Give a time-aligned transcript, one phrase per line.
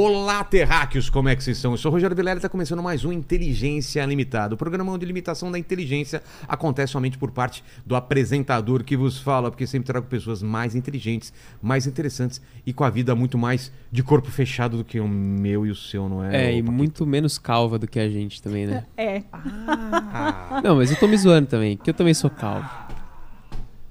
[0.00, 1.72] Olá, terráqueos, como é que vocês estão?
[1.72, 4.54] Eu sou o Rogério Vilela e está começando mais um Inteligência Limitada.
[4.54, 9.50] O programa onde limitação da inteligência acontece somente por parte do apresentador que vos fala,
[9.50, 14.04] porque sempre trago pessoas mais inteligentes, mais interessantes e com a vida muito mais de
[14.04, 16.44] corpo fechado do que o meu e o seu, não é?
[16.44, 18.86] É, e muito menos calva do que a gente também, né?
[18.96, 19.24] É.
[19.32, 22.70] Ah, Não, mas eu tô me zoando também, que eu também sou calvo.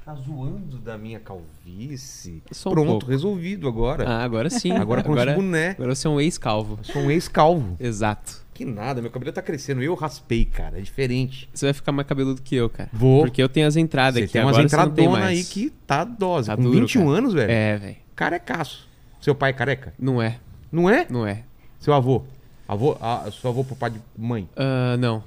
[0.07, 2.41] Tá zoando da minha calvície?
[2.51, 3.05] Só um Pronto, pouco.
[3.07, 4.07] resolvido agora.
[4.07, 4.71] Ah, agora sim.
[4.71, 5.71] Agora com esse boné.
[5.71, 6.79] agora você é um ex-calvo.
[6.81, 7.75] Sou um ex-calvo.
[7.77, 8.41] Exato.
[8.53, 9.83] Que nada, meu cabelo tá crescendo.
[9.83, 10.77] Eu raspei, cara.
[10.79, 11.49] É diferente.
[11.53, 12.89] Você vai ficar mais cabeludo que eu, cara.
[12.93, 13.23] Vou.
[13.23, 16.47] Porque eu tenho as entradas aqui, tem umas agora entradonas aí que tá dose.
[16.47, 17.17] Tá Com duro, 21 cara.
[17.17, 17.51] anos, velho.
[17.51, 17.95] É, velho.
[18.15, 18.87] Carecaço.
[19.19, 19.93] Seu pai é careca?
[19.99, 20.39] Não é,
[20.71, 21.05] Não é?
[21.09, 21.43] não é.
[21.81, 22.23] Seu avô?
[22.65, 24.47] Avô, ah, seu avô pro pai de mãe.
[24.55, 25.21] Ah, não,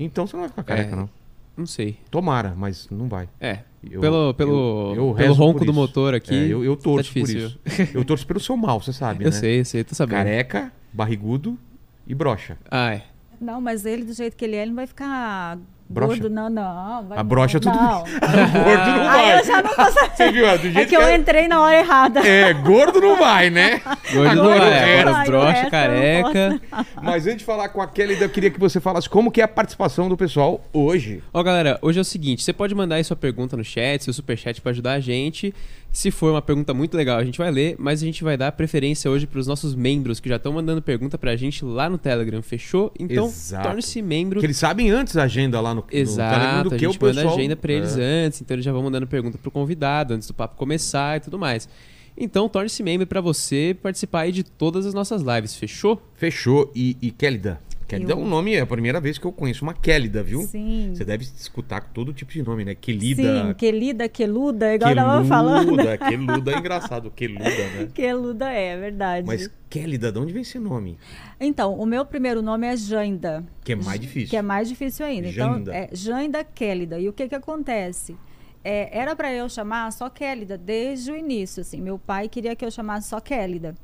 [0.00, 0.96] Então você não vai ficar careca, É.
[0.96, 1.10] não.
[1.54, 1.98] não sei.
[2.10, 3.28] Tomara, mas não vai.
[3.38, 6.76] É, Eu- pelo, pelo, eu- eu pelo ronco por do motor aqui, É, eu, eu
[6.76, 7.46] tá torço por difícil.
[7.64, 7.90] isso.
[7.96, 9.36] Eu torço pelo seu mal, você sabe, Eu né?
[9.36, 10.16] sei, eu sei, tô sabendo.
[10.16, 11.58] Careca, barrigudo
[12.06, 12.56] e brocha.
[12.70, 13.02] Ah, é.
[13.40, 16.20] Não, mas ele, do jeito que ele é, ele não vai ficar Broxa?
[16.20, 17.06] gordo, não, não.
[17.06, 17.72] Vai A brocha não.
[17.72, 17.98] tudo não.
[18.64, 19.30] Gordo não vai.
[19.30, 20.16] Aí eu já não tô sabendo.
[20.16, 20.46] Você viu?
[20.46, 22.26] é, Do jeito É que eu entrei na hora errada.
[22.26, 23.80] É, gordo não vai, né?
[24.12, 26.60] Gordo não o é, agora brocha, careca.
[27.00, 29.44] Mas antes de falar com a Kelly, eu queria que você falasse como que é
[29.44, 31.22] a participação do pessoal hoje.
[31.32, 34.12] Ó, galera, hoje é o seguinte: você pode mandar aí sua pergunta no chat, seu
[34.12, 35.54] superchat pra ajudar a gente.
[35.96, 38.52] Se for uma pergunta muito legal, a gente vai ler, mas a gente vai dar
[38.52, 42.42] preferência hoje pros nossos membros que já estão mandando pergunta pra gente lá no Telegram,
[42.42, 42.92] fechou?
[43.00, 43.66] Então, Exato.
[43.66, 44.34] torne-se membro.
[44.34, 46.92] Porque eles sabem antes a agenda lá no, no Telegram Exato, do a que o
[46.92, 48.02] gente manda a agenda pra eles É.
[48.26, 51.38] antes, então eles já vão mandando pergunta pro convidado antes do papo começar e tudo
[51.38, 51.66] mais.
[52.14, 56.02] Então, torne-se membro pra você participar aí de todas as nossas lives, fechou?
[56.12, 56.70] Fechou.
[56.74, 57.58] E, e Kélida?
[57.86, 60.42] Kélida é Eu- um nome, é a primeira vez que eu conheço uma Kélida, viu?
[60.42, 60.92] Sim.
[60.94, 62.74] Você deve escutar todo tipo de nome, né?
[62.74, 65.66] Quelida, Sim, quelida, queluda, igual eu tava falando.
[65.76, 67.88] Queluda, Queluda é engraçado, Queluda, né?
[67.94, 69.26] Queluda é, é verdade.
[69.26, 70.98] Mas Kélida, de onde vem esse nome?
[71.40, 73.44] Então, o meu primeiro nome é Janda.
[73.64, 74.30] Que é mais difícil.
[74.30, 75.28] Que é mais difícil ainda.
[75.30, 75.60] Janda.
[75.70, 76.98] Então, é Janda Kélida.
[76.98, 78.16] E o que que acontece?
[78.64, 81.80] É, era para eu chamar só Kélida desde o início, assim.
[81.80, 83.76] Meu pai queria que eu chamasse só Kélida.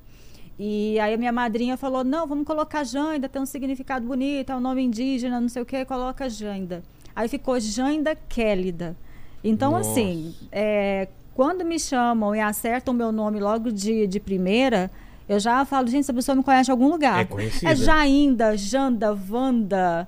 [0.58, 4.56] E aí a minha madrinha falou, não, vamos colocar Janda, tem um significado bonito, é
[4.56, 6.82] um nome indígena, não sei o que, coloca Janda.
[7.14, 8.96] Aí ficou Janda Kélida.
[9.42, 9.90] Então, Nossa.
[9.90, 14.90] assim, é, quando me chamam e acertam o meu nome logo de, de primeira,
[15.28, 17.20] eu já falo, gente, essa pessoa me conhece de algum lugar.
[17.20, 17.72] É conhecida.
[17.72, 20.06] É Jainda, Janda, Wanda,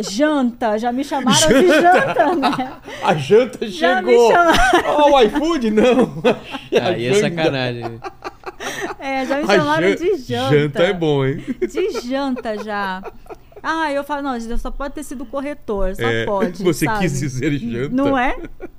[0.00, 2.72] Janta, já me chamaram de Janta, né?
[3.02, 4.32] A janta Já me chegou!
[4.32, 4.60] chamaram.
[4.86, 6.22] Ó, o iFood, não!
[6.82, 7.36] Aí é janta.
[7.36, 8.00] sacanagem.
[8.98, 10.56] É, já me chamaram jan- de Janta.
[10.58, 11.44] Janta é bom, hein?
[11.60, 13.02] De Janta já.
[13.62, 16.62] Ah, eu falo, não, só pode ter sido corretor, só É, pode.
[16.62, 17.00] você sabe?
[17.00, 17.94] quis dizer janta.
[17.94, 18.34] Não é?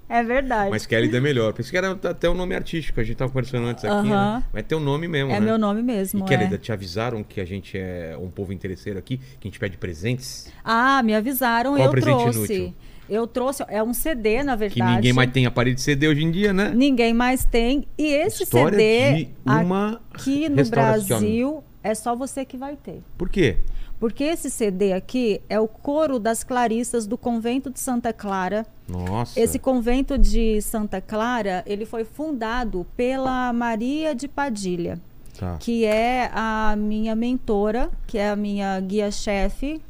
[0.09, 0.71] É verdade.
[0.71, 1.53] Mas Kélida é melhor.
[1.53, 4.13] Pensei que era até o nome artístico, a gente tava conversando antes aqui, né?
[4.15, 4.43] Aham.
[4.51, 5.45] Mas tem o nome mesmo, é né?
[5.45, 6.25] meu nome E mesmo.
[6.25, 6.57] Kélida, é.
[6.57, 10.51] te avisaram que a gente é um povo interesseiro aqui, que a gente pede presentes?
[10.65, 12.53] Ah, me avisaram, Qual eu presente trouxe.
[12.53, 12.75] inútil?
[13.11, 14.79] Eu trouxe, é um CD, na verdade.
[14.89, 16.71] Que ninguém mais tem aparelho de CD hoje em dia, né?
[16.73, 17.85] Ninguém mais tem.
[17.97, 20.63] E esse História CD uma aqui no.
[20.63, 23.01] Brasil é só você que vai ter.
[23.17, 23.57] Por quê?
[23.99, 28.65] Porque esse CD aqui é o coro das Clarissas do convento de Santa Clara.
[28.87, 29.37] Nossa.
[29.37, 34.97] Esse convento de Santa Clara, ele foi fundado pela Maria de Padilha,
[35.37, 35.57] Tá.
[35.59, 39.81] que é a minha mentora, que é a minha guia-chefe.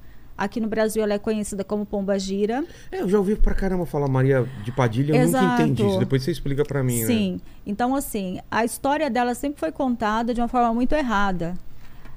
[0.44, 2.63] Aqui no Brasil ela é conhecida como Pomba Gira.
[2.91, 5.46] É, eu já ouvi pra caramba falar Maria de Padilha, eu Exato.
[5.46, 6.00] nunca entendi isso.
[6.00, 7.06] Depois você explica pra mim, né?
[7.06, 7.40] Sim.
[7.66, 11.53] Então, assim, a história dela sempre foi contada de uma forma muito errada.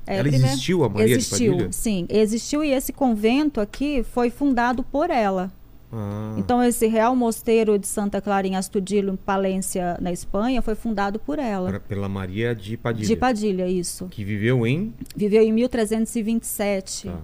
[0.06, 1.72] É, Ela primeiro- existiu, a Maria existiu, de Padilha?
[1.72, 5.52] Sim, existiu e esse convento aqui foi fundado por ela.
[5.92, 10.74] Ah, Então, esse Real Mosteiro de Santa Clara em Astudillo, em Palência, na Espanha, foi
[10.74, 11.68] fundado por ela.
[11.68, 13.06] era pela Maria de Padilha.
[13.06, 14.08] De Padilha, isso.
[14.10, 14.92] Que viveu em...
[15.14, 17.08] Viveu em 1327.
[17.08, 17.18] Tá.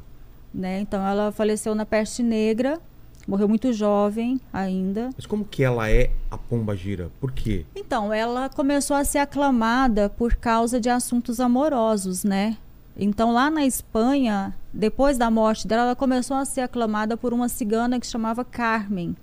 [0.53, 0.81] Né?
[0.81, 2.81] Então, ela faleceu na peste negra,
[3.27, 5.11] morreu muito jovem ainda.
[5.17, 7.11] Mas como que ela é a Pomba Gira?
[7.21, 7.65] Por quê?
[7.77, 12.57] Então, ela começou a ser aclamada por causa de assuntos amorosos, né?
[12.97, 17.49] Então, lá na Espanha, depois da morte dela, ela começou a ser aclamada por uma
[17.49, 19.17] cigana que chamava Carmen.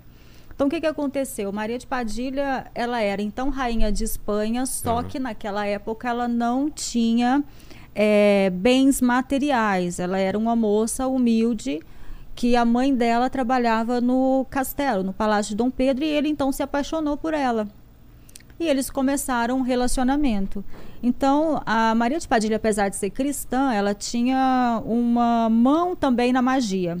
[0.54, 1.52] Então, o que, que aconteceu?
[1.52, 5.04] Maria de Padilha, ela era então rainha de Espanha, só Aham.
[5.04, 7.44] que naquela época ela não tinha
[8.00, 9.98] eh, bens materiais.
[9.98, 11.80] Ela era uma moça humilde
[12.36, 16.52] que a mãe dela trabalhava no castelo, no Palácio de Dom Pedro, e ele então
[16.52, 17.66] se apaixonou por ela.
[18.60, 20.64] E eles começaram um relacionamento.
[21.02, 26.40] Então, a Maria de Padilha, apesar de ser cristã, ela tinha uma mão também na
[26.40, 26.98] magia.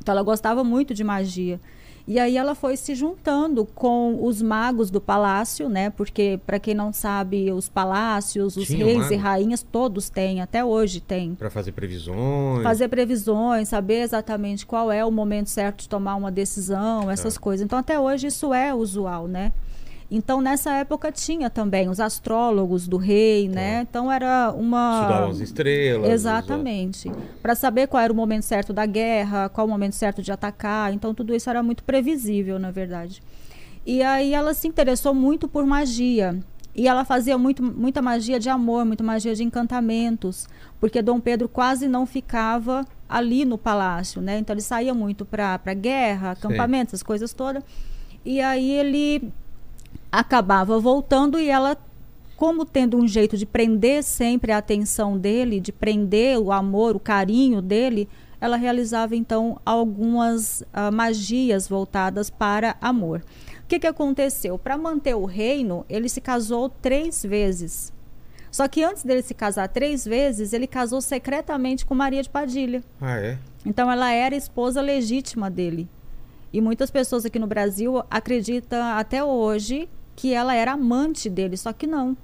[0.00, 1.60] Então, ela gostava muito de magia.
[2.06, 5.90] E aí ela foi se juntando com os magos do palácio, né?
[5.90, 9.12] Porque para quem não sabe, os palácios, os Tinha reis mago?
[9.14, 11.34] e rainhas todos têm, até hoje tem.
[11.34, 12.62] Pra fazer previsões.
[12.62, 17.40] Fazer previsões, saber exatamente qual é o momento certo de tomar uma decisão, essas Tá.
[17.40, 17.64] coisas.
[17.64, 19.52] Então até hoje isso é usual, né?
[20.10, 23.86] Então nessa época tinha também os astrólogos do rei, né?
[23.88, 26.10] Então era uma Estudavam as estrelas.
[26.10, 27.12] Exatamente.
[27.40, 30.92] Para saber qual era o momento certo da guerra, qual o momento certo de atacar.
[30.92, 33.22] Então, tudo isso era muito previsível, na verdade.
[33.86, 36.38] E aí ela se interessou muito por magia.
[36.74, 40.48] E ela fazia muito, muita magia de amor, muita magia de encantamentos,
[40.78, 44.38] porque Dom Pedro quase não ficava ali no palácio, né?
[44.38, 47.64] Então ele saía muito para guerra, acampamentos, essas coisas todas.
[48.24, 49.32] E aí ele
[50.10, 51.76] acabava voltando e ela
[52.36, 57.00] como tendo um jeito de prender sempre a atenção dele, de prender o amor, o
[57.00, 58.08] carinho dele,
[58.40, 63.22] ela realizava então algumas ah, magias voltadas para amor.
[63.62, 64.58] O que, que aconteceu?
[64.58, 67.92] Para manter o reino, ele se casou três vezes.
[68.50, 72.82] Só que antes dele se casar três vezes, ele casou secretamente com Maria de Padilha.
[73.00, 73.38] Ah, é?
[73.66, 75.86] Então ela era esposa legítima dele.
[76.52, 79.88] E muitas pessoas aqui no Brasil acreditam até hoje
[80.20, 82.14] que ela era amante dele, só que não.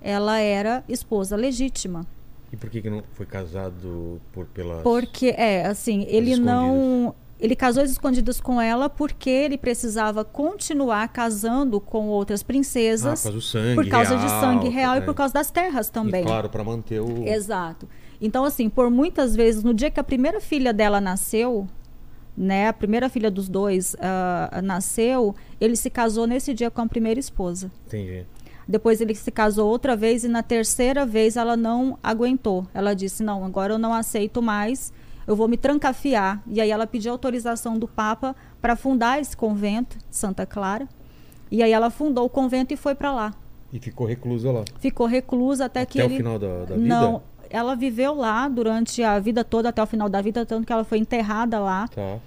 [0.00, 2.04] Ela era esposa legítima.
[2.52, 4.82] E por que, que não foi casado por pelas.
[4.82, 7.14] Porque, é, assim, ele não.
[7.38, 13.22] Ele casou escondidas com ela porque ele precisava continuar casando com outras Ah, por princesas
[13.22, 13.74] causa do sangue.
[13.76, 15.00] por causa de real, sangue real e é.
[15.00, 16.22] por causa das terras também.
[16.22, 17.24] E, claro, pra manter o.
[17.24, 17.88] Exato.
[18.20, 21.68] Então, assim, por muitas vezes, no dia que a primeira filha dela nasceu,
[22.36, 26.86] né, a primeira filha dos dois ah, nasceu, ele se casou nesse dia com a
[26.86, 27.70] primeira esposa.
[27.86, 28.24] Entendi.
[28.66, 32.66] Depois ele se casou outra vez e na terceira vez ela não aguentou.
[32.72, 34.92] Ela disse: Não, agora eu não aceito mais,
[35.26, 36.42] eu vou me trancafiar.
[36.46, 40.88] E aí ela pediu autorização do Papa para fundar esse convento, Santa Clara.
[41.50, 43.34] E aí ela fundou o convento e foi para lá.
[43.72, 44.64] E ficou reclusa lá.
[44.78, 46.78] Ficou reclusa até, que Até o final da, da vida?
[46.78, 47.22] Não,
[47.52, 50.84] ela viveu lá durante a vida toda, até o final da vida, tanto que ela
[50.84, 51.86] foi enterrada lá.
[51.86, 52.18] Tá.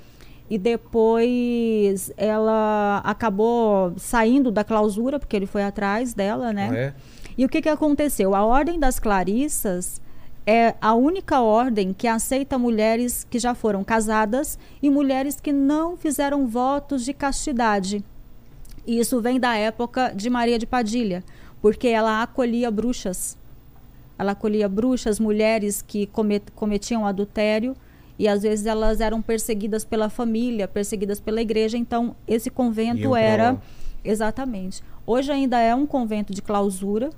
[0.48, 6.69] E depois ela acabou saindo da clausura, porque ele foi atrás dela, né?
[6.72, 6.94] Ah, é?
[7.36, 8.36] E o que, que aconteceu?
[8.36, 10.00] A Ordem das Clarissas
[10.45, 15.98] é a única ordem que aceita mulheres que já foram casadas e mulheres que não
[15.98, 18.04] fizeram votos de castidade.
[18.86, 21.24] E isso vem da época de Maria de Padilha,
[21.60, 23.36] porque ela acolhia bruxas.
[24.17, 27.75] Ela acolhia bruxas, mulheres que comet- cometiam adultério
[28.17, 31.77] e às vezes elas eram perseguidas pela família, perseguidas pela igreja.
[31.77, 33.57] Então, esse convento era.
[34.03, 34.81] Exatamente.
[35.06, 37.09] Hoje ainda é um convento de clausura.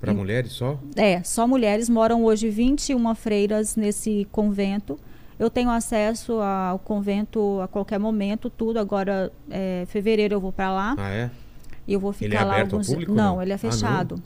[0.00, 0.78] Pra mulheres só?
[0.96, 1.88] É, só mulheres.
[1.88, 4.98] Moram hoje 21 freiras nesse convento.
[5.38, 8.78] Eu tenho acesso ao convento a qualquer momento, tudo.
[8.78, 11.30] Agora, é, fevereiro eu vou para lá Ah, é?
[11.86, 13.42] e eu vou ficar Ele é lá aberto ao alguns público, Não, não?
[13.42, 14.16] ele é Ah, fechado.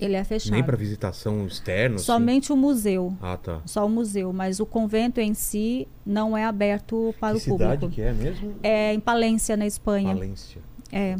[0.00, 0.52] Ele é fechado.
[0.52, 1.96] Nem pra visitação externa?
[1.96, 2.04] assim?
[2.04, 3.16] Somente o museu.
[3.20, 3.60] Ah, tá.
[3.66, 7.80] Só o museu, mas o convento em si não é aberto para que o cidade
[7.80, 7.94] público.
[7.94, 8.54] que é mesmo?
[8.62, 10.14] É em Palência, na Espanha.
[10.14, 10.60] Valência.
[10.90, 11.16] É.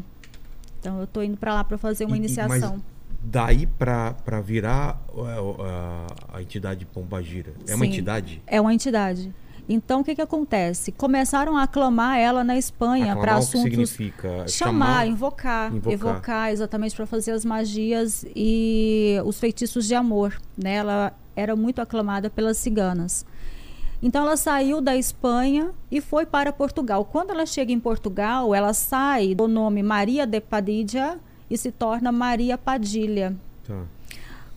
[0.81, 2.83] Então eu tô indo para lá para fazer uma E- iniciação.
[3.23, 4.15] daí pra
[4.45, 6.07] virar uh, a,
[6.39, 7.91] a entidade Pombagira, é uma Sim.
[7.93, 8.43] entidade?
[8.47, 9.33] É uma entidade.
[9.69, 10.91] Então, o que, que acontece?
[10.93, 13.71] Começaram a aclamar ela na Espanha para Aclamar o que assuntos.
[13.71, 14.49] significa?
[14.49, 15.93] Chamar, invocar, Invocar.
[15.93, 20.37] evocar, exatamente para fazer as magias e os feitiços de amor.
[20.57, 20.75] Né?
[20.75, 23.25] Ela era muito aclamada pelas ciganas.
[24.03, 27.05] Então ela saiu da Espanha e foi para Portugal.
[27.05, 32.11] Quando ela chega em Portugal, ela sai do nome Maria de Padilha e se torna
[32.11, 33.37] Maria Padilha.
[33.65, 33.85] Tá.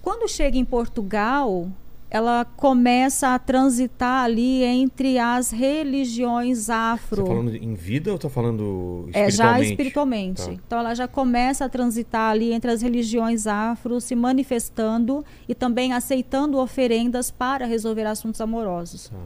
[0.02, 1.68] Quando chega em Portugal,
[2.16, 7.26] ela começa a transitar ali entre as religiões Você tá afro.
[7.26, 9.72] falando em vida ou tá falando É, já espiritualmente?
[9.72, 10.46] espiritualmente.
[10.46, 10.54] Tá.
[10.54, 15.92] Então ela já começa a transitar ali entre as religiões afro, se manifestando e também
[15.92, 19.10] aceitando oferendas para resolver assuntos amorosos.
[19.10, 19.18] Tá.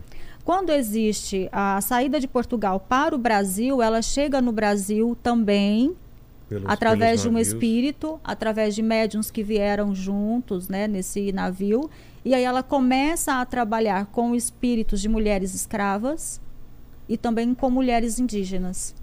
[0.43, 5.93] Quando existe a saída de Portugal para o Brasil, ela chega no Brasil também
[6.47, 11.87] Pelos- através pelos de um espírito, através de médiums que vieram juntos, né, nesse navio,
[12.23, 16.41] e aí ela começa a trabalhar com espíritos de mulheres escravas
[17.07, 18.95] e também com mulheres indígenas.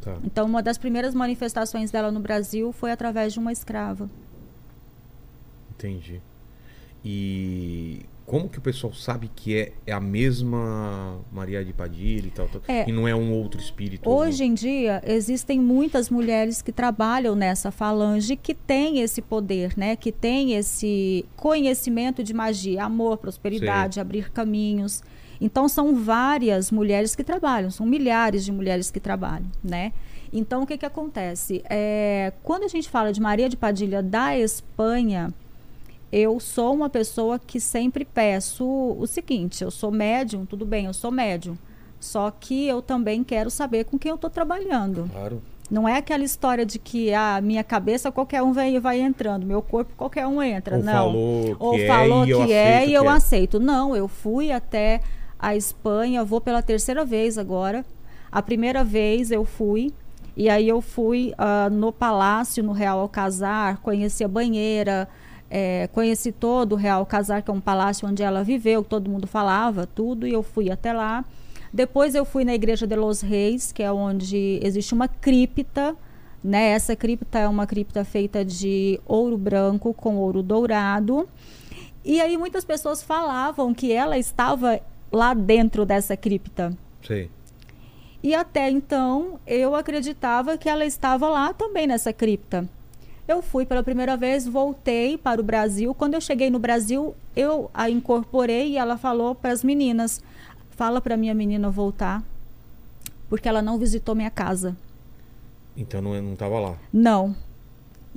[0.00, 0.16] Tá.
[0.24, 4.08] Então, uma das primeiras manifestações dela no Brasil foi através de uma escrava.
[5.70, 6.20] Entendi.
[7.04, 12.30] E como que o pessoal sabe que é, é a mesma Maria de Padilha e
[12.30, 12.86] tal, tal É.
[12.86, 14.08] e não é um outro espírito?
[14.08, 19.96] Hoje em dia, existem muitas mulheres que trabalham nessa falange que têm esse poder, né?
[19.96, 25.02] Que têm esse conhecimento de magia, amor, prosperidade, abrir caminhos.
[25.40, 29.94] Então são várias mulheres que trabalham, são milhares de mulheres que trabalham, né?
[30.30, 31.62] Então o que que acontece?
[31.70, 35.32] É, quando a gente fala de Maria de Padilha da Espanha,
[36.12, 40.94] eu sou uma pessoa que sempre peço o seguinte: eu sou médium, tudo bem, eu
[40.94, 41.56] sou médium.
[42.00, 45.08] Só que eu também quero saber com quem eu estou trabalhando.
[45.12, 45.42] Claro.
[45.70, 49.60] Não é aquela história de que a minha cabeça qualquer um vai, vai entrando, meu
[49.60, 50.76] corpo qualquer um entra.
[50.76, 50.92] Ou não.
[50.92, 53.12] falou que Ou é falou e eu que é aceito e eu que é.
[53.12, 53.60] aceito.
[53.60, 55.02] Não, eu fui até
[55.38, 57.84] a Espanha, vou pela terceira vez agora.
[58.32, 59.92] A primeira vez eu fui,
[60.36, 65.08] e aí eu fui ah, no palácio, no Real Alcazar, conheci a banheira,
[65.50, 69.26] eh, conheci todo o Real Alcazar, que é um palácio onde ela viveu, todo mundo
[69.26, 71.24] falava, tudo, e eu fui até lá.
[71.72, 75.94] Depois eu fui na Igreja de los Reis, que é onde existe uma cripta,
[76.42, 76.70] né?
[76.70, 81.28] Essa cripta é uma cripta feita de ouro branco com ouro dourado.
[82.04, 84.80] E aí muitas pessoas falavam que ela estava
[85.12, 86.72] lá dentro dessa cripta.
[87.02, 87.30] Sei.
[88.22, 92.68] E até então eu acreditava que ela estava lá também nessa cripta.
[93.28, 95.94] Eu fui pela primeira vez, voltei para o Brasil.
[95.94, 100.22] Quando eu cheguei no Brasil, eu a incorporei e ela falou para as meninas:
[100.70, 102.24] fala para minha menina voltar,
[103.28, 104.74] porque ela não visitou minha casa.
[105.76, 106.76] Então não, não tava lá.
[106.90, 107.36] Não.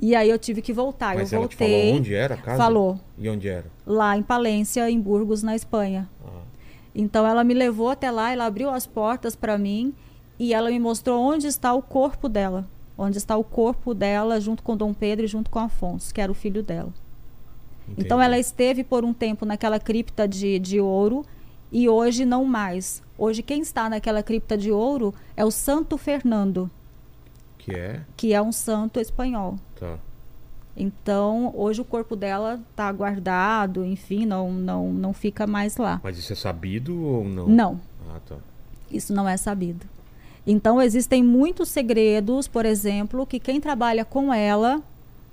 [0.00, 1.14] E aí eu tive que voltar.
[1.14, 1.82] Mas eu ela te voltei.
[1.82, 2.56] falou onde era a casa?
[2.58, 3.00] Falou.
[3.18, 3.66] E onde era?
[3.86, 6.08] Lá em Palência, em Burgos, na Espanha.
[6.24, 6.40] Ah,
[6.94, 9.94] Então ela me levou até lá, ela abriu as portas para mim
[10.38, 12.66] e ela me mostrou onde está o corpo dela.
[12.96, 16.30] Onde está o corpo dela junto com Dom Pedro e junto com Afonso, que era
[16.30, 16.92] o filho dela.
[17.88, 18.22] Então entendi.
[18.24, 21.24] ela esteve por um tempo naquela cripta de, de ouro
[21.70, 23.02] e hoje não mais.
[23.18, 26.70] Hoje quem está naquela cripta de ouro é o Santo Fernando,
[27.58, 28.00] Que é?
[28.16, 29.56] que é um santo espanhol.
[29.80, 29.98] Tá.
[30.76, 36.00] Então hoje o corpo dela está guardado, enfim, não, não, não fica mais lá.
[36.04, 37.46] Mas isso é sabido ou não?
[37.48, 37.80] Não,
[38.10, 38.36] Ah, tá.
[38.90, 39.84] isso não é sabido.
[40.46, 44.82] Então existem muitos segredos, por exemplo, que quem trabalha com ela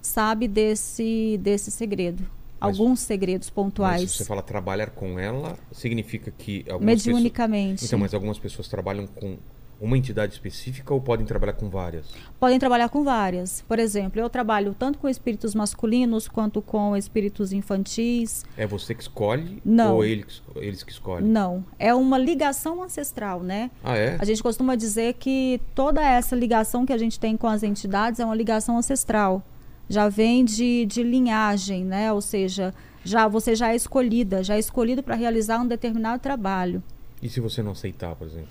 [0.01, 2.24] sabe desse, desse segredo.
[2.60, 4.12] Mas- Alguns segredos Mas pontuais.
[4.12, 7.72] se você fala trabalhar com ela, significa que algumas mediunicamente.
[7.74, 7.89] pessoas...
[7.89, 9.38] Então, mas algumas pessoas trabalham com
[9.82, 12.06] uma entidade específica ou podem trabalhar com várias?
[12.40, 13.62] Podem trabalhar com várias.
[13.68, 18.44] Por exemplo, eu trabalho tanto com espíritos masculinos quanto com espíritos infantis.
[18.58, 19.96] É você que escolhe Não.
[19.96, 21.28] ou ele que es- eles que escolhem?
[21.28, 23.72] Não, é uma ligação ancestral, né?
[23.84, 24.18] Ah, é?
[24.20, 28.20] A gente costuma dizer que toda essa ligação que a gente tem com as entidades
[28.20, 29.42] é uma ligação ancestral.
[29.88, 32.12] Já vem de, de linhagem, né?
[32.14, 36.84] Ou seja, já você já é escolhida, já é escolhido para realizar um determinado trabalho.
[37.24, 38.50] E se você não aceitar, por exemplo?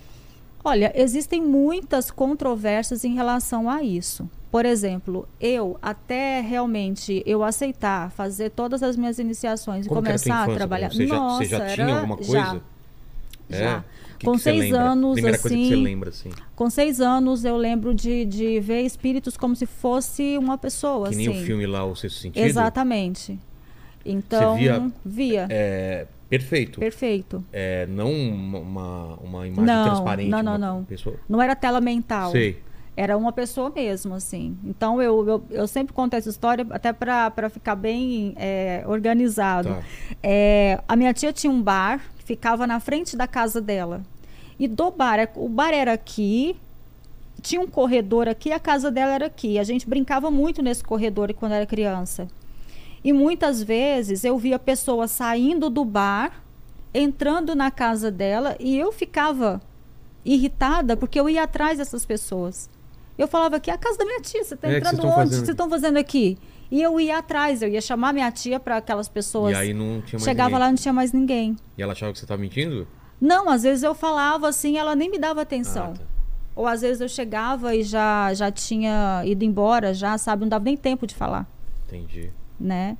[0.63, 4.29] Olha, existem muitas controvérsias em relação a isso.
[4.51, 10.53] Por exemplo, eu até realmente eu aceitar fazer todas as minhas iniciações e começar a
[10.53, 10.91] trabalhar.
[10.91, 12.31] Você já, Nossa, você já tinha alguma coisa?
[12.31, 12.61] Já.
[13.49, 13.57] É?
[13.59, 13.83] Já.
[14.17, 16.29] Que Com que você seis anos, Primeira coisa que você assim, lembra, assim.
[16.55, 21.15] Com seis anos eu lembro de, de ver espíritos como se fosse uma pessoa, Que
[21.15, 21.41] nem assim.
[21.41, 22.43] o filme lá, O Sexto Sentido.
[22.43, 23.39] Exatamente.
[24.03, 25.47] Então, via- via.
[25.49, 26.79] É, perfeito.
[26.79, 27.43] Perfeito.
[27.51, 30.29] É, não uma, uma, imagem Não, transparente.
[30.29, 30.83] não, não, não.
[30.83, 31.15] Pessoa...
[31.27, 32.31] Não era tela mental.
[32.31, 32.61] Sei.
[32.95, 34.57] Era uma pessoa mesmo, assim.
[34.63, 39.69] Então, eu, eu, eu sempre conto essa história até para ficar bem é, organizado.
[39.69, 39.83] Tá.
[40.21, 44.01] É, a minha tia tinha um bar que ficava na frente da casa dela.
[44.59, 46.57] E do bar, o bar era aqui,
[47.41, 49.57] tinha um corredor aqui, a casa dela era aqui.
[49.57, 52.27] A gente brincava muito nesse corredor quando era criança.
[53.03, 56.43] E muitas vezes eu via pessoas saindo do bar,
[56.93, 59.61] entrando na casa dela, e eu ficava
[60.25, 62.69] irritada porque eu ia atrás dessas pessoas.
[63.17, 65.35] Eu falava que é a casa da minha tia, você está É, entrando onde?
[65.35, 66.37] Vocês estão fazendo aqui?
[66.71, 69.53] E eu ia atrás, eu ia chamar minha tia para aquelas pessoas.
[69.53, 70.59] E aí não tinha mais Chegava ninguém.
[70.59, 71.55] lá e não tinha mais ninguém.
[71.77, 72.87] E ela achava que você estava mentindo?
[73.19, 75.93] Não, às vezes eu falava assim, ela nem me dava atenção.
[75.95, 76.03] Ah, tá.
[76.55, 80.41] Ou às vezes eu chegava e já, já tinha ido embora, já, sabe?
[80.41, 81.47] Não dava nem tempo de falar,
[81.87, 82.31] Entendi.
[82.59, 82.97] Né?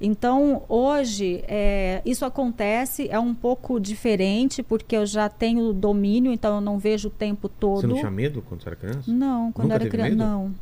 [0.00, 6.54] Então, hoje, é, isso acontece, é um pouco diferente, porque eu já tenho domínio, então
[6.54, 7.82] eu não vejo o tempo todo.
[7.82, 9.12] Você não tinha medo quando você era criança?
[9.12, 10.24] Não, quando Nunca eu era criança, medo?
[10.24, 10.54] não.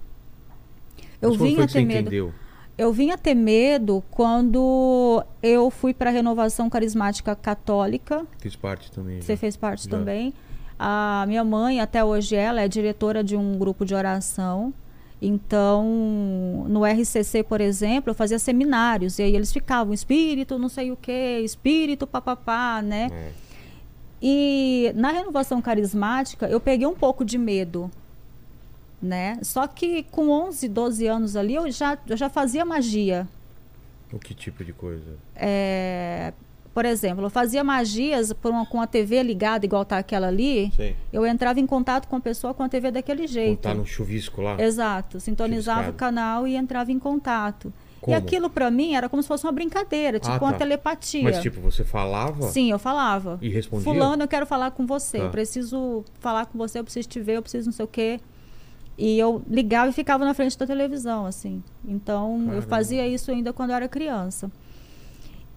[1.22, 2.00] Eu Mas vinha ter medo.
[2.00, 2.32] entendeu?
[2.76, 8.24] Eu vim a ter medo quando eu fui para a renovação carismática católica.
[8.38, 9.20] Fiz parte também.
[9.20, 9.36] Você já.
[9.36, 9.90] fez parte Já.
[9.90, 10.32] também.
[10.78, 14.72] A minha mãe, até hoje, ela é diretora de um grupo de oração.
[15.20, 19.18] Então, no RCC, por exemplo, eu fazia seminários.
[19.18, 23.08] E aí eles ficavam, espírito não sei o quê, espírito papapá, né?
[23.12, 23.32] É.
[24.22, 27.90] E na renovação carismática, eu peguei um pouco de medo,
[29.00, 29.38] né?
[29.42, 33.28] Só que com 11, 12 anos ali, eu já, eu já fazia magia.
[34.12, 35.16] O que tipo de coisa?
[35.36, 36.32] É,
[36.78, 40.70] por exemplo, eu fazia magias por uma- com a TV ligada, igual tá aquela ali.
[40.76, 40.94] Sei.
[41.12, 43.60] Eu entrava em contato com a pessoa com a TV daquele Quando jeito.
[43.62, 44.54] tá no chuvisco lá.
[44.62, 45.96] Exato, sintonizava Chuviscado.
[45.96, 47.72] o canal e entrava em contato.
[48.00, 48.14] Como?
[48.14, 50.58] E aquilo pra mim era como se fosse uma brincadeira, tipo Ah, uma tá.
[50.58, 51.24] telepatia.
[51.24, 53.40] Mas tipo, você falava Sim, eu falava.
[53.42, 53.84] e respondia?
[53.92, 55.18] Fulano, eu quero falar com você.
[55.18, 55.24] Tá.
[55.24, 58.20] Eu preciso falar com você, eu preciso te ver, eu preciso não sei o quê.
[58.96, 61.60] E eu ligava e ficava na frente da televisão, assim.
[61.84, 62.54] Então, Caramba.
[62.54, 64.48] eu fazia isso ainda quando eu era criança.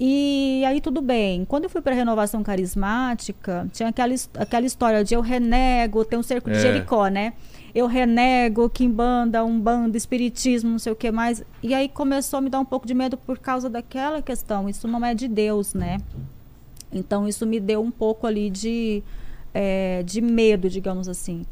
[0.03, 1.45] E aí tudo bem.
[1.45, 6.23] Quando eu fui para renovação carismática, tinha aquela, aquela história de eu renego, tem um
[6.23, 6.59] cerco de É.
[6.59, 7.33] Jericó, né?
[7.73, 11.43] Eu renego quimbanda, umbanda, espiritismo, não sei o que mais.
[11.61, 14.67] E aí começou a me dar um pouco de medo por causa daquela questão.
[14.67, 15.99] Isso não é de Deus, né?
[16.91, 19.03] Então isso me deu um pouco ali de,
[19.53, 21.45] eh, de medo, digamos assim.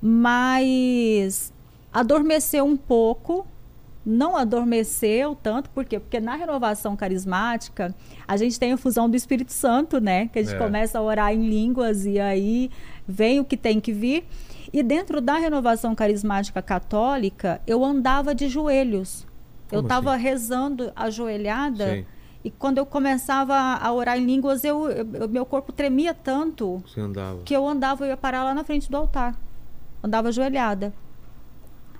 [0.00, 1.52] Mas
[1.92, 3.44] adormeceu um pouco,
[4.10, 6.00] não adormeceu tanto, por quê?
[6.00, 7.94] Porque na renovação carismática
[8.26, 10.28] a gente tem a fusão do Espírito Santo, né?
[10.28, 10.58] Que a gente É.
[10.58, 12.70] começa a orar em línguas e aí
[13.06, 14.24] vem o que tem que vir.
[14.72, 19.26] E dentro da renovação carismática católica, eu andava de joelhos.
[19.70, 20.22] eu Como estava assim?
[20.22, 21.84] rezando ajoelhada.
[21.84, 22.06] Sei.
[22.42, 26.82] E quando eu começava a orar em línguas, eu, eu- meu corpo tremia tanto
[27.44, 29.34] que eu andava, eu ia parar lá na frente do altar.
[30.02, 30.94] Andava ajoelhada.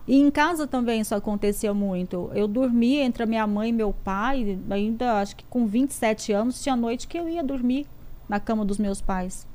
[0.09, 2.31] E em casa também isso acontecia muito.
[2.35, 6.63] Eu dormia entre a minha mãe e meu pai, ainda acho que com 27 anos,
[6.63, 7.87] tinha noite que eu ia dormir
[8.27, 9.47] na cama dos meus pais.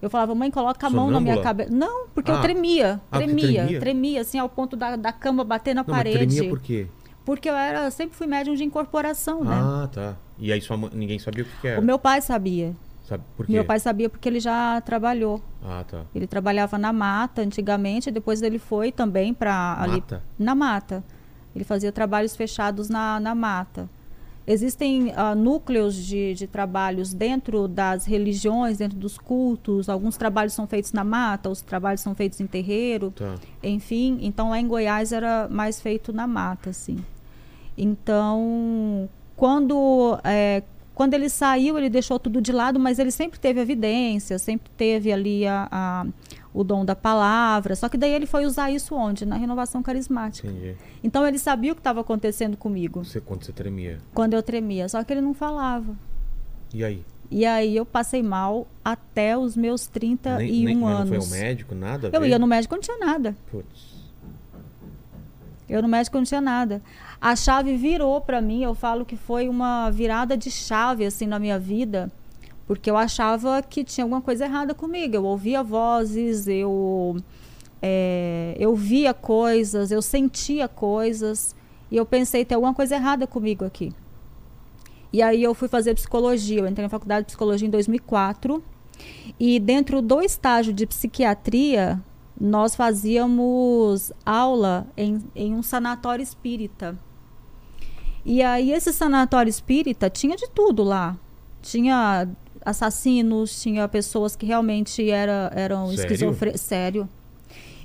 [0.00, 1.42] Eu falava, mãe, coloca a mão na minha Sonâmbula?
[1.42, 1.70] cabeça.
[1.74, 2.34] Não, porque Ah.
[2.34, 3.80] eu tremia, Ah, porque tremia, tremia?
[3.80, 6.16] tremia, assim, ao ponto da, da cama bater na Não, mas parede.
[6.18, 6.86] tremia por quê?
[7.24, 9.54] Porque eu era, sempre fui médium de incorporação, né?
[9.54, 10.16] Ah, tá.
[10.38, 11.80] E aí sua mãe, ninguém sabia o que, que era.
[11.80, 12.74] O meu pai sabia.
[13.12, 13.24] Sabe?
[13.48, 15.42] Meu pai sabia porque ele já trabalhou.
[15.62, 16.04] Ah, tá.
[16.14, 20.22] Ele trabalhava na mata antigamente, depois ele foi também para ali Mata?
[20.38, 21.04] na mata.
[21.54, 23.88] Ele fazia trabalhos fechados na, na mata.
[24.46, 29.88] Existem ah, núcleos de, de trabalhos dentro das religiões, dentro dos cultos.
[29.88, 33.12] Alguns trabalhos são feitos na mata, outros trabalhos são feitos em terreiro.
[33.12, 33.34] Tá.
[33.62, 36.98] Enfim, então lá em Goiás era mais feito na mata, assim.
[37.76, 40.62] Então, quando, é,
[41.02, 45.12] quando ele saiu, ele deixou tudo de lado, mas ele sempre teve evidência, sempre teve
[45.12, 46.06] ali a, a-
[46.54, 47.74] o dom da palavra.
[47.74, 49.26] Só que daí ele foi usar isso onde?
[49.26, 50.46] Na renovação carismática.
[50.46, 50.76] Entendi.
[51.02, 53.98] Então ele sabia o que estava acontecendo comigo Você, quando você tremia.
[54.14, 55.92] quando eu tremia, só que ele não falava.
[56.72, 57.02] E aí?
[57.28, 61.10] E aí eu passei mal até os meus 31 nem, nem, mas anos.
[61.10, 62.10] não foi ao médico, nada?
[62.12, 63.34] Eu ia no médico, não tinha nada.
[63.50, 63.90] Putz.
[65.68, 66.80] Eu no médico não tinha nada.
[67.22, 71.38] A chave virou para mim, eu falo que foi uma virada de chave assim na
[71.38, 72.10] minha vida,
[72.66, 75.14] porque eu achava que tinha alguma coisa errada comigo.
[75.14, 77.14] Eu ouvia vozes, eu
[77.80, 81.54] é, eu via coisas, eu sentia coisas
[81.92, 83.92] e eu pensei tem alguma coisa errada comigo aqui.
[85.12, 86.58] E aí eu fui fazer psicologia.
[86.58, 88.60] Eu entrei na faculdade de psicologia em 2004
[89.38, 92.02] e dentro do estágio de psiquiatria
[92.40, 96.98] nós fazíamos aula em, em um sanatório espírita.
[98.24, 101.16] E aí esse sanatório espírita tinha de tudo lá.
[101.60, 102.28] Tinha
[102.64, 106.00] assassinos, tinha pessoas que realmente era, eram Sério?
[106.00, 106.60] esquizofrênicas.
[106.60, 107.08] Sério.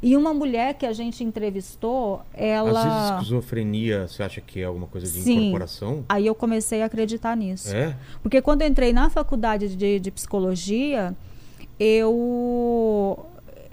[0.01, 3.13] E uma mulher que a gente entrevistou, Às vezes ela.
[3.15, 5.37] esquizofrenia, você acha que é alguma coisa de Sim.
[5.47, 6.05] incorporação?
[6.07, 7.75] Aí eu comecei a acreditar nisso.
[7.75, 7.95] É?
[8.21, 11.15] Porque quando eu entrei na faculdade de, de psicologia,
[11.79, 13.25] eu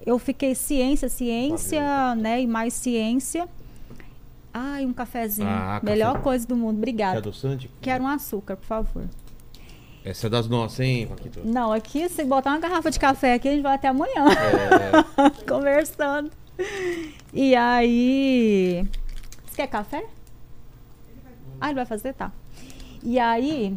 [0.07, 3.49] eu fiquei ciência, ciência, né, e mais ciência.
[4.57, 5.49] Ai, um cafezinho.
[5.49, 5.91] Ah, café.
[5.93, 6.75] Melhor coisa do mundo.
[6.75, 7.19] Quer Obrigada.
[7.19, 7.69] adoçante?
[7.83, 9.05] Quero um açúcar, por favor.
[10.05, 11.41] Essa é das nossas, hein, Paquito?
[11.45, 14.27] Não, aqui, se botar uma garrafa de café aqui, a gente vai até amanhã.
[14.31, 16.31] É, Conversando.
[17.33, 18.87] E aí.
[19.47, 20.05] Você quer café?
[21.61, 22.13] Ah, ele vai fazer?
[22.13, 22.31] Tá.
[23.03, 23.77] E aí.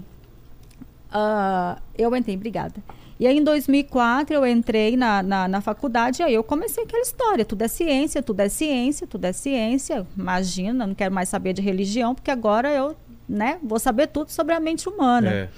[1.11, 2.75] ah, eu entrei, obrigada.
[3.19, 7.01] E aí, em 2004, eu entrei na, na, na faculdade e aí eu comecei aquela
[7.01, 7.43] história.
[7.43, 10.05] Tudo é ciência, tudo é ciência, tudo é ciência.
[10.15, 12.95] Imagina, não quero mais saber de religião, porque agora eu
[13.27, 15.29] né, vou saber tudo sobre a mente humana.
[15.29, 15.49] é.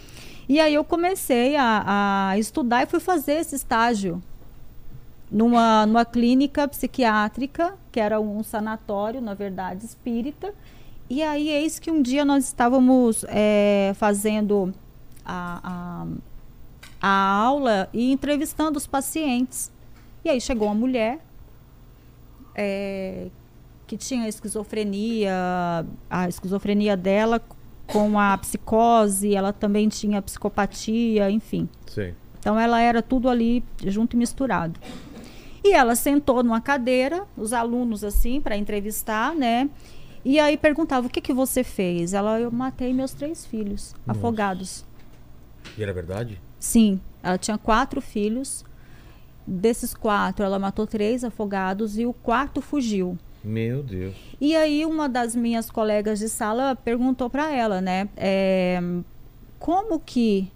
[0.50, 4.20] E aí eu comecei a, a estudar e fui fazer esse estágio
[5.32, 10.52] numa, numa clínica psiquiátrica, que era um sanatório, na verdade, espírita.
[11.08, 14.74] E aí, eis que um dia nós estávamos eh, fazendo
[15.24, 16.08] a, a,
[17.02, 19.72] a aula e entrevistando os pacientes.
[20.24, 21.20] E aí chegou uma mulher
[22.56, 23.28] eh,
[23.88, 25.34] que tinha esquizofrenia,
[26.10, 27.42] a esquizofrenia dela
[27.88, 31.68] com a psicose, ela também tinha psicopatia, enfim.
[31.88, 32.14] Sei.
[32.40, 34.80] Então ela era tudo ali junto e misturado.
[35.64, 39.70] E ela sentou numa cadeira, os alunos assim, para entrevistar, né?
[40.24, 42.14] E aí perguntava: o que, que você fez?
[42.14, 44.20] Ela, eu matei meus três filhos, Nossa.
[44.20, 44.86] afogados.
[45.78, 46.42] E era verdade?
[46.60, 48.66] Sim, ela tinha quatro filhos.
[49.48, 53.18] Desses quatro, ela matou três afogados e o quarto fugiu.
[53.44, 54.16] Meu Deus.
[54.40, 58.10] E aí uma das minhas colegas de sala perguntou para ela, né?
[58.18, 58.80] é,
[59.58, 60.52] como que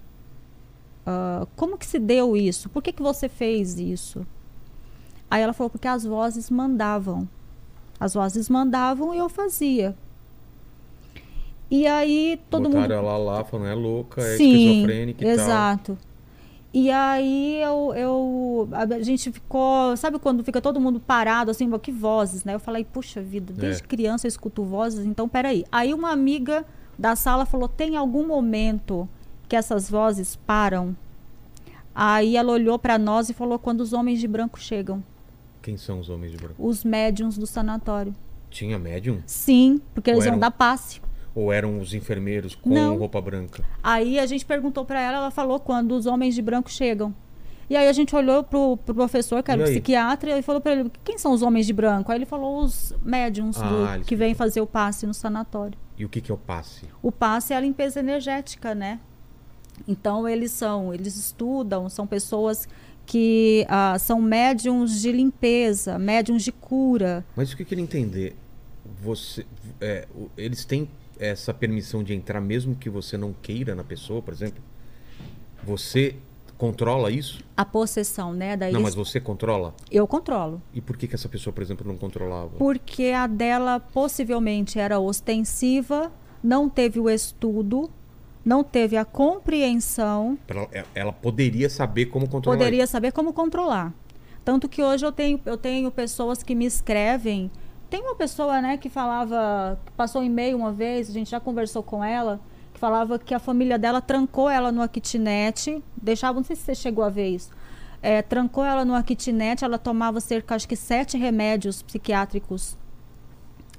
[1.05, 2.69] ah, como que se deu isso?
[2.69, 4.25] Por que que você fez isso?
[5.29, 7.27] Aí ela falou porque as vozes mandavam.
[7.99, 9.95] As vozes mandavam e eu fazia.
[11.69, 15.97] E aí todo Botaram mundo ela lá, falando, é louca, é Sim, esquizofrênica e exato.
[16.73, 21.77] E aí eu, eu a gente ficou, sabe quando fica todo mundo parado assim, "Pô,
[21.77, 22.55] que vozes, né?
[22.55, 23.85] Eu falei, puxa vida, desde É.
[23.85, 25.65] criança eu escuto vozes, então peraí.
[25.71, 26.65] Aí uma amiga
[26.97, 29.07] da sala falou, tem algum momento
[29.47, 30.95] que essas vozes param?
[31.93, 35.03] Aí ela olhou para nós e falou quando os homens de branco chegam, tal.
[35.61, 36.55] Quem são os homens de branco?
[36.57, 38.13] os médiums do sanatório.
[38.49, 39.21] Tinha médium?
[39.27, 41.01] Sim, porque eles Ou iam eram- dar passe.
[41.35, 42.97] Ou eram os enfermeiros com Não.
[42.97, 43.63] roupa branca?
[43.81, 47.13] Aí a gente perguntou pra ela, ela falou quando os homens de branco chegam.
[47.69, 50.73] E aí a gente olhou pro, pro professor, que era E psiquiatra, e falou pra
[50.73, 52.11] ele, quem são os homens de branco?
[52.11, 55.77] Aí ele falou os médiums do- Ah, eles que vêm fazer o passe no sanatório.
[55.97, 56.85] E o que, que é o passe?
[57.01, 58.99] O passe é a limpeza energética, né?
[59.87, 62.67] Então eles são, eles estudam, são pessoas
[63.05, 67.25] que ah, são médiums de limpeza, médiums de cura.
[67.35, 68.35] Mas o que eu queria entender,
[69.01, 69.45] você,
[69.81, 70.87] é, eles têm
[71.23, 74.61] essa permissão de entrar mesmo que você não queira na pessoa, por exemplo?
[75.63, 76.15] Você
[76.57, 77.43] controla isso?
[77.55, 78.55] A possessão, né?
[78.57, 79.73] Daí Não, mas você controla?
[79.89, 80.61] eu controlo.
[80.73, 82.49] E por que, que essa pessoa, por exemplo, não controlava?
[82.57, 86.11] Porque a dela possivelmente era ostensiva,
[86.43, 87.89] não teve o estudo,
[88.43, 90.37] não teve a compreensão,
[90.71, 93.93] é- Ela poderia saber como controlar poderia saber como controlar.
[94.43, 97.49] Tanto que hoje eu tenho, eu tenho pessoas que me escrevem.
[97.93, 101.39] Tem uma pessoa, né, que falava, que passou um e-mail uma vez, a gente já
[101.39, 102.41] conversou com ela,
[102.73, 106.73] que falava que a família dela trancou ela numa kitnet, deixava, não sei se você
[106.73, 107.51] chegou a ver isso,
[108.01, 112.75] é, trancou ela numa kitnet, ela tomava cerca, acho que sete remédios psiquiátricos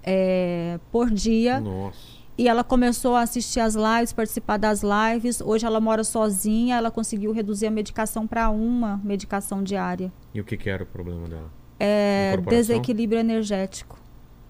[0.01, 1.59] é, por dia.
[1.59, 1.99] Nossa.
[2.39, 5.41] E ela começou a assistir as lives, participar das lives.
[5.41, 10.13] Hoje ela mora sozinha, ela conseguiu reduzir a medicação para uma medicação diária.
[10.33, 11.51] E o que, que era o problema dela?
[11.81, 14.04] É desequilíbrio energético.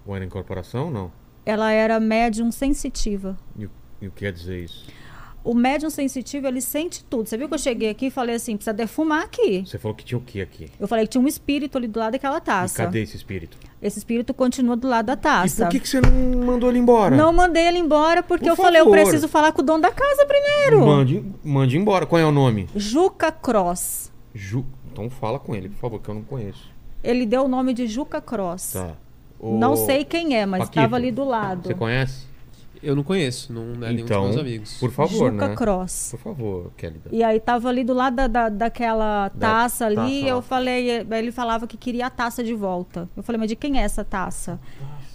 [0.07, 0.91] Ou era incorporação?
[0.91, 1.11] Não.
[1.47, 3.37] Ela era médium sensitiva.
[3.57, 4.87] E, o- e o que quer dizer isso?
[5.43, 7.29] O médium sensitivo, ele sente tudo.
[7.29, 9.63] Você viu que eu cheguei aqui e falei assim, precisa defumar aqui.
[9.67, 10.71] Você falou que tinha o que aqui?
[10.81, 12.83] Eu falei que tinha um espírito ali do lado daquela E taça.
[12.85, 13.59] cadê esse espírito?
[13.83, 15.65] Esse espírito continua do lado da E taça.
[15.67, 16.11] por que, que você não
[16.47, 17.15] mandou ele embora?
[17.15, 19.91] Não mandei ele embora porque Por eu falei, eu preciso falar com o dono da
[19.93, 20.87] casa primeiro.
[20.87, 22.07] Mande, mande embora.
[22.07, 22.67] Qual é o nome?
[22.75, 24.11] Juca Cross.
[24.35, 24.65] Ju...
[24.91, 26.71] Então fala com ele, por favor, que eu não conheço.
[27.03, 28.73] Ele deu o nome de Juca Cross.
[28.73, 28.95] Tá.
[29.47, 31.67] O- Não sei quem é, mas estava ali do lado.
[31.69, 32.33] Você conhece?
[32.83, 34.77] Eu não conheço, não é nenhum dos então, meus amigos.
[34.79, 35.55] por favor, Juca né?
[35.57, 36.09] Cross.
[36.11, 37.09] Por favor, Kélida.
[37.11, 40.89] E aí tava ali do lado da, da- daquela Da taça ali, taça eu falei,
[41.11, 43.09] ele falava que queria a taça de volta.
[43.17, 44.61] Eu falei, mas de quem é essa taça?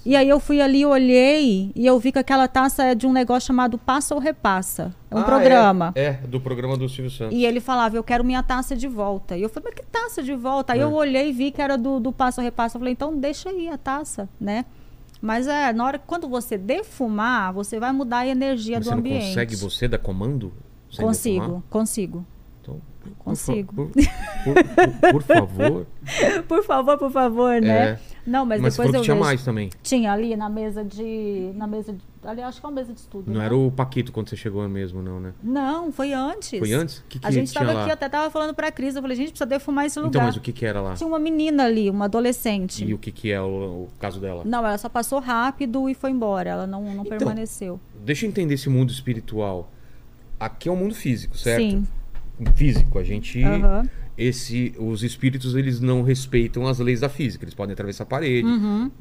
[0.06, 3.12] E aí eu fui ali, olhei e eu vi que aquela taça é de um
[3.12, 4.96] negócio chamado Passa ou Repassa.
[5.12, 5.92] É um Ah, programa.
[5.94, 7.38] É, é, do programa do Silvio Santos.
[7.38, 9.38] E ele falava, eu quero minha taça de volta.
[9.38, 10.74] E eu falei, mas que taça de volta?
[10.74, 10.84] Aí É.
[10.84, 12.78] eu olhei e vi que era do, do Passa ou Repassa.
[12.78, 14.66] Eu falei, então deixa aí a taça, né?
[15.22, 18.90] Mas é, na hora que quando você defumar, você vai mudar a energia Mas do
[18.92, 19.26] você ambiente.
[19.28, 20.54] consegue você dar comando?
[20.98, 21.62] Consigo, defumar?
[21.70, 22.26] consigo.
[23.02, 23.74] Então, Consigo.
[23.74, 23.92] Por,
[24.44, 25.88] por- por- por favor.
[26.48, 27.92] por favor, por favor, né?
[27.92, 28.00] É.
[28.28, 29.26] Não, mas, Mas, depois eu tinha vejo.
[29.26, 29.70] mais também.
[29.82, 31.52] Tinha ali na mesa de.
[31.56, 32.00] Na mesa de.
[32.24, 33.32] Ali acho que é uma mesa de estudo.
[33.32, 33.46] Não né?
[33.46, 35.34] era o Paquito quando você chegou mesmo, não, né?
[35.42, 36.60] Não, foi antes.
[36.60, 36.98] Foi antes?
[37.00, 37.84] O que, que a gente tinha tava lá?
[37.84, 38.96] aqui, até tava falando pra Cris.
[38.96, 40.10] Eu falei, gente, precisa defumar esse lugar.
[40.10, 40.94] Então, mas o que, que era lá?
[40.96, 42.84] Tinha uma menina ali, uma adolescente.
[42.86, 43.46] E o que, que é o,
[43.86, 44.44] o caso dela?
[44.46, 46.50] Não, ela só passou rápido e foi embora.
[46.50, 47.80] Ela não, não Então, permaneceu.
[48.04, 49.72] Deixa eu entender esse mundo espiritual.
[50.40, 51.62] Aqui é um mundo físico, certo?
[51.62, 51.88] Sim.
[52.56, 52.98] Físico.
[53.00, 53.42] A gente.
[54.18, 57.46] Esse, os espíritos eles não respeitam as leis da física.
[57.46, 58.46] Eles podem atravessar a parede.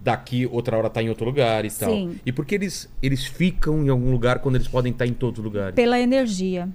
[0.03, 1.91] Daqui, outra hora tá em outro lugar e tal.
[1.91, 2.13] Uhum.
[2.13, 2.21] Sim.
[2.25, 5.41] E por que eles, eles ficam em algum lugar quando eles podem estar em todos
[5.41, 5.75] os lugares?
[5.75, 6.69] Pela energia.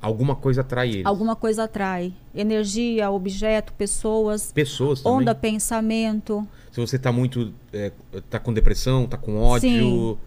[0.00, 1.06] Alguma coisa atrai eles.
[1.06, 2.12] Alguma coisa atrai.
[2.34, 5.18] Energia, objeto, pessoas, Pessoas também.
[5.20, 6.48] onda, pensamento.
[6.72, 7.52] Se você tá muito.
[7.72, 7.92] É,
[8.30, 9.68] tá com depressão, tá com ódio.
[9.68, 10.18] Sim.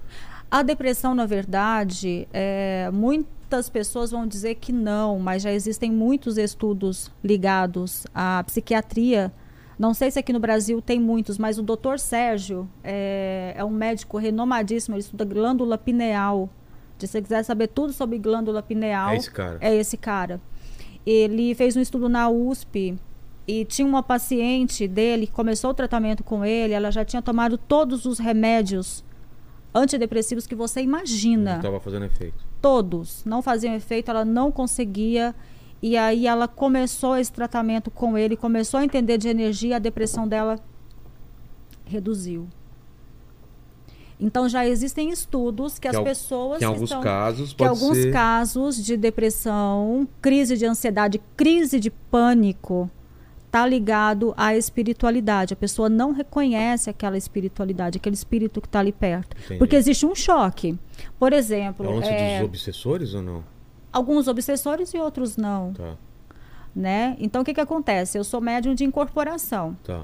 [0.52, 2.90] A depressão, na verdade, é,
[3.46, 9.32] muitas pessoas vão dizer que não, mas já existem muitos estudos ligados à psiquiatria.
[9.78, 11.98] Não sei se aqui no Brasil tem muitos, mas o Dr.
[12.00, 16.50] Sérgio é, é um médico renomadíssimo, ele estuda glândula pineal.
[16.98, 19.58] Se você quiser saber tudo sobre glândula pineal, É esse cara.
[19.62, 20.42] é esse cara.
[21.06, 22.98] Ele fez um estudo na USP
[23.48, 27.60] e tinha uma paciente dele que começou o tratamento com ele, ela já tinha tomado
[27.60, 29.04] todos os remédios
[29.76, 31.52] antidepressivos que você imagina.
[31.52, 32.46] Não estava fazendo efeito.
[32.62, 35.36] Todos não faziam efeito, ela não conseguia.
[35.82, 40.28] E aí ela começou esse tratamento com ele, começou a entender de energia, a depressão
[40.28, 40.58] dela
[41.84, 42.48] reduziu.
[44.18, 47.98] Então já existem estudos que, Que as pessoas Que em alguns estão casos que alguns
[47.98, 48.14] ser...
[48.14, 52.90] casos de depressão, crise de ansiedade, crise de pânico
[53.56, 55.54] está ligado à espiritualidade.
[55.54, 59.58] A pessoa não reconhece aquela espiritualidade, aquele espírito que está ali perto, Entendi.
[59.58, 60.78] porque existe um choque.
[61.18, 63.44] Por É exemplo, lance é, dos obsessores ou não?
[63.94, 65.96] alguns obsessores e outros não, Tá,
[66.76, 67.16] né?
[67.18, 68.18] Então o que que acontece?
[68.18, 69.78] Eu sou médium de incorporação.
[69.84, 70.04] tá.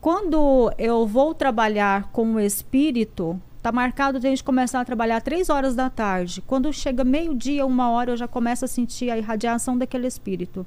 [0.00, 5.20] Quando eu vou trabalhar com o espírito, tá marcado de a gente começar a trabalhar
[5.20, 6.42] três horas da tarde.
[6.44, 10.66] Quando chega meio-dia, uma hora, eu já começo a sentir a irradiação daquele espírito.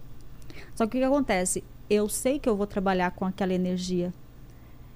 [0.74, 1.66] Só que o que, que acontece?
[1.90, 4.14] Eu sei que eu vou trabalhar com aquela energia.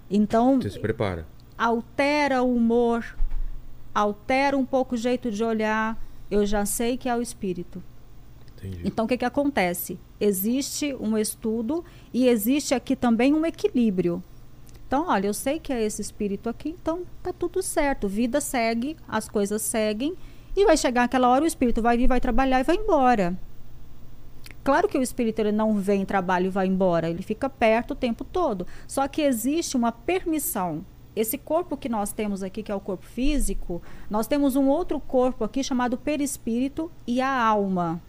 [0.10, 1.28] Então, Você se prepara.
[1.58, 3.16] altera o humor,
[3.94, 7.84] altera um pouco o jeito de olhar, eu já sei que é o espírito.
[8.58, 8.82] Entendi.
[8.84, 10.00] Então, o que, que acontece?
[10.20, 14.22] Existe um estudo e existe aqui também um equilíbrio.
[14.88, 18.08] Então, olha, eu sei que é esse espírito aqui, então tá tudo certo.
[18.08, 20.16] Vida segue, as coisas seguem
[20.58, 23.38] e vai chegar aquela hora o espírito vai vir, vai trabalhar e vai embora.
[24.70, 27.96] Claro que o espírito ele não vem, trabalha e vai embora, ele fica perto o
[27.96, 28.68] tempo todo.
[28.88, 30.86] Só que existe uma permissão.
[31.16, 35.00] Esse corpo que nós temos aqui, que é o corpo físico, nós temos um outro
[35.00, 38.00] corpo aqui chamado perispírito e a alma.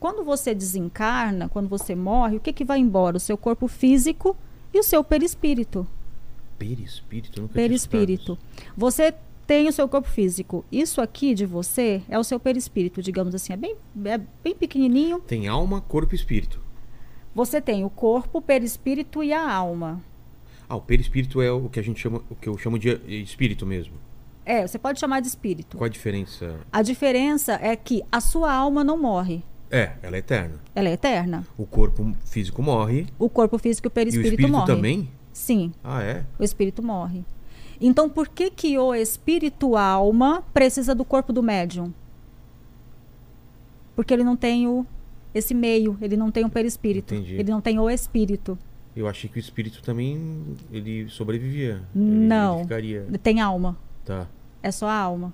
[0.00, 3.18] Quando você desencarna, quando você morre, o que, que vai embora?
[3.18, 4.34] O seu corpo físico
[4.72, 5.86] e o seu perispírito.
[6.58, 7.42] Perispírito?
[7.42, 8.38] Nunca Perispírito.
[8.74, 9.14] Você
[9.46, 10.64] tem o seu corpo físico.
[10.70, 13.52] Isso aqui de você é o seu perispírito, digamos assim.
[13.52, 15.20] É bem, é bem pequenininho.
[15.20, 16.60] Tem alma, corpo e espírito.
[17.34, 20.00] Você tem o corpo, o perispírito e a alma.
[20.68, 23.66] Ah, o perispírito é o que a gente chama, o que eu chamo de espírito
[23.66, 23.94] mesmo.
[24.46, 25.76] É, você pode chamar de espírito.
[25.76, 26.60] Qual a diferença?
[26.70, 29.42] A diferença é que a sua alma não morre.
[29.70, 30.60] É, ela é eterna.
[30.74, 31.46] Ela é eterna.
[31.56, 34.66] O corpo físico morre O corpo físico e o e o perispírito espírito morre.
[34.66, 35.10] também?
[35.32, 35.72] Sim.
[35.82, 36.24] Ah, é?
[36.38, 37.24] o espírito morre.
[37.80, 41.92] Então, por que que o espírito alma precisa do corpo do médium?
[43.96, 44.84] Porque ele não tem o,
[45.34, 47.34] esse meio, ele não tem um perispírito, Entendi.
[47.34, 48.58] ele não tem o espírito,
[48.96, 51.82] Eu achei que o espírito também ele sobrevivia.
[51.94, 52.54] Ele- Não.
[52.56, 53.04] Ele ficaria.
[53.08, 54.26] ele tem alma, Tá,
[54.62, 55.32] é só a alma,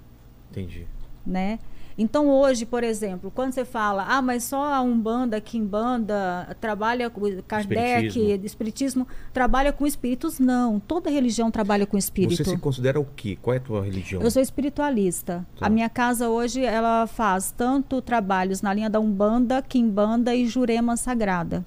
[0.50, 0.86] entendi.
[1.26, 1.58] né?
[2.00, 7.20] Então hoje, por exemplo, quando você fala, ah, mas só a Umbanda, Kimbanda, trabalha com
[7.46, 8.46] Kardec, Espiritismo.
[8.46, 9.08] espiritismo.
[9.34, 10.80] trabalha com espíritos, não.
[10.80, 12.42] Toda religião trabalha com espírito.
[12.42, 13.36] Você se considera o quê?
[13.42, 14.22] Qual é a tua religião?
[14.22, 15.46] Eu sou espiritualista.
[15.58, 15.66] Tá.
[15.66, 20.96] A minha casa hoje ela faz tanto trabalhos na linha da Umbanda, Quimbanda e Jurema
[20.96, 21.66] Sagrada.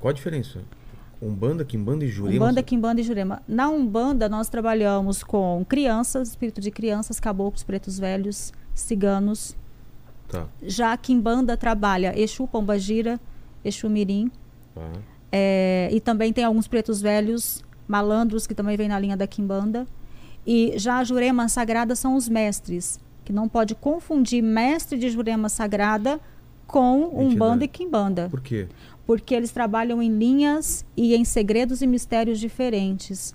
[0.00, 0.62] Qual a diferença?
[1.22, 2.44] Umbanda, Quimbanda e Jurema?
[2.44, 3.40] Umbanda, Quimbanda e Jurema.
[3.46, 9.56] Na Umbanda nós trabalhamos com crianças, espírito de crianças, caboclos, pretos velhos, ciganos.
[10.28, 13.18] Tá, Já a Quimbanda trabalha Exu Pombagira,
[13.64, 14.30] Exu Mirim.
[14.74, 14.82] tá.
[15.32, 19.86] É, e também tem alguns pretos velhos, malandros, que também vêm na linha da Quimbanda.
[20.46, 25.48] E já a Jurema Sagrada são os mestres, que não pode confundir mestre de Jurema
[25.48, 26.20] Sagrada
[26.66, 27.34] com Entidade.
[27.34, 28.68] Umbanda e Quimbanda, Por quê?
[29.06, 33.34] porque eles trabalham em linhas e em segredos e mistérios diferentes.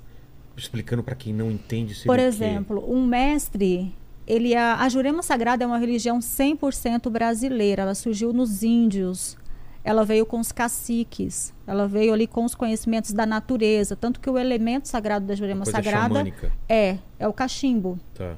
[0.58, 3.94] Explicando pra quem não entende Por exemplo, um mestre,
[4.32, 9.38] ele é, a Jurema Sagrada é uma religião 100% brasileira, ela surgiu nos índios.
[9.84, 14.30] Ela veio com os caciques, ela veio ali com os conhecimentos da natureza, tanto que
[14.30, 16.52] o elemento sagrado da Jurema Sagrada xamânica.
[16.70, 18.00] é é o cachimbo.
[18.14, 18.38] Tá.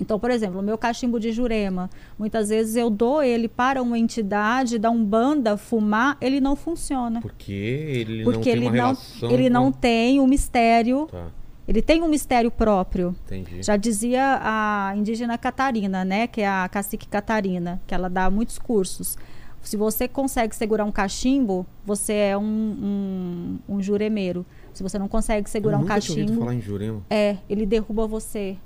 [0.00, 3.98] Então, por exemplo, o meu cachimbo de Jurema, muitas vezes eu dou ele para uma
[3.98, 7.20] entidade da Umbanda fumar, ele não funciona.
[7.20, 9.78] Porque ele não Porque tem ele uma não, relação ele não com...
[9.78, 11.28] tem o mistério, Tá,
[11.68, 13.14] ele tem um mistério próprio.
[13.26, 13.62] entendi.
[13.62, 18.58] Já dizia a indígena Catarina, né, que é a cacique Catarina, que ela dá muitos
[18.58, 19.18] cursos.
[19.60, 24.46] Se você consegue segurar um cachimbo, você é um, um, um juremeiro.
[24.72, 27.02] Se você não consegue segurar um cachimbo, falar em Jurema.
[27.10, 28.56] é, ele derruba você.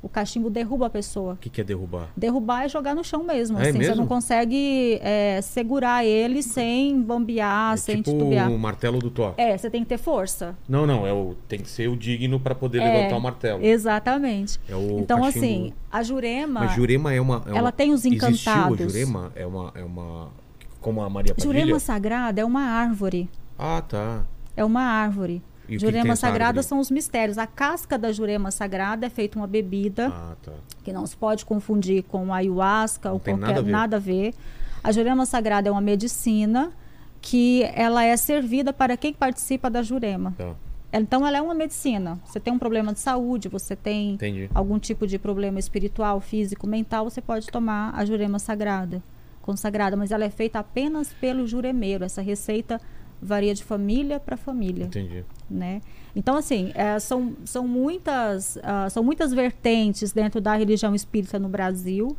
[0.00, 1.34] O cachimbo derruba a pessoa.
[1.34, 2.08] O que que é derrubar?
[2.16, 3.58] Derrubar é jogar no chão mesmo.
[3.58, 3.96] É assim, Você mesmo?
[3.96, 8.48] não consegue é, segurar ele sem bambear, é sem tipo titubear.
[8.48, 9.34] o martelo do Thor.
[9.36, 10.56] É, você tem que ter força.
[10.68, 13.64] Não, não, é o tem que ser o digno pra poder É, levantar o martelo.
[13.64, 14.60] Exatamente.
[14.68, 16.60] É o então, cachimbo- assim, a Jurema.
[16.60, 18.80] Mas Jurema é uma, é Ela tem os Existiu encantados.
[18.80, 19.32] a Jurema?
[19.34, 20.28] É uma, é uma...
[20.80, 21.52] Como a Maria Padilha?
[21.60, 23.28] Jurema Sagrada é uma árvore.
[23.58, 24.24] Ah, tá.
[24.56, 25.42] É uma árvore.
[25.68, 27.36] E Jurema Sagrada são os mistérios.
[27.38, 30.52] A casca da Jurema Sagrada é feita uma bebida Ah, tá.
[30.82, 34.34] que não se pode confundir com ayahuasca Não ou qualquer nada a nada a ver.
[34.82, 36.72] A Jurema Sagrada é uma medicina
[37.20, 40.34] que ela é servida para quem participa da Jurema.
[40.38, 40.54] tá.
[40.90, 42.18] Então ela é uma medicina.
[42.24, 44.48] Você tem um problema de saúde, você tem Entendi.
[44.54, 49.02] algum tipo de problema espiritual, físico, mental, você pode tomar a jurema sagrada,
[49.42, 52.04] consagrada, mas ela é feita apenas pelo juremeiro.
[52.04, 52.80] Essa receita
[53.20, 55.24] varia de família para família Entendi.
[55.50, 55.80] né?
[56.14, 61.48] Então, assim, é, são, são, muitas, ah, são muitas vertentes dentro da religião espírita no
[61.48, 62.16] Brasil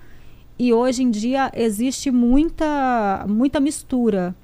[0.58, 4.36] e hoje em dia existe muita, muita mistura,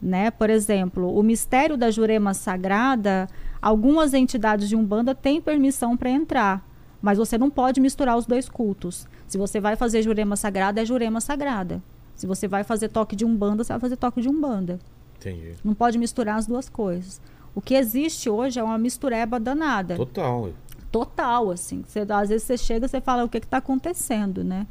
[0.00, 0.30] né?
[0.30, 3.28] Por exemplo, o mistério da Jurema Sagrada,
[3.60, 6.64] algumas entidades de Umbanda têm permissão para entrar,
[7.02, 9.08] mas você não pode misturar os dois cultos.
[9.26, 11.82] Se você vai fazer Jurema Sagrada, é Jurema Sagrada.
[12.14, 14.78] Se você vai fazer toque de Umbanda, você vai fazer toque de Umbanda.
[15.20, 15.54] Entendi.
[15.62, 17.20] Não pode misturar as duas coisas.
[17.54, 19.96] O que existe hoje é uma mistureba danada.
[19.96, 20.52] Total.
[20.90, 21.84] Total, assim.
[21.86, 24.66] Você, às vezes você chega e você fala o que está acontecendo, né?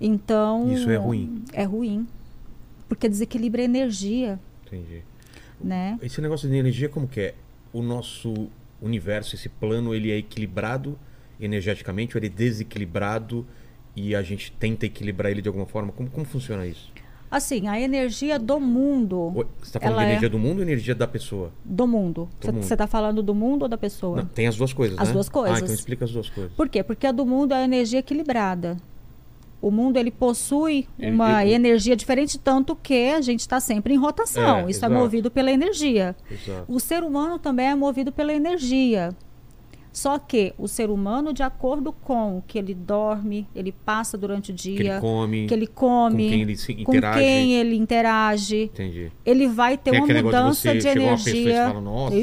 [0.00, 0.70] Então.
[0.72, 1.44] Isso é ruim.
[1.52, 2.06] É ruim.
[2.88, 5.02] Porque desequilibra a energia, Entendi.
[5.60, 5.98] né?
[6.02, 7.34] Esse negócio de energia, como que é?
[7.72, 8.48] O nosso
[8.82, 10.98] universo, esse plano, ele é equilibrado
[11.40, 13.46] energeticamente ou ele é desequilibrado
[13.94, 15.92] e a gente tenta equilibrar ele de alguma forma?
[15.92, 16.92] Como, como funciona isso?
[17.30, 19.30] Assim, a energia do mundo.
[19.60, 21.52] Você está falando de é- energia do mundo ou energia da pessoa?
[21.64, 22.28] Do mundo.
[22.40, 22.62] Do mundo.
[22.64, 24.16] Você está falando do mundo ou da pessoa?
[24.16, 25.14] Não, tem as duas coisas, As né?
[25.14, 25.56] duas coisas.
[25.58, 26.52] Ah, então explica as duas coisas.
[26.54, 26.82] Por quê?
[26.82, 28.76] Porque a do mundo é a energia equilibrada.
[29.62, 33.92] O mundo ele possui Ele- uma ele- energia diferente, tanto que a gente está sempre
[33.94, 34.60] em rotação.
[34.60, 34.92] É, Isso exato.
[34.92, 36.16] é movido pela energia.
[36.30, 36.64] Exato.
[36.66, 39.10] O ser humano também é movido pela energia.
[39.92, 44.52] Só que o ser humano, de acordo com o que ele dorme, ele passa durante
[44.52, 47.18] o dia, Que ele come, que ele come, com quem ele se interage.
[47.18, 49.10] quem ele interage, Entendi.
[49.26, 51.66] ele vai ter Tem uma de mudança você de chegou uma pessoa e energia.
[51.66, 52.16] fala, nossa,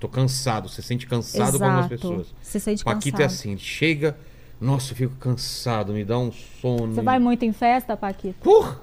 [0.00, 0.68] tô cansado.
[0.68, 2.34] Você sente cansado com algumas pessoas.
[2.42, 3.36] Você sente Paquito é cansado.
[3.38, 4.16] assim, ele chega,
[4.60, 6.92] nossa, eu fico cansado, me dá um sono.
[6.92, 8.34] Você vai muito em festa, Paquito?
[8.42, 8.80] Porra!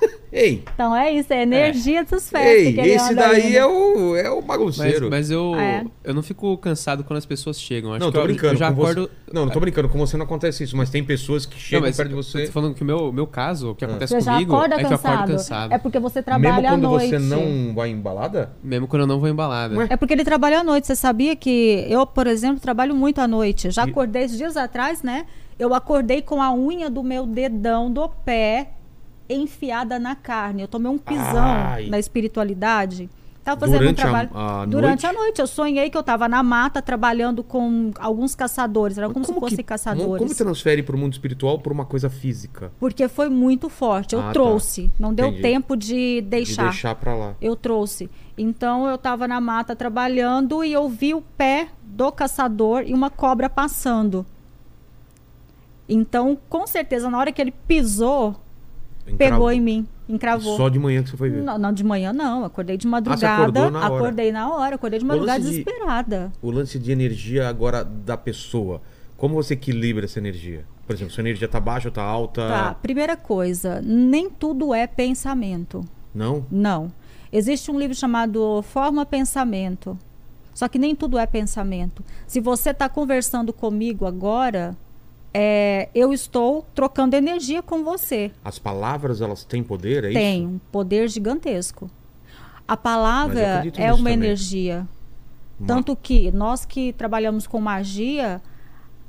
[0.32, 0.62] Ei!
[0.74, 3.56] Então é isso, é a energia dessas festas Ei, esse anda daí indo.
[3.56, 5.08] é o, é o Mas, bagunceiro.
[5.08, 5.84] mas eu, É.
[6.04, 7.92] eu não fico cansado quando as pessoas chegam.
[7.94, 8.52] Acho não, tô eu, brincando.
[8.54, 9.02] eu já com acordo.
[9.02, 9.32] você...
[9.32, 9.88] Não, não tô brincando.
[9.88, 12.46] Com você não acontece isso, mas tem pessoas que chegam Não, mas perto de você.
[12.46, 14.78] tô falando que o meu, meu caso, o que acontece Você já comigo acorda é
[14.78, 15.14] que eu cansado.
[15.14, 15.72] acordo cansado.
[15.72, 17.08] É porque você trabalha Mesmo à quando noite.
[17.08, 18.50] você não vai em balada?
[18.62, 19.74] Mesmo quando eu não vou embalada.
[19.76, 19.86] Ué?
[19.88, 20.86] É porque ele trabalha à noite.
[20.86, 23.70] Você sabia que eu, por exemplo, trabalho muito à noite.
[23.70, 25.24] Já E- acordei esses dias atrás, né?
[25.58, 28.72] Eu acordei com a unha do meu dedão do pé
[29.34, 30.62] enfiada na carne.
[30.62, 31.86] Eu tomei um pisão Ai.
[31.88, 33.08] na espiritualidade.
[33.44, 34.30] Tava fazendo Durante um a- trabalho.
[34.34, 35.06] a Durante noite?
[35.06, 35.40] a noite.
[35.40, 38.98] Eu sonhei que eu tava na mata trabalhando com alguns caçadores.
[38.98, 40.18] Era como, se fossem que- caçadores.
[40.18, 42.72] Como transfere pro mundo espiritual por uma coisa física?
[42.80, 44.14] Porque foi muito forte.
[44.16, 44.32] Eu Ah, tá.
[44.32, 44.90] trouxe.
[44.98, 45.42] Não deu Entendi.
[45.42, 46.64] tempo de deixar.
[46.64, 47.34] De deixar pra lá.
[47.40, 48.10] Eu trouxe.
[48.36, 53.10] Então eu estava na mata trabalhando e eu vi o pé do caçador e uma
[53.10, 54.26] cobra passando.
[55.88, 58.34] Então, com certeza, na hora que ele pisou,
[59.14, 60.56] pegou em mim, encravou.
[60.56, 61.42] Só de manhã que você foi ver.
[61.42, 62.44] Não, não, de manhã não.
[62.44, 63.70] Acordei de acordou madrugada.
[63.70, 66.32] na acordei na hora, acordei de madrugada de- desesperada.
[66.42, 68.80] O lance de energia agora da pessoa.
[69.16, 70.64] Como você equilibra essa energia?
[70.86, 72.46] Por exemplo, sua energia tá baixa ou tá alta?
[72.48, 75.84] Tá, primeira coisa, nem tudo é pensamento.
[76.14, 76.46] Não?
[76.50, 76.92] Não.
[77.32, 79.98] Existe um livro chamado Forma Pensamento.
[80.54, 82.02] Só que nem tudo é pensamento.
[82.26, 84.74] Se você está conversando comigo agora,
[85.38, 88.30] é, eu estou trocando energia com você.
[88.42, 90.48] As palavras, elas têm poder, é Tem isso?
[90.54, 91.90] um poder gigantesco.
[92.66, 94.14] A palavra é uma também.
[94.14, 94.88] energia.
[95.60, 98.40] Ma- Tanto que nós que trabalhamos com magia,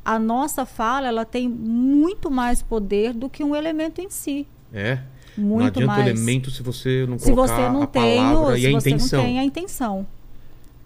[0.04, 4.46] a nossa fala ela tem muito mais poder do que um elemento em si.
[4.74, 5.00] É?
[5.38, 6.06] não Muito adianta mais.
[6.06, 8.72] o elemento se você não se colocar você não a tem, palavra se e a
[8.72, 9.20] você intenção.
[9.20, 10.08] não tem a intenção.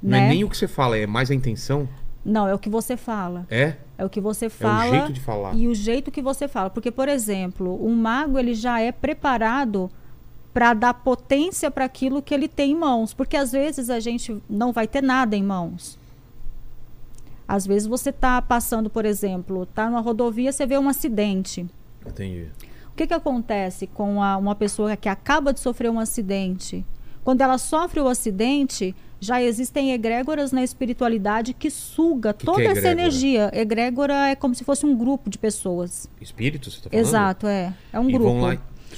[0.04, 0.26] Não né?
[0.26, 1.88] é nem o que você fala, é mais a intenção.
[2.24, 3.48] Não, é o que você fala.
[3.50, 3.76] É?
[4.02, 5.56] É o que você fala jeito de falar.
[5.56, 6.70] e o jeito que você fala.
[6.70, 9.90] Porque, por exemplo, um mago ele já é preparado
[10.54, 13.14] para dar potência para aquilo que ele tem em mãos.
[13.14, 16.00] Porque às vezes a gente não vai ter nada em mãos.
[17.48, 21.66] Às vezes você está passando, por exemplo, está numa rodovia, você vê um acidente.
[22.06, 22.48] Entendi.
[22.92, 26.86] O que, que acontece com a- uma pessoa que acaba de sofrer um acidente?
[27.24, 32.68] Quando ela sofre o acidente, já existem egrégoras na espiritualidade que suga Que toda que
[32.68, 33.52] é essa energia.
[33.54, 36.10] Egrégora é como se fosse um grupo de pessoas.
[36.20, 37.06] Espírito, você tá falando?
[37.08, 37.72] Exato, é.
[37.94, 38.30] É um e grupo.
[38.32, 38.56] Vão lá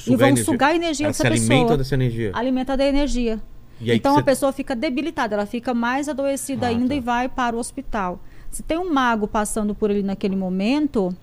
[0.08, 0.46] e vão energia.
[0.46, 1.50] sugar a energia Elas dessa se pessoa.
[1.56, 2.32] alimentam dessa energia.
[2.34, 3.40] Alimenta da energia.
[3.82, 6.96] E então que a você- pessoa fica debilitada, ela fica mais adoecida Ah, ainda tá.
[6.96, 8.20] e vai para o hospital.
[8.50, 11.14] Se tem um mago passando por ele naquele momento,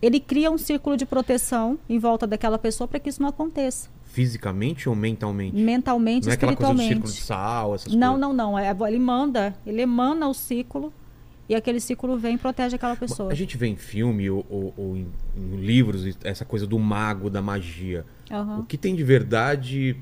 [0.00, 3.88] ele cria um círculo de proteção em volta daquela pessoa para que isso não aconteça.
[4.14, 5.56] Fisicamente ou mentalmente?
[5.56, 8.20] Mentalmente, não é aquela coisa do círculo de sal, essas não, coisas?
[8.20, 8.58] não, não.
[8.58, 10.92] É, ele manda, ele emana o ciclo
[11.48, 13.32] e aquele ciclo vem e protege aquela pessoa.
[13.32, 17.28] A gente vê em filme ou, ou- ou em, em livros essa coisa do mago,
[17.28, 18.06] da magia.
[18.30, 18.60] Aham.
[18.60, 19.96] O que tem de verdade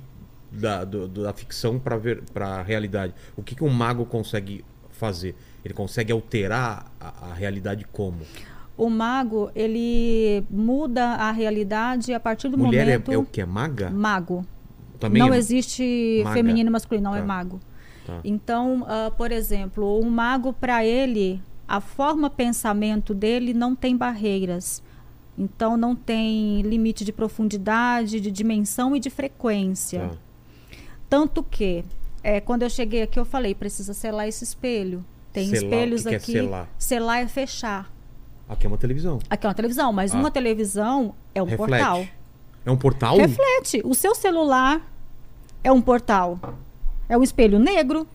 [0.50, 3.14] da, do- da ficção para ver para a realidade.
[3.34, 5.34] O que, que um mago consegue fazer?
[5.64, 8.20] Ele consegue alterar a, a realidade como?
[8.76, 13.12] O mago, ele muda a realidade a partir do Mulher é, momento...
[13.12, 13.40] é o que?
[13.40, 13.90] É maga?
[13.90, 14.44] Mago.
[14.98, 16.34] Também não é- existe Maga.
[16.36, 17.26] feminino e masculino, não é Tá.
[17.26, 17.60] mago.
[18.06, 18.20] Tá.
[18.24, 24.82] Então, ah, por exemplo, um mago, para ele, a forma pensamento dele não tem barreiras.
[25.36, 30.08] Então, não tem limite de profundidade, de dimensão e de frequência.
[30.10, 30.16] Tá.
[31.08, 31.84] Tanto que,
[32.22, 35.04] é, quando eu cheguei aqui, eu falei: precisa selar esse espelho.
[35.32, 36.32] Tem Selar, espelhos que que é aqui.
[36.32, 36.68] selar?
[36.78, 37.91] Selar é fechar.
[38.52, 39.18] Aqui é uma televisão.
[39.30, 40.18] Aqui é uma televisão, mas Ah.
[40.18, 41.70] uma televisão é um Reflete.
[41.84, 42.06] portal.
[42.64, 43.16] É um portal?
[43.16, 43.82] Reflete.
[43.84, 44.80] O seu celular
[45.64, 46.38] é um portal.
[47.08, 48.06] É um espelho negro.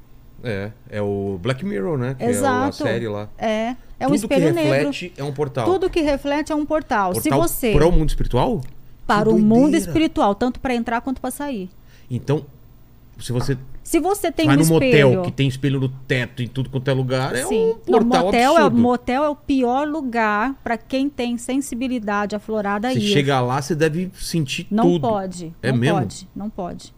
[0.43, 2.13] É, é o Black Mirror, né?
[2.13, 2.69] Que é Exato.
[2.83, 3.27] a série lá.
[3.38, 3.75] É.
[3.99, 4.71] É um Tudo espelho que negro.
[4.71, 5.65] reflete é um portal.
[5.65, 7.15] Tudo que reflete é um portal.
[7.15, 8.61] Se portal você para o mundo espiritual?
[9.07, 11.69] para Que o mundo espiritual, tanto para entrar quanto para sair.
[12.11, 12.45] Então,
[13.19, 13.57] se você
[13.88, 16.69] Se você tem vai um no espelho, motel que tem espelho no teto em tudo
[16.69, 17.71] quanto é lugar, é Sim.
[17.71, 18.77] um portal motel, é, absurdo.
[18.77, 23.01] motel é o pior lugar para quem tem sensibilidade aflorada Você ir.
[23.13, 25.07] chega lá, você deve sentir Não tudo.
[25.07, 25.53] pode.
[25.63, 25.99] É não mesmo?
[25.99, 26.29] pode.
[26.35, 26.93] Não pode.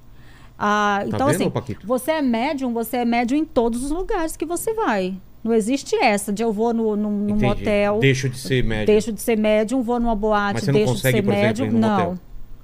[0.58, 1.86] Ah, Tá então, vendo, assim, Paquito?
[1.86, 5.14] você é médium, você é médium em todos os lugares que você vai.
[5.44, 7.46] Não existe essa de eu vou no, no, Entendi.
[7.46, 8.86] motel, Deixa de ser médium.
[8.88, 11.34] deixo de ser médium, vou numa Mas boate, você não deixo consegue, de ser por
[11.34, 11.66] exemplo, médium.
[11.68, 12.16] ir no não, motel?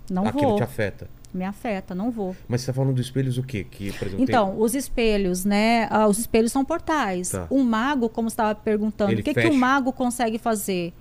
[0.10, 0.56] não Aquilo vou.
[0.58, 1.08] te afeta.
[1.36, 2.34] Me afeta, não vou.
[2.48, 3.66] Mas você tá falando dos espelhos o quê?
[3.70, 5.86] Que, por exemplo, Então, os espelhos, né?
[5.92, 7.30] ah, os espelhos são portais.
[7.30, 7.46] Tá.
[7.52, 10.94] Um mago, como você estava perguntando, Ele o que, que um mago consegue fazer?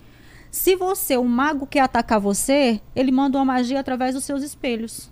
[0.51, 5.09] Se você, um mago quer atacar você, ele manda uma magia através dos seus espelhos.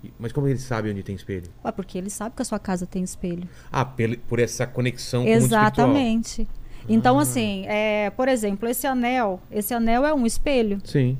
[0.00, 1.48] tem- Mas como ele sabe onde tem espelho?
[1.64, 3.48] Ué, porque ele sabe que a sua casa tem espelho.
[3.72, 5.32] Ah, pelo- por essa conexão com o.
[5.32, 6.46] Exatamente.
[6.88, 7.22] Então, Ah.
[7.22, 10.78] assim, é, por exemplo, esse anel, esse anel é um espelho.
[10.84, 11.16] Sim.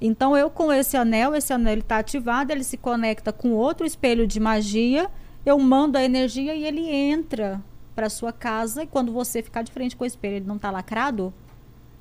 [0.00, 4.26] Então, eu com esse anel, esse anel está ativado, ele se conecta com outro espelho
[4.26, 5.10] de magia,
[5.44, 7.60] eu mando a energia e ele entra
[7.94, 8.84] para sua casa.
[8.84, 11.34] E quando você ficar de frente com o espelho, ele não está lacrado,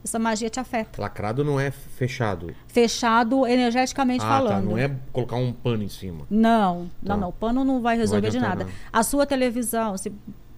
[0.04, 1.02] essa magia te afeta.
[1.02, 2.54] Lacrado não é fechado.
[2.68, 4.64] Fechado energeticamente ah, falando.
[4.64, 4.70] tá.
[4.70, 6.26] Não é colocar um pano em cima.
[6.30, 7.14] Não, Tá.
[7.14, 7.30] não, não.
[7.30, 8.64] O pano não vai resolver de adiantar nada.
[8.66, 8.76] nada.
[8.93, 10.12] A sua televisão, se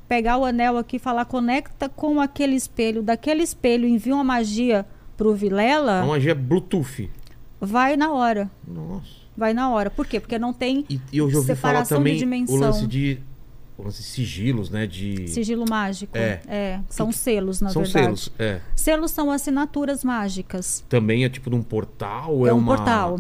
[0.08, 4.86] pegar o anel aqui e falar, conecta com aquele espelho, daquele espelho envia uma magia
[5.16, 7.10] pro Vilela, uma magia Bluetooth.
[7.60, 8.50] Vai na hora.
[8.68, 9.20] Nossa.
[9.36, 9.90] Vai na hora.
[9.90, 10.20] Por quê?
[10.20, 12.56] Porque não tem E, e eu já ouvi falar também de dimensão.
[12.56, 13.20] o lance de
[13.78, 14.86] o lance de sigilos, né?
[14.86, 16.12] De Sigilo mágico.
[16.18, 16.82] É.
[16.90, 18.04] são selos, na são verdade.
[18.06, 18.60] selos, é.
[18.76, 20.84] Selos são assinaturas mágicas.
[20.90, 23.20] Também é tipo de um portal, É, é, um uma portal.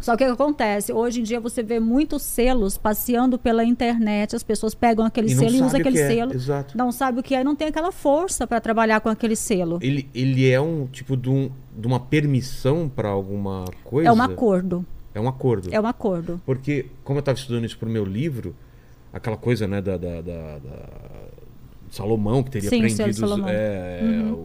[0.00, 0.92] Só que o que acontece?
[0.92, 5.34] Hoje em dia você vê muitos selos passeando pela internet, as pessoas pegam aquele E
[5.34, 6.34] selo e usam aquele que é, selo.
[6.34, 6.76] exato.
[6.78, 9.78] Não sabe o que é não tem aquela força para trabalhar com aquele selo.
[9.82, 14.08] Ele, ele é um tipo de, um, de uma permissão para alguma coisa?
[14.08, 14.84] É um acordo.
[15.14, 15.68] É um acordo.
[15.72, 16.40] É um acordo.
[16.44, 18.54] Porque, como eu estava estudando isso pro meu livro,
[19.12, 21.26] aquela coisa, né, da, da, da- da-
[21.88, 23.30] Salomão, que teria Sim, o prendido os.
[23.30, 23.44] Uhum.
[23.48, 24.00] é,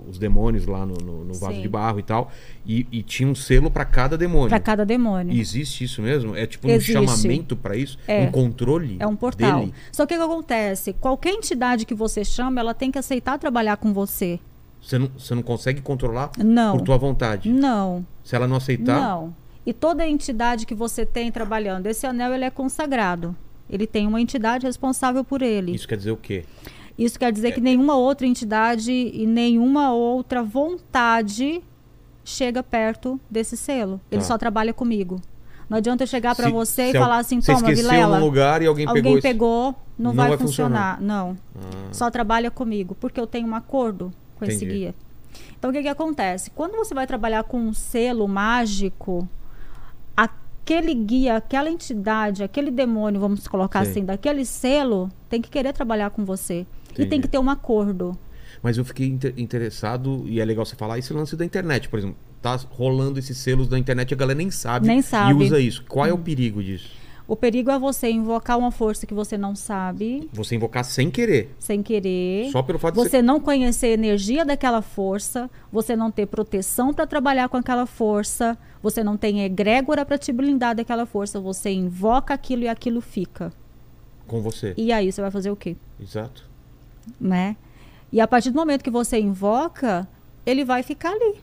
[0.08, 1.62] os demônios lá no, no- no vaso Sim.
[1.62, 2.32] de barro e tal.
[2.66, 4.48] E, e tinha um selo para cada demônio.
[4.50, 5.34] Para cada demônio.
[5.34, 6.36] E existe isso mesmo?
[6.36, 6.94] É tipo um Existe.
[6.94, 7.98] chamamento para isso?
[8.08, 8.22] É.
[8.22, 9.62] Um controle É um portal.
[9.62, 9.74] dele?
[9.92, 10.94] Só que o que acontece?
[10.94, 14.40] Qualquer entidade que você chama, ela tem que aceitar trabalhar com você.
[14.82, 16.78] Você não, você não consegue controlar Não.
[16.78, 17.50] por tua vontade.
[17.52, 18.06] Não.
[18.24, 19.34] Se ela não aceitar, Não.
[19.66, 23.36] E toda entidade que você tem trabalhando, esse anel ele é consagrado.
[23.70, 25.74] Ele tem uma entidade responsável por ele.
[25.74, 26.44] isso quer dizer o quê?
[26.98, 27.32] Isso quer É.
[27.32, 31.62] dizer que nenhuma outra entidade e nenhuma outra vontade
[32.24, 34.00] chega perto desse selo.
[34.12, 34.28] Ele Tá.
[34.28, 35.22] só trabalha comigo.
[35.70, 38.20] Não adianta eu chegar para você e falar al- assim, você toma, esqueceu Vilela.
[38.20, 39.78] num lugar e alguém, Alguém pegou, pegou, esse...
[39.98, 40.98] não, Não vai, vai funcionar.
[40.98, 41.02] funcionar.
[41.02, 41.38] Não.
[41.56, 44.12] Ah, Só trabalha comigo, porque eu tenho um acordo
[44.46, 44.80] com esse Entendi.
[44.80, 44.96] guia.
[45.58, 46.50] Então, o que, que acontece?
[46.52, 49.28] Quando você vai trabalhar com um selo mágico,
[50.16, 53.92] aquele guia, aquela entidade, aquele demônio, vamos colocar Sim.
[53.92, 56.66] assim, daquele selo, tem que querer trabalhar com você.
[56.90, 57.10] E Entendi.
[57.10, 58.18] tem que ter um acordo.
[58.62, 62.00] Mas eu fiquei inter- interessado, e é legal você falar, esse lance da internet, por
[62.00, 62.18] exemplo.
[62.42, 64.88] Tá rolando esses selos da internet e a galera nem sabe.
[64.88, 65.34] Nem sabe.
[65.34, 65.42] Hum.
[65.42, 65.84] E usa isso.
[65.88, 66.90] Qual é o perigo disso?
[67.32, 71.56] O perigo é você invocar uma força que você não sabe, Você invocar sem querer.
[71.58, 72.52] sem querer.
[72.52, 76.94] Só pelo fato de Você não conhecer a energia daquela força, você não ter proteção
[76.94, 81.72] para trabalhar com aquela força, você não tem egrégora para te blindar daquela força, você
[81.72, 83.54] invoca aquilo e aquilo fica.
[84.28, 84.74] com você.
[84.76, 85.78] E aí você vai fazer o quê?
[86.02, 86.46] Exato.
[87.18, 87.56] Né?
[88.12, 90.06] E a partir do momento que você invoca,
[90.46, 91.36] ele vai ficar ali.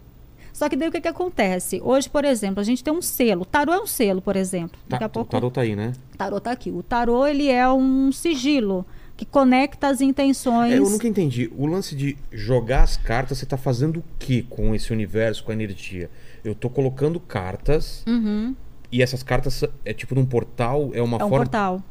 [0.58, 1.80] Só que daí o que, que acontece?
[1.84, 3.44] Hoje, por exemplo, a gente tem um selo.
[3.44, 4.76] Tarô é um selo, por exemplo.
[4.88, 5.92] Tá, Daqui a o pouco tarô tá aí, né?
[6.16, 6.72] tarô tá aqui.
[6.72, 8.84] O tarô ele é um sigilo
[9.16, 10.72] que conecta as intenções.
[10.72, 11.48] É, eu nunca entendi.
[11.56, 15.52] O lance de jogar as cartas, você tá fazendo o que com esse universo, com
[15.52, 16.10] a energia?
[16.44, 18.56] Eu tô colocando cartas Uhum.
[18.90, 20.90] E essas cartas é tipo num portal?
[20.92, 21.44] É uma É um forma.
[21.44, 21.82] portal.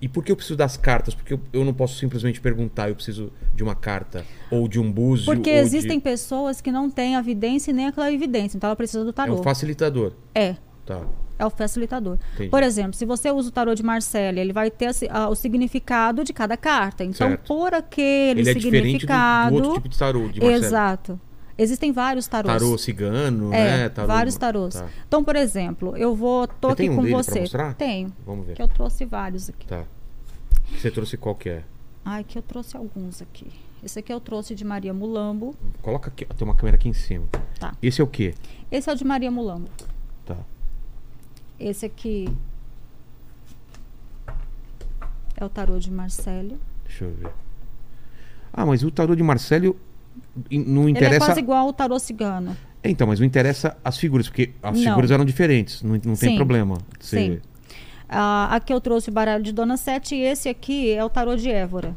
[0.00, 1.14] E por que eu preciso das cartas?
[1.14, 4.24] Porque eu, eu não posso simplesmente perguntar, eu preciso de uma carta.
[4.50, 5.24] Ou de um búzio.
[5.26, 8.68] Porque ou de- existem pessoas que não têm a vidência e nem a clarividência, então
[8.68, 9.34] ela precisa do É tarô.
[9.34, 10.12] um facilitador.
[10.34, 10.54] É,
[10.86, 11.02] Tá.
[11.38, 12.16] é o facilitador.
[12.34, 12.48] Entendi.
[12.48, 15.28] Por exemplo, se você usa o tarô de Marcelle, ele vai ter a si- a-
[15.28, 17.02] o significado de cada carta.
[17.02, 17.46] Então, Certo.
[17.48, 19.50] por aquele Ele é diferente do, significado.
[19.50, 20.64] do outro tipo de tarô, de Marcelo.
[20.64, 21.20] Exato.
[21.58, 22.52] Existem vários tarôs.
[22.54, 23.88] Tarô cigano, É, né?
[23.88, 24.06] Tarô...
[24.06, 24.74] vários tarôs.
[24.74, 24.88] Tá.
[25.08, 26.46] Então, por exemplo, eu vou.
[26.46, 27.40] tô Você aqui tem um com você.
[27.40, 27.74] mostrar?
[27.74, 28.12] Tenho.
[28.24, 28.54] Vamos ver.
[28.54, 29.66] Que eu trouxe vários aqui.
[29.66, 29.84] Tá.
[30.78, 31.64] Você trouxe qual que é?
[32.04, 33.50] Ai, que eu trouxe alguns aqui.
[33.82, 35.54] Esse aqui eu trouxe de Maria Mulambo.
[35.82, 36.24] Coloca aqui.
[36.24, 37.26] Tem uma câmera aqui em cima.
[37.58, 37.74] Tá.
[37.82, 38.34] Esse é o quê?
[38.70, 39.68] Esse é o de Maria Mulambo.
[40.24, 40.36] Tá.
[41.58, 42.28] Esse aqui
[45.36, 46.58] é o tarô de Marcelo.
[46.84, 47.30] Deixa eu ver.
[48.52, 49.76] Ah, mas o tarô de Marcelo
[50.50, 51.26] não Ele é interessa.
[51.26, 52.56] quase igual ao tarô cigano.
[52.82, 54.84] É, Então, mas não interessa as figuras, porque as Não.
[54.90, 55.82] figuras eram diferentes.
[55.82, 56.36] Não, não tem Sim.
[56.36, 56.78] problema.
[57.00, 57.38] Sim.
[58.08, 61.36] Ah, aqui eu trouxe o baralho de Dona Sete e esse aqui é o tarô
[61.36, 61.94] de Évora.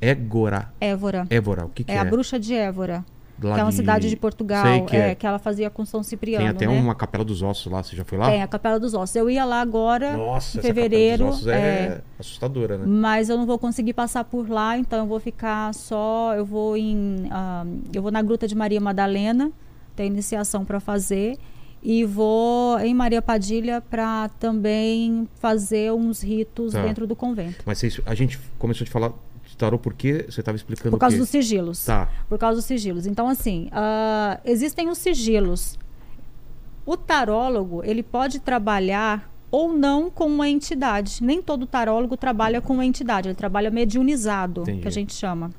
[0.00, 0.72] Égora.
[0.80, 1.26] Évora.
[1.28, 1.98] Évora, o que, que É, é?
[1.98, 3.04] a bruxa de Évora.
[3.42, 4.84] Lá que é uma de- cidade de Portugal.
[4.86, 5.14] Que é.
[5.14, 6.44] que ela fazia com São Cipriano.
[6.44, 6.78] Tem até né?
[6.80, 8.30] uma capela dos ossos lá, você já foi lá?
[8.30, 9.16] Tem a Capela dos Ossos.
[9.16, 11.24] Eu ia lá agora, Nossa, em fevereiro.
[11.24, 12.84] capela dos ossos é, assustadora, né?
[12.86, 16.34] Mas eu não vou conseguir passar por lá, então eu vou ficar só.
[16.36, 17.28] Eu vou em.
[17.30, 17.64] ah,
[17.94, 19.50] eu vou na Gruta de Maria Madalena,
[19.96, 21.36] tem iniciação para fazer.
[21.82, 26.82] E vou em Maria Padilha para também fazer uns ritos Tá.
[26.82, 27.62] dentro do convento.
[27.64, 29.12] Mas vocês- a gente começou a falar
[29.60, 31.84] tarô porque você estava explicando Por causa dos sigilos.
[31.84, 32.08] Tá.
[32.28, 33.06] Por causa dos sigilos.
[33.06, 35.78] Então, assim, ah, existem os sigilos.
[36.86, 41.22] O tarólogo, ele pode trabalhar ou não com uma entidade.
[41.22, 44.80] Nem todo tarólogo trabalha com uma entidade, ele trabalha mediunizado, Entendi.
[44.80, 45.50] que a gente chama.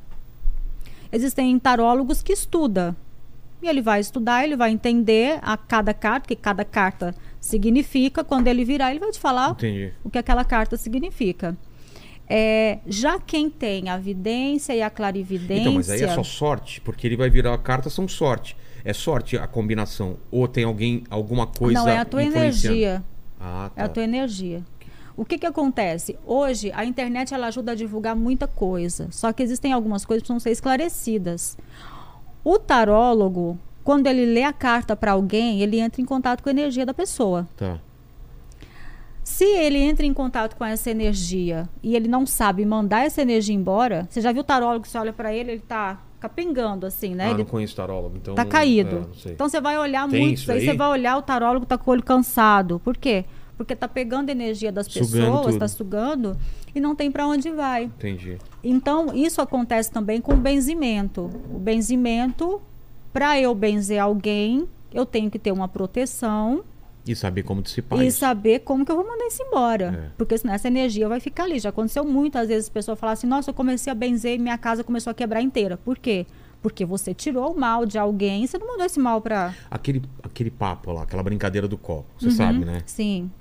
[1.11, 2.95] Existem tarólogos que estuda.
[3.61, 8.23] E ele vai estudar, ele vai entender a cada carta, que cada carta significa.
[8.23, 9.93] Quando ele virar, ele vai te falar Entendi.
[10.03, 11.55] o que aquela carta significa.
[12.33, 15.63] É, já quem tem a vidência e a clarividência.
[15.63, 18.55] Então, mas aí é só sorte, porque ele vai virar a carta, são sorte.
[18.85, 20.15] É sorte a combinação.
[20.31, 21.79] Ou tem alguém, alguma coisa.
[21.79, 23.03] Não, é a tua energia.
[23.37, 23.81] Ah, tá.
[23.81, 24.63] É a tua energia.
[25.17, 26.17] O que, que acontece?
[26.25, 29.09] Hoje, a internet ela ajuda a divulgar muita coisa.
[29.11, 31.57] Só que existem algumas coisas que precisam ser esclarecidas.
[32.45, 36.51] O tarólogo, quando ele lê a carta para alguém, ele entra em contato com a
[36.51, 37.47] energia da pessoa.
[37.57, 37.77] Tá.
[39.41, 43.55] Se ele entra em contato com essa energia e ele não sabe mandar essa energia
[43.55, 47.25] embora, você já viu o tarólogo, você olha para ele, ele tá capengando assim, né?
[47.25, 48.35] Ah, ele não conheço tarólogo, então.
[48.35, 49.09] tá caído.
[49.25, 50.63] é, então você vai olhar Tem muito, isso aí?
[50.63, 52.79] você vai olhar o tarólogo tá com o olho cansado.
[52.81, 53.25] Por quê?
[53.57, 55.57] Porque tá pegando energia das Sugando pessoas, tudo.
[55.57, 56.37] tá sugando
[56.75, 57.85] e não tem para onde vai.
[57.85, 58.37] Entendi.
[58.63, 61.31] Então, isso acontece também com o benzimento.
[61.51, 62.61] O benzimento,
[63.11, 66.63] para eu benzer alguém, eu tenho que ter uma proteção
[67.05, 68.19] E saber como dissipar e isso.
[68.19, 70.05] saber como que eu vou mandar isso embora.
[70.07, 70.11] É.
[70.17, 71.57] Porque senão essa energia vai ficar ali.
[71.59, 74.57] Já aconteceu muitas vezes a pessoa falar assim: nossa, eu comecei a benzer e minha
[74.57, 75.77] casa começou a quebrar inteira.
[75.77, 76.25] Por quê?
[76.61, 79.53] Porque você tirou o mal de alguém e você não mandou esse mal para.
[79.69, 82.05] Aquele, aquele papo lá, aquela brincadeira do copo.
[82.19, 82.31] Você Uhum.
[82.31, 82.83] sabe, né?
[82.85, 83.31] Sim.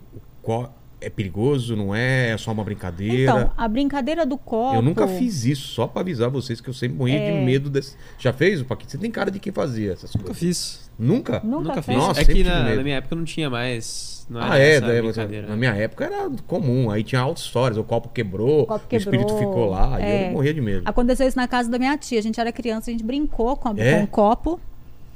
[0.40, 2.30] Qual, é perigoso, não é?
[2.30, 3.22] É só uma brincadeira?
[3.32, 4.76] Então, a brincadeira do copo.
[4.76, 7.38] Eu nunca fiz isso, só pra avisar vocês que eu sempre morria É.
[7.38, 7.96] de medo desse.
[8.18, 8.92] Já fez, Paquito?
[8.92, 10.38] Você tem cara de quem fazia essas Nunca coisas.
[10.40, 10.90] fiz.
[10.98, 11.40] Nunca?
[11.42, 11.96] Nunca, Nunca fiz.
[11.96, 14.26] Nossa, é que na, na minha época não tinha mais.
[14.28, 15.46] Não Ah, era é, daí, brincadeira.
[15.48, 16.90] na minha época era comum.
[16.90, 20.02] Aí tinha altas histórias, o copo quebrou, O copo o espírito quebrou, ficou lá, e
[20.04, 20.28] é.
[20.28, 20.82] eu morria de medo.
[20.84, 22.18] Aconteceu isso na casa da minha tia.
[22.18, 23.98] A gente era criança, a gente brincou com, a, É?
[23.98, 24.60] com o copo.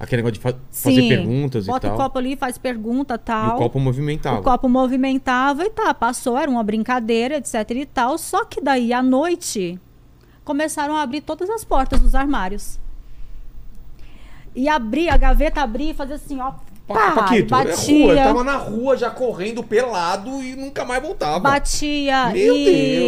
[0.04, 0.94] Aquele negócio de fa- Sim.
[0.94, 1.98] fazer perguntas Bota e tal.
[1.98, 3.56] o copo ali, faz pergunta E tal.
[3.56, 4.40] o copo movimentava.
[4.40, 8.16] O copo movimentava e tá, passou, era uma brincadeira, etc e tal.
[8.18, 9.78] Só que daí à noite
[10.44, 12.78] começaram a abrir todas as portas dos armários.
[14.54, 16.52] E abrir, a gaveta abria e fazia assim, ó.
[16.86, 20.84] Pa- Pá, Paquito, é batia, rua, eu tava na rua já correndo pelado e nunca
[20.84, 21.40] mais voltava.
[21.40, 22.64] batia Meu e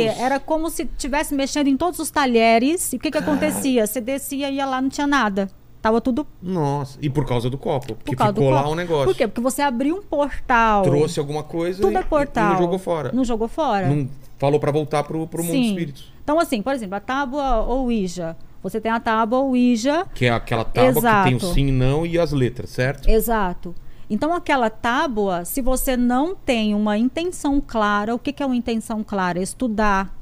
[0.07, 0.19] Deus.
[0.19, 2.91] era como se tivesse mexendo em todos os talheres.
[2.95, 3.87] E o que que acontecia?
[3.87, 5.51] Você descia e ia lá, não tinha nada.
[5.87, 8.73] Tava tudo Nossa, e por causa do copo, por porque causa do ficou lá copo.
[8.73, 9.05] um negócio.
[9.05, 9.29] Por quê?
[9.29, 10.83] Porque você abriu um portal.
[10.83, 12.45] Trouxe alguma coisa Tudo e, é portal.
[12.45, 13.13] e não jogou fora.
[13.13, 13.87] Não jogou fora.
[13.87, 16.13] Não falou pra voltar pro, pro mundo dos espíritos.
[16.25, 18.37] Então, assim, por exemplo, a tábua Ouija.
[18.65, 20.05] Você tem a tábua Ouija.
[20.13, 21.55] Que é aquela tábua que tem o Exato.
[21.55, 23.09] sim, não e as letras, certo?
[23.09, 23.73] Exato.
[24.11, 28.57] Então, aquela tábua, se você não tem uma intenção clara, o que, que é uma
[28.57, 29.41] intenção clara?
[29.41, 30.13] Estudar,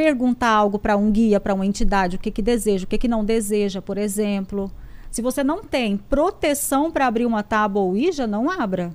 [0.00, 3.06] perguntar algo para um guia, para uma entidade, o que, que deseja, o que, que
[3.06, 4.72] não deseja, por exemplo.
[5.10, 8.92] Se você não tem proteção para abrir uma tábua Ouija, não abra.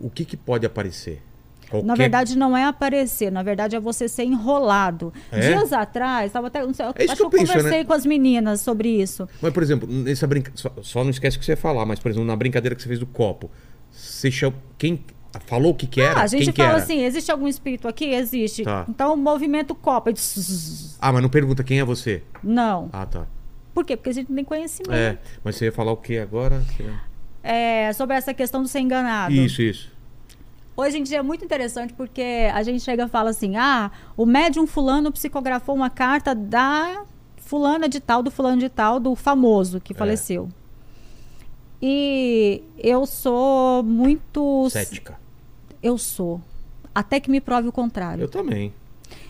[0.00, 1.22] O que, que pode aparecer?
[1.70, 1.86] Qualquer...
[1.86, 5.12] Na verdade, não é aparecer, na verdade é você ser enrolado.
[5.30, 5.38] É?
[5.38, 7.84] Dias atrás, tava até, não sei, É acho que eu que eu penso, conversei né?
[7.84, 9.28] com as meninas sobre isso.
[9.40, 10.50] Mas, por exemplo, nessa brinca...
[10.56, 12.82] só, só não esquece o que você ia falar, mas, por exemplo, na brincadeira que
[12.82, 13.48] você fez do copo,
[13.92, 14.56] você chama...
[14.76, 15.04] quem
[15.46, 16.20] Falou o que que era?
[16.20, 18.06] Ah, a gente Quem que fala assim, existe algum espírito aqui?
[18.06, 18.64] Existe.
[18.64, 18.84] Tá.
[18.88, 20.12] Então, o movimento copa.
[20.12, 20.96] Zzz.
[21.00, 22.22] Ah, mas não pergunta quem é você.
[22.42, 22.88] Não.
[22.92, 23.26] Ah, tá.
[23.74, 23.96] Por quê?
[23.96, 24.92] Porque a gente não tem conhecimento.
[24.94, 26.64] É, mas você ia falar o que agora?
[27.42, 29.34] É, sobre essa questão do ser enganado.
[29.34, 29.92] Isso, isso.
[30.76, 34.26] Hoje em dia é muito interessante porque a gente chega e fala assim: ah, o
[34.26, 37.04] médium fulano psicografou uma carta da
[37.36, 39.80] fulana de tal, do fulano de tal, do famoso É.
[39.80, 40.48] que faleceu.
[41.80, 44.68] E eu sou muito.
[44.70, 45.18] Cética.
[45.86, 46.40] Eu sou.
[46.92, 48.22] Até que me prove o contrário.
[48.22, 48.74] Eu também.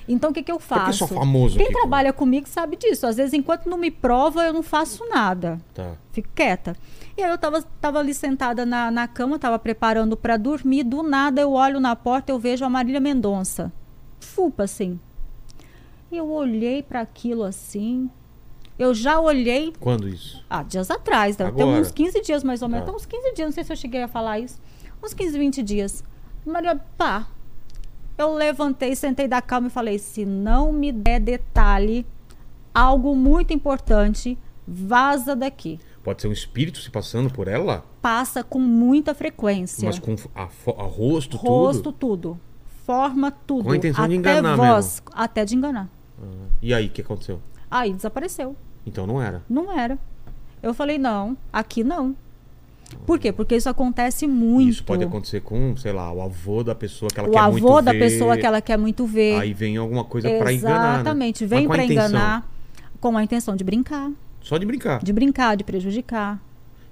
[0.09, 1.07] Então o que, que eu Porque faço?
[1.07, 3.07] sou famoso Quem aqui, trabalha comigo sabe disso.
[3.07, 5.61] Às vezes, enquanto não me prova, eu não faço nada.
[5.74, 5.96] Tá.
[6.12, 6.74] Fico quieta.
[7.14, 10.82] E aí eu tava, tava ali sentada na, na cama, tava preparando para dormir.
[10.84, 13.70] Do nada eu olho na porta eu vejo a Marília Mendonça.
[14.18, 14.98] Fupa, assim.
[16.11, 18.09] Eu olhei para aquilo assim.
[18.78, 19.74] Eu já olhei.
[19.78, 20.42] Quando isso?
[20.48, 21.66] Ah, dias atrás, Agora?
[21.66, 22.86] uns 15 dias mais ou menos.
[22.86, 22.92] Tá.
[22.92, 24.59] Tem uns 15 dias, não sei se eu cheguei a falar isso.
[25.02, 26.04] Uns 15, 20 dias.
[26.47, 27.26] Maria, pá.
[28.16, 32.07] Eu levantei, sentei da cama e falei: se não me der detalhe,
[32.74, 35.78] algo muito importante, vaza daqui.
[36.03, 37.84] Pode ser um espírito se passando por ela?
[38.01, 39.86] Passa com muita frequência.
[39.86, 41.92] Mas com a, a rosto, Rosto, tudo?
[41.92, 42.40] tudo.
[42.84, 43.64] Forma, tudo.
[43.64, 45.88] Com a intenção até de enganar voz, Até de enganar.
[46.22, 47.42] Ah, E aí, o que aconteceu?
[47.68, 48.55] Aí desapareceu.
[48.86, 49.42] Então não era.
[49.49, 49.99] Não era.
[50.62, 52.14] Eu falei: não, aqui não.
[53.05, 53.32] Por quê?
[53.32, 54.70] Porque isso acontece muito.
[54.70, 57.51] Isso pode acontecer com, sei lá, o avô da pessoa que ela o quer avô
[57.59, 57.99] muito da ver.
[57.99, 59.39] pessoa que ela quer muito ver.
[59.41, 60.78] Aí vem alguma coisa pra enganar.
[60.89, 60.95] né?
[61.01, 62.09] Exatamente, Mas vem com a pra intenção?
[62.09, 62.51] enganar
[63.01, 64.11] com a intenção de brincar,
[64.41, 65.03] Só de brincar.
[65.03, 66.41] de brincar, de prejudicar.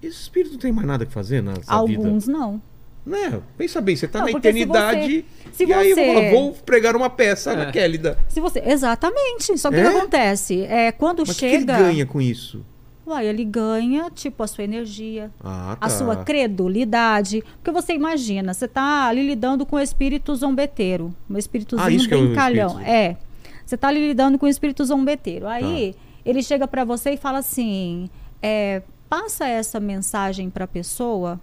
[0.02, 1.72] Esse espírito não tem mais nada que fazer nessa vida.
[1.72, 2.60] Alguns não.
[3.06, 3.40] Né?
[3.58, 6.52] Pensa bem, você tá Não, na porque se eternidade você- se e aí eu vou,
[6.54, 7.56] você- pregar uma peça É.
[7.56, 8.18] na Kélida.
[8.28, 9.56] Se você, exatamente.
[9.58, 9.90] Só que o É?
[9.90, 12.64] que acontece é quando Mas o que, que ele chega, ganha com isso?
[13.06, 15.86] Uai, ele ganha tipo a sua energia, Ah, tá.
[15.86, 21.36] a sua credulidade, porque você imagina, você tá ali lidando com o espírito zombeteiro, um
[21.36, 22.00] espíritozinho
[22.38, 23.08] Ah, que é.
[23.10, 23.16] É.
[23.64, 25.46] Você tá ali lidando com o espírito zombeteiro.
[25.46, 25.98] Aí Tá.
[26.24, 28.08] ele chega pra você e fala assim:
[28.42, 31.40] é, passa essa mensagem pra pessoa.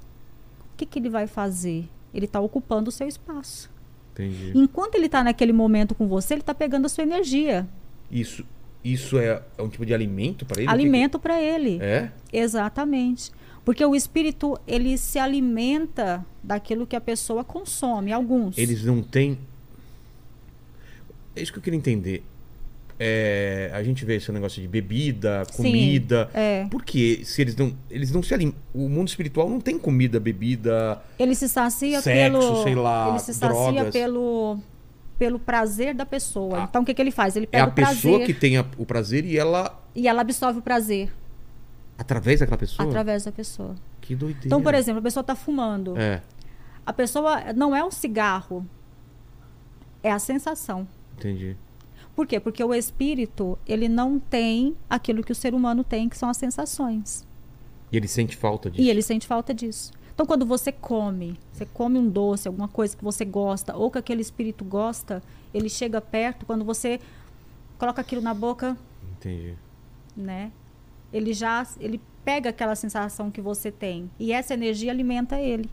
[0.74, 1.88] O que, que ele vai fazer?
[2.14, 3.70] Ele tá ocupando o seu espaço.
[4.14, 4.52] Entendi.
[4.56, 7.68] Enquanto ele tá naquele momento com você, ele tá pegando a sua energia.
[8.12, 8.46] Isso,
[8.84, 10.68] isso é, é um tipo de alimento pra ele?
[10.68, 11.78] O que alimento pra ele.
[11.82, 12.10] É?
[12.32, 13.32] Exatamente.
[13.64, 18.58] Porque o espírito, ele se alimenta daquilo que a pessoa consome, alguns.
[18.58, 19.38] Eles não têm.
[21.36, 22.24] É isso que eu queria entender.
[23.04, 26.30] É, a gente vê esse negócio de bebida, Sim, comida.
[26.36, 26.68] é.
[26.70, 27.76] Por que se eles não.
[27.90, 28.62] Eles não se alimentam.
[28.74, 31.02] O mundo espiritual não tem comida, bebida.
[31.18, 32.64] Ele se sacia Sexo, pelo.
[32.64, 33.94] sei lá, ele se sacia drogas.
[33.94, 34.60] pelo,
[35.22, 36.62] pelo prazer da pessoa.
[36.64, 37.36] Ah, então o que, que ele faz?
[37.36, 39.80] Ele É pega a o prazer pessoa que tem a- o prazer e ela.
[39.94, 41.14] e ela absorve o prazer
[41.96, 42.90] Através daquela pessoa?
[42.90, 43.76] através da pessoa.
[44.02, 44.48] Que doideira.
[44.48, 45.96] Então, por exemplo, a pessoa está fumando.
[45.96, 46.24] É,
[46.84, 48.66] A pessoa não é um cigarro,
[50.02, 50.88] é a sensação.
[51.16, 51.56] entendi.
[52.16, 52.40] Por quê?
[52.40, 56.38] Porque o espírito, ele não tem aquilo que o ser humano tem, que são as
[56.38, 57.28] sensações.
[57.92, 58.82] E ele sente falta disso.
[58.82, 59.92] E ele sente falta disso.
[60.22, 63.98] Então, quando você come, você come um doce, alguma coisa que você gosta, ou que
[63.98, 65.20] aquele espírito gosta,
[65.52, 67.00] ele chega perto, quando você
[67.80, 68.78] coloca aquilo na boca,
[69.14, 69.56] Entendi.
[70.16, 70.52] né?
[71.12, 74.12] Ele já, ele pega aquela sensação que você tem.
[74.20, 75.68] E essa energia alimenta ele.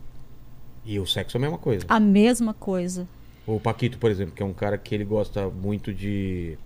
[0.83, 1.85] E o sexo é a mesma coisa.
[1.87, 3.07] A mesma coisa.
[3.47, 6.57] O Paquito, por exemplo, que é um cara que ele gosta muito de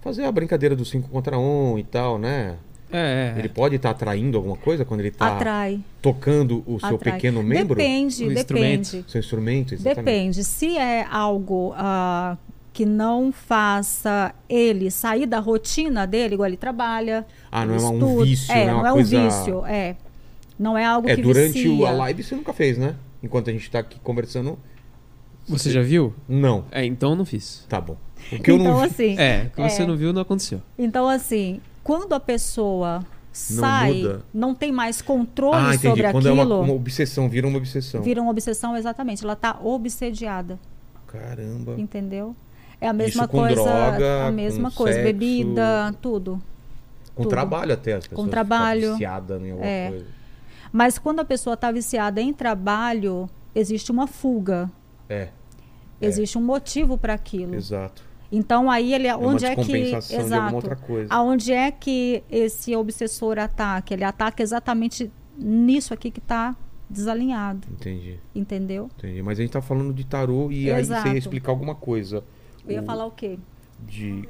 [0.00, 1.42] fazer a brincadeira do 5 contra 1
[1.74, 2.56] um e tal, né?
[2.92, 3.38] É, é.
[3.38, 5.80] Ele pode estar atraindo alguma coisa quando ele tá Atrai.
[6.02, 7.14] tocando o seu atrai.
[7.14, 7.76] pequeno membro?
[7.76, 8.40] Depende, O depende.
[8.40, 9.10] instrumento.
[9.10, 10.04] Seu instrumento, exatamente.
[10.04, 10.44] Depende.
[10.44, 12.36] Se é algo ah,
[12.72, 17.26] que não faça ele sair da rotina dele, igual ele trabalha.
[17.50, 18.72] Ah, não é um vício, é, né?
[18.74, 19.96] Uma não é coisa- um vício, é.
[20.58, 21.88] Não é algo É, que durante vicia.
[21.88, 22.94] a live você nunca fez, né?
[23.22, 24.58] Enquanto a gente tá aqui conversando.
[25.48, 26.14] Você já viu?
[26.28, 26.64] Não.
[26.70, 27.64] É, então não fiz.
[27.68, 27.96] Tá bom.
[28.30, 28.86] O que eu Então, não vi.
[28.86, 29.86] assim, É, o que você É.
[29.86, 30.60] não viu não aconteceu.
[30.78, 31.60] então, assim,
[31.98, 34.22] quando a pessoa sai, muda.
[34.32, 38.00] não tem mais controle Ah, sobre Quando aquilo, é uma, uma obsessão, vira uma obsessão.
[38.02, 39.24] vira uma obsessão, exatamente.
[39.24, 40.58] Ela está obsediada,
[41.06, 41.74] Caramba.
[41.78, 42.36] entendeu?
[42.80, 45.04] É a mesma com coisa, droga, a mesma com coisa, sexo.
[45.12, 46.40] bebida, tudo.
[47.14, 47.30] Com tudo.
[47.30, 48.20] trabalho até as pessoas.
[48.20, 48.92] ficam trabalho.
[48.92, 49.88] viciadas em alguma É.
[49.90, 50.06] coisa.
[50.72, 54.70] Mas quando a pessoa está viciada em trabalho, existe uma fuga,
[55.08, 55.28] É,
[56.00, 57.54] existe um motivo para aquilo.
[57.56, 58.08] exato.
[58.32, 60.68] Então aí ele É onde é que de alguma exato,
[61.10, 63.92] aonde é que esse obsessor ataca?
[63.92, 66.54] Ele ataca exatamente nisso aqui que está
[66.88, 68.90] desalinhado, Entendi, entendeu?
[68.98, 69.22] entendi.
[69.22, 71.02] Mas a gente tá falando de tarô e aí Exato.
[71.08, 72.22] você ia explicar alguma coisa.
[72.66, 73.38] Eu ia O- falar o quê?
[73.80, 74.28] De.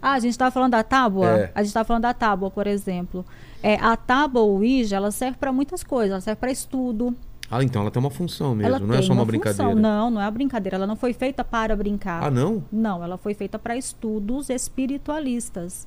[0.00, 1.26] Ah, a gente estava falando da tábua?
[1.26, 1.52] É.
[1.54, 3.24] A gente estava falando da tábua, por exemplo.
[3.62, 6.12] É, a tábua Ouija, ela serve para muitas coisas.
[6.12, 7.14] Ela serve para estudo,
[7.50, 9.26] Ah, então ela tem uma função mesmo, ela não é só uma, função.
[9.26, 9.74] brincadeira.
[9.74, 10.76] Não, não é uma brincadeira.
[10.76, 12.24] Ela não foi feita para brincar.
[12.24, 12.64] Ah, não?
[12.72, 15.86] Não, ela foi feita para estudos espiritualistas.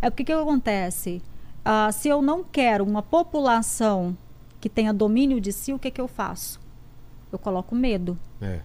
[0.00, 1.20] É porque que acontece?
[1.64, 4.16] Ah, se eu não quero uma população
[4.60, 6.60] que tenha domínio de si, o que, que eu faço?
[7.32, 8.60] Eu coloco medo, É.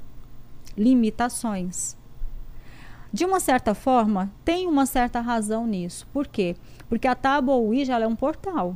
[0.77, 1.97] limitações.
[3.11, 6.05] De uma certa forma, tem uma certa razão nisso.
[6.13, 6.55] Por quê?
[6.89, 8.75] Porque a tábua Ouija é um portal.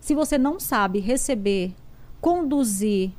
[0.00, 1.74] Se você não sabe receber,
[2.20, 3.10] conduzir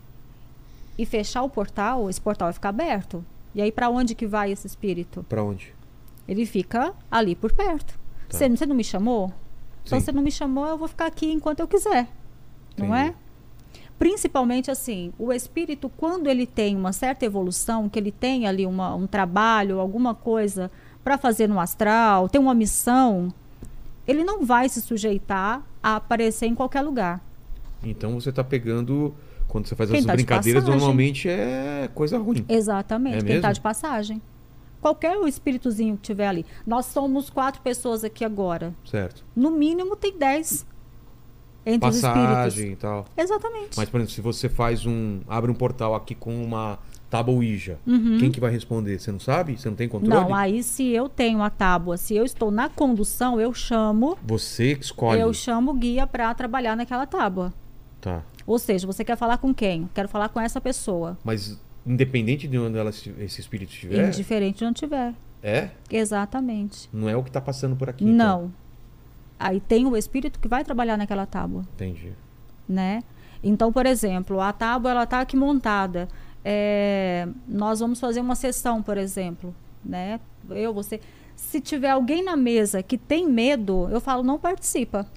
[0.97, 3.23] e fechar o portal, esse portal vai ficar aberto.
[3.55, 5.25] E aí, para onde que vai esse espírito?
[5.27, 5.73] Pra onde?
[6.27, 7.93] Ele fica ali por perto.
[8.29, 8.37] Tá.
[8.37, 9.31] Você, você não me chamou?
[9.83, 10.05] Então, Sim.
[10.05, 12.07] você não me chamou, eu vou ficar aqui enquanto eu quiser.
[12.77, 13.13] Não é?
[13.99, 18.95] Principalmente assim, o espírito, quando ele tem uma certa evolução, que ele tem ali uma-
[18.95, 20.71] um trabalho, alguma coisa
[21.03, 23.31] para fazer no astral, tem uma missão,
[24.07, 27.21] ele não vai se sujeitar a aparecer em qualquer lugar.
[27.83, 29.13] Então você tá pegando.
[29.47, 32.45] Quando você faz Quem essas tá de brincadeiras, normalmente é coisa ruim.
[32.47, 34.21] Exatamente, É quem está de passagem.
[34.79, 36.45] Qualquer espíritozinho que tiver ali.
[36.65, 38.73] Nós somos quatro pessoas aqui agora.
[38.85, 39.23] Certo.
[39.35, 40.65] No mínimo tem dez
[41.65, 42.73] entre os Passagem espíritos.
[42.73, 43.05] e tal.
[43.15, 43.77] Exatamente.
[43.77, 45.19] Mas, por exemplo, se você faz um.
[45.27, 46.79] abre um portal aqui com uma
[47.09, 47.77] tábua Ouija,
[48.19, 48.97] quem que vai responder?
[48.99, 49.57] Você não sabe?
[49.59, 50.15] Você não tem controle?
[50.15, 50.29] Uhum.
[50.29, 54.75] Não, aí se eu tenho a tábua, se eu estou na condução, eu chamo, Você
[54.75, 55.19] que escolhe.
[55.19, 57.53] eu chamo o guia para trabalhar naquela tábua.
[58.01, 58.23] Tá.
[58.45, 59.89] Ou seja, você quer falar com quem?
[59.93, 61.17] Quero falar com essa pessoa.
[61.23, 64.07] Mas independente de onde ela, esse espírito estiver.
[64.07, 65.13] Indiferente de onde tiver.
[65.43, 65.69] É?
[65.89, 66.89] Exatamente.
[66.91, 68.03] Não é o que tá passando por aqui.
[68.03, 68.15] então.
[68.15, 68.53] Não.
[69.39, 71.63] Aí tem o espírito que vai trabalhar naquela tábua.
[71.73, 72.13] Entendi.
[72.67, 73.03] né?
[73.43, 76.07] Então, por exemplo, a tábua ela está aqui montada.
[76.45, 80.19] É, nós vamos fazer uma sessão, por exemplo, né?
[80.49, 80.99] Eu, você.
[81.35, 85.07] Se tiver alguém na mesa que tem medo, eu falo não participa,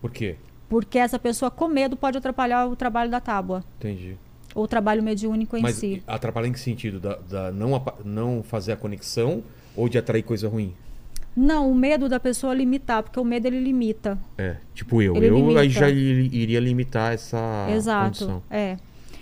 [0.00, 0.36] Por quê?
[0.72, 4.16] Porque essa pessoa com medo pode atrapalhar o trabalho da tábua Entendi.
[4.54, 6.02] ou o trabalho mediúnico em Mas si.
[6.06, 6.98] atrapalhar em que sentido?
[6.98, 9.42] Da, da não, não fazer a conexão
[9.76, 10.72] ou de atrair coisa ruim?
[11.36, 14.18] Não, o medo da pessoa limitar, porque o medo ele limita.
[14.38, 15.14] É, tipo eu.
[15.16, 18.04] Ele eu aí já ir- iria limitar essa Exato.
[18.26, 18.42] condição.
[18.50, 18.76] É.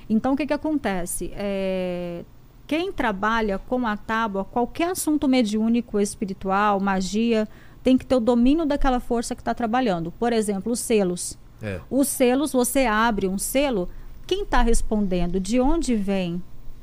[0.09, 1.31] Então, o que, que acontece?
[1.35, 2.23] É,
[2.67, 7.49] Quem trabalha com a tábua, qualquer assunto mediúnico, espiritual, magia,
[7.83, 10.13] tem que ter o domínio daquela força que está trabalhando.
[10.13, 11.39] Por exemplo, os selos.
[11.63, 11.81] É.
[11.91, 13.89] Os selos, você abre um selo,
[14.27, 15.41] quem está respondendo?
[15.41, 16.43] De onde vem?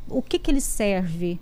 [0.09, 1.39] O que, que ele serve?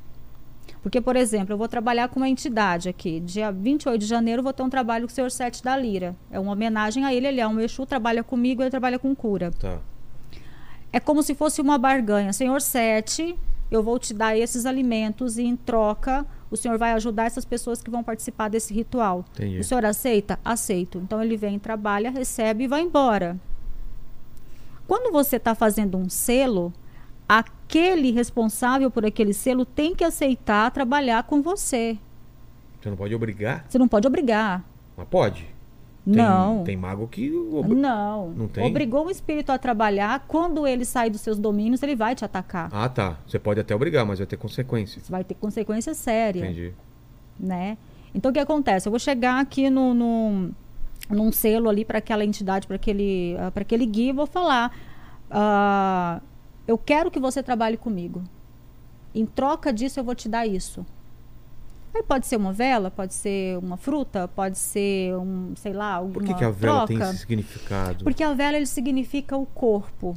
[0.82, 3.20] Porque, por exemplo, eu vou trabalhar com uma entidade aqui.
[3.20, 6.16] Dia 28 de janeiro, vou ter um trabalho com o senhor Sete da Lira.
[6.30, 7.28] É uma homenagem a ele.
[7.28, 9.52] Ele é um Exu, trabalha comigo, ele trabalha com cura.
[9.52, 9.80] Tá.
[10.94, 12.32] É como se fosse uma barganha.
[12.32, 13.36] Senhor Sete,
[13.72, 17.82] eu vou te dar esses alimentos e em troca o senhor vai ajudar essas pessoas
[17.82, 19.26] que vão participar desse ritual.
[19.34, 19.60] Entendi.
[19.60, 20.40] O senhor aceita?
[20.44, 21.00] Aceito.
[21.00, 23.40] Então ele vem, trabalha, recebe e vai embora.
[24.88, 26.72] Quando você está fazendo um selo,
[27.28, 31.98] aquele responsável por aquele selo tem que aceitar trabalhar com você.
[32.80, 33.66] Você não pode obrigar?
[33.68, 34.64] Você não pode obrigar.
[34.96, 35.55] Mas pode.
[36.06, 36.64] Tem- não.
[36.64, 37.32] Tem mago que.
[37.32, 38.30] ob- Não.
[38.30, 38.64] Não tem?
[38.66, 40.24] Obrigou um espírito a trabalhar.
[40.28, 42.70] Quando ele sai dos seus domínios, ele vai te atacar.
[42.72, 43.18] Ah, tá.
[43.28, 45.10] Você pode até obrigar, mas vai ter consequências.
[45.10, 46.42] Vai ter consequência séria.
[46.42, 46.74] Entendi.
[47.40, 47.78] né?
[48.14, 48.88] Então o que acontece?
[48.88, 50.52] Eu vou chegar aqui no, no-
[51.10, 54.72] num selo ali para aquela entidade, para aquele, para aquele guia, e vou falar:
[55.30, 56.22] ah,
[56.68, 58.24] eu quero que você trabalhe comigo.
[59.14, 60.86] Em troca disso, eu vou te dar isso.
[61.96, 66.14] Aí pode ser uma vela, pode ser uma fruta, pode ser um, sei lá, alguma
[66.16, 67.12] Por que, que a vela tem troca.
[67.12, 68.04] esse significado?
[68.04, 70.14] Porque a vela ele significa o corpo.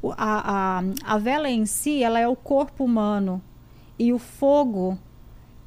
[0.00, 3.42] O- A, a, a vela em si, ela é o corpo humano.
[3.98, 4.96] E o fogo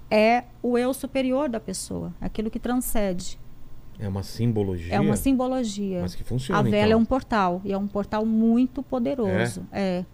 [0.10, 3.38] é o eu superior da pessoa, aquilo que transcende.
[4.00, 4.96] É uma simbologia.
[4.96, 6.02] É uma simbologia.
[6.02, 6.60] Mas que funciona.
[6.60, 6.92] A vela então.
[6.94, 9.68] é um portal, e é um portal muito poderoso.
[9.72, 10.06] É.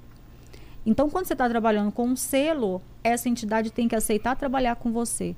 [0.85, 4.91] Então, quando você está trabalhando com um selo, essa entidade tem que aceitar trabalhar com
[4.91, 5.35] você.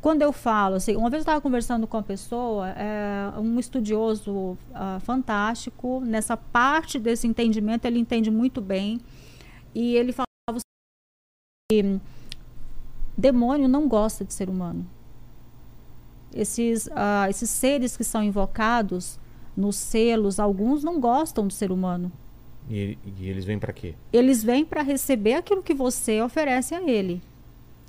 [0.00, 4.56] Quando eu falo, assim, uma vez eu estava conversando com uma pessoa, é, um estudioso
[4.74, 8.98] ah, fantástico, nessa parte desse entendimento, ele entende muito bem,
[9.74, 10.60] e ele falava
[11.70, 12.00] que
[13.16, 14.86] demônio não gosta de ser humano.
[16.32, 19.18] Esses, ah, esses seres que são invocados
[19.54, 22.10] nos selos, alguns não gostam do ser humano.
[22.68, 23.94] E, e eles vêm pra quê?
[24.12, 27.22] Eles vêm para receber aquilo que você oferece a ele.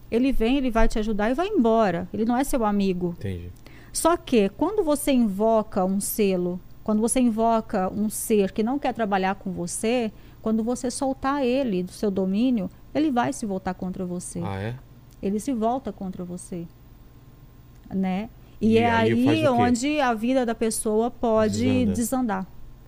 [0.09, 2.07] Ele vem, ele vai te ajudar e vai embora.
[2.13, 3.15] Ele não é seu amigo.
[3.19, 3.51] Entendi.
[3.93, 8.93] Só que quando você invoca um selo, quando você invoca um ser que não quer
[8.93, 10.11] trabalhar com você,
[10.41, 14.41] quando você soltar ele do seu domínio, ele vai se voltar contra você.
[14.43, 14.75] Ah, é?
[15.21, 16.65] Ele se volta contra você.
[17.89, 18.29] Né?
[18.59, 21.93] E, E é aí aí, onde a vida da pessoa pode Desanda.
[21.93, 22.47] desandar.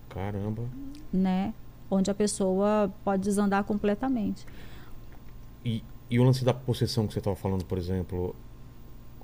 [0.09, 0.63] Caramba.
[1.11, 1.53] né?
[1.93, 4.45] Onde a pessoa pode desandar completamente.
[5.63, 8.35] E, e o lance da possessão que você estava falando, por exemplo,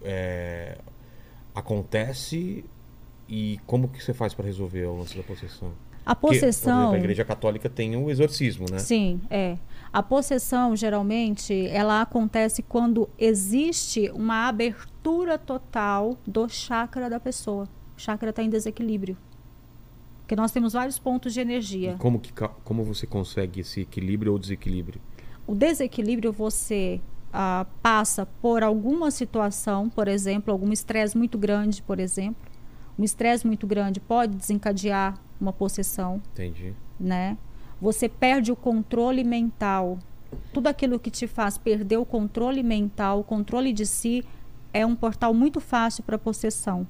[0.04, 0.78] é,
[1.54, 2.64] acontece
[3.28, 5.72] e como que você faz para resolver o lance da possessão?
[6.06, 6.80] A Porque, possessão.
[6.80, 8.80] exemplo, a igreja católica tem o exorcismo, né?
[8.80, 9.58] Sim, é.
[9.94, 17.68] A possessão, geralmente, ela acontece quando existe uma abertura total do chakra da pessoa.
[17.96, 19.18] O chakra está em desequilíbrio.
[20.30, 21.96] Porque nós temos vários pontos de E energia.
[21.98, 22.32] como, que,
[22.64, 25.02] como você consegue esse equilíbrio ou desequilíbrio?
[25.48, 27.02] O desequilíbrio você
[27.34, 32.48] ah, passa por alguma situação, por exemplo, algum estresse muito grande, por exemplo.
[32.96, 36.22] Um estresse muito grande pode desencadear uma possessão.
[36.34, 36.76] Entendi.
[37.00, 37.36] né?
[37.82, 39.98] Você perde o controle mental.
[40.54, 44.24] Tudo aquilo que te faz perder o controle mental, o controle de si,
[44.72, 46.86] é um portal muito fácil para possessão.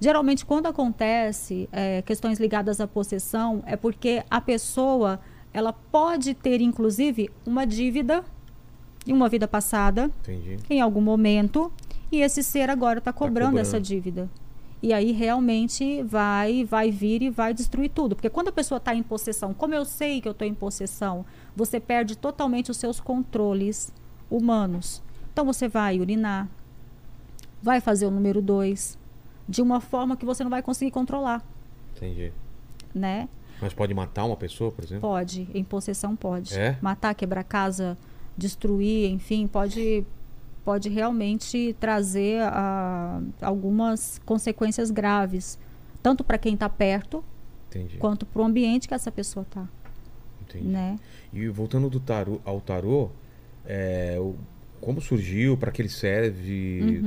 [0.00, 5.20] Geralmente, quando acontece eh, questões ligadas à possessão, é porque a pessoa
[5.52, 8.24] ela pode ter, inclusive, uma dívida
[9.06, 10.58] em uma vida passada, Entendi.
[10.68, 11.72] em algum momento,
[12.10, 13.58] e esse ser agora está cobrando, cobrando.
[13.58, 14.28] essa dívida.
[14.82, 18.14] E aí realmente vai, vai vir e vai destruir tudo.
[18.14, 21.24] Porque quando a pessoa está em possessão, como eu sei que eu estou em possessão,
[21.54, 23.92] você perde totalmente os seus controles
[24.30, 25.02] humanos.
[25.32, 26.48] Então você vai urinar,
[27.62, 28.98] vai fazer o número dois,
[29.48, 31.44] de uma forma que você não vai conseguir controlar,
[31.96, 32.32] Entendi.
[32.94, 33.28] né?
[33.60, 35.00] Mas pode matar uma pessoa, por exemplo?
[35.08, 36.54] Pode, em possessão pode.
[36.58, 36.76] É?
[36.82, 37.96] Matar, quebrar casa,
[38.36, 40.04] destruir, enfim, pode,
[40.64, 45.58] pode realmente trazer ah, algumas consequências graves,
[46.02, 47.24] tanto para quem está perto,
[47.68, 47.96] Entendi.
[47.96, 49.66] quanto para o ambiente que essa pessoa está,
[50.42, 50.66] Entendi.
[50.68, 50.98] né?
[51.32, 53.10] E voltando do tarô, ao tarô,
[53.64, 54.34] é, o-
[54.80, 57.02] como surgiu, para que ele serve,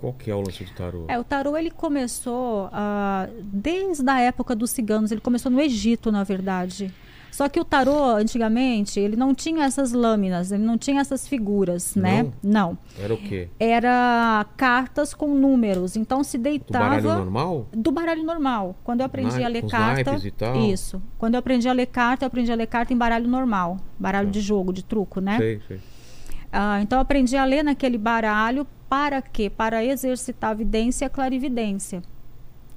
[0.00, 1.00] qual que é o lance do tarô?
[1.00, 1.06] Uhum.
[1.08, 6.10] É, o tarô ele começou ah, desde a época dos ciganos, ele começou no Egito,
[6.10, 6.92] na verdade.
[7.30, 11.94] Só que o tarô, antigamente, ele não tinha essas lâminas, ele não tinha essas figuras,
[11.96, 12.30] né?
[12.42, 12.76] Não.
[13.00, 13.48] Era o quê?
[13.58, 15.96] Era cartas com números.
[15.96, 17.66] Então se Do deitava baralho normal?
[17.72, 18.76] do baralho normal.
[18.84, 20.56] Quando eu aprendi Nai- a ler carta, e tal?
[20.60, 21.00] isso.
[21.18, 24.26] Quando eu aprendi a ler carta, eu aprendi a ler carta em baralho normal, baralho
[24.26, 24.32] Tá.
[24.32, 25.38] de jogo, de truco, né?
[25.38, 25.80] Sei, sei.
[26.52, 29.48] Ah, então aprendi a ler naquele baralho para quê?
[29.48, 32.02] Para exercitar a vidência e a clarividência.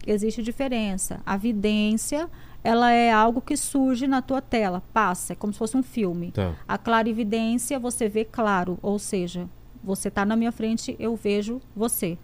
[0.07, 1.19] Existe diferença.
[1.26, 2.30] A vidência,
[2.63, 6.32] ela é algo que surge na tua tela, passa, é como se fosse um filme.
[6.32, 6.55] Tá.
[6.67, 9.49] A clarividência, você vê claro, ou seja,
[9.84, 12.17] você está na minha frente, eu vejo você.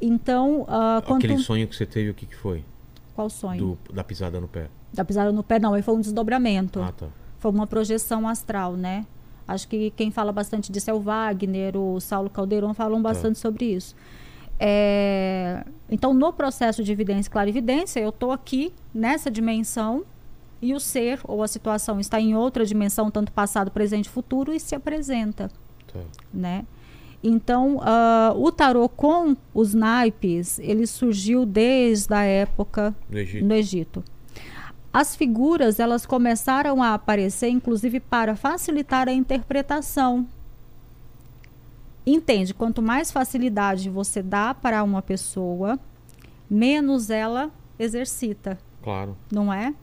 [0.00, 1.26] Então, ah, quanto...
[1.26, 2.64] Aquele sonho que você teve, o que, que foi?
[3.14, 3.78] qual sonho?
[3.86, 4.68] Do, da pisada no pé.
[4.92, 6.80] Da pisada no pé, não, aí foi um desdobramento.
[6.80, 7.06] Ah, tá.
[7.38, 9.06] Foi uma projeção astral, né?
[9.46, 13.66] Acho que quem fala bastante disso é o Wagner, o Saulo Caldeirão falam bastante sobre
[13.66, 13.94] isso.
[14.58, 20.04] É, Então, no processo de evidência e clarividência, eu estou aqui nessa dimensão
[20.62, 24.52] e o ser ou a situação está em outra dimensão, tanto passado, presente e futuro,
[24.52, 25.50] e se apresenta
[25.92, 26.00] tá.
[26.32, 26.64] né?
[27.22, 33.44] Então, ah, o tarô com os naipes, ele surgiu desde a época No Egito.
[33.44, 34.04] no Egito.
[34.94, 40.24] As figuras, elas começaram a aparecer, inclusive, para facilitar a interpretação.
[42.06, 42.54] Entende?
[42.54, 45.80] Quanto mais facilidade você dá para uma pessoa,
[46.48, 49.16] menos ela exercita Claro.
[49.32, 49.74] não é?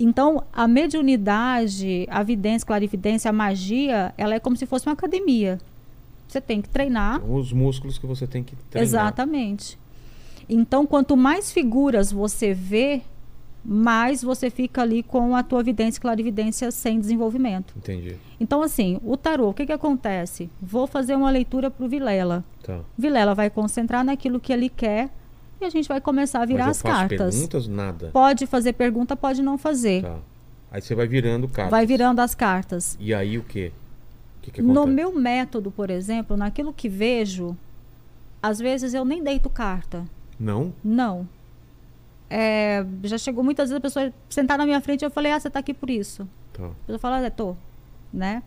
[0.00, 5.58] Então, a mediunidade, a vidência, clarividência, a magia, ela é como se fosse uma academia.
[6.26, 7.22] Você tem que treinar.
[7.22, 8.82] Os músculos que você tem que treinar.
[8.82, 9.78] Exatamente.
[10.48, 13.02] Então, quanto mais figuras você vê,
[13.64, 17.74] mais você fica ali com a tua vidência e clarividência sem desenvolvimento.
[17.76, 18.16] Entendi.
[18.40, 20.50] Então, assim, o tarô, o que, que acontece?
[20.60, 22.44] Vou fazer uma leitura para o Vilela.
[22.62, 22.80] Tá.
[22.98, 25.10] Vilela vai concentrar naquilo que ele quer
[25.60, 27.34] e a gente vai começar a virar Mas as cartas.
[27.34, 28.10] perguntas, nada.
[28.12, 30.02] Pode fazer pergunta, pode não fazer.
[30.02, 30.16] Tá.
[30.72, 31.70] Aí você vai virando cartas.
[31.70, 32.96] Vai virando as cartas.
[32.98, 33.70] E aí o quê?
[34.38, 34.94] O que, que No acontece?
[34.96, 37.56] meu método, por exemplo, naquilo que vejo,
[38.42, 40.04] às vezes eu nem deito carta.
[40.40, 40.72] Não?
[40.82, 41.28] Não.
[42.34, 45.38] É, já chegou muitas vezes a pessoa sentar na minha frente e eu falei, ah,
[45.38, 46.26] você está aqui por isso.
[46.54, 46.64] Tá.
[46.64, 47.54] A pessoa fala, é, tô.
[48.10, 48.42] Né?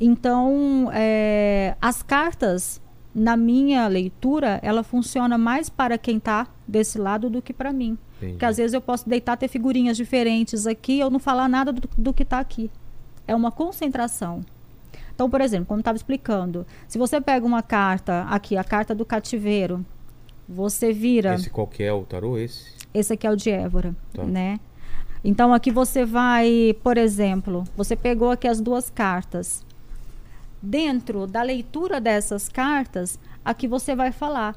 [0.00, 2.80] Então, é, as cartas,
[3.14, 7.98] na minha leitura, ela funciona mais para quem está desse lado do que para mim.
[8.16, 8.32] Entendi.
[8.32, 11.86] Porque às vezes eu posso deitar, ter figurinhas diferentes aqui eu não falar nada do,
[11.98, 12.70] do que está aqui.
[13.28, 14.40] É uma concentração.
[15.14, 18.94] Então, por exemplo, como eu estava explicando, se você pega uma carta, aqui, a carta
[18.94, 19.84] do cativeiro,
[20.48, 21.34] você vira.
[21.34, 22.38] Esse qual que é o tarô?
[22.38, 22.79] Esse?
[22.92, 24.24] Esse aqui é o de Évora, Tá.
[24.24, 24.58] né?
[25.22, 29.64] Então aqui você vai, por exemplo, você pegou aqui as duas cartas.
[30.62, 34.54] Dentro da leitura dessas cartas, aqui você vai falar.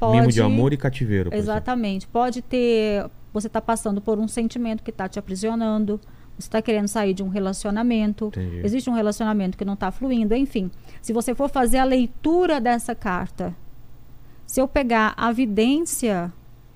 [0.00, 1.30] Mimo de amor e cativeiro.
[1.30, 1.52] por exemplo.
[1.52, 2.06] Exatamente.
[2.08, 5.98] Pode ter você está passando por um sentimento que está te aprisionando,
[6.38, 8.60] você está querendo sair de um relacionamento, Entendi.
[8.62, 10.70] existe um relacionamento que não está fluindo, enfim.
[11.00, 13.54] Se você for fazer a leitura dessa carta,
[14.46, 16.30] se eu pegar a vidência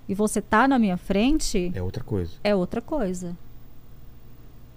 [0.08, 2.32] e você tá na minha frente, É outra coisa.
[2.44, 3.36] é outra coisa.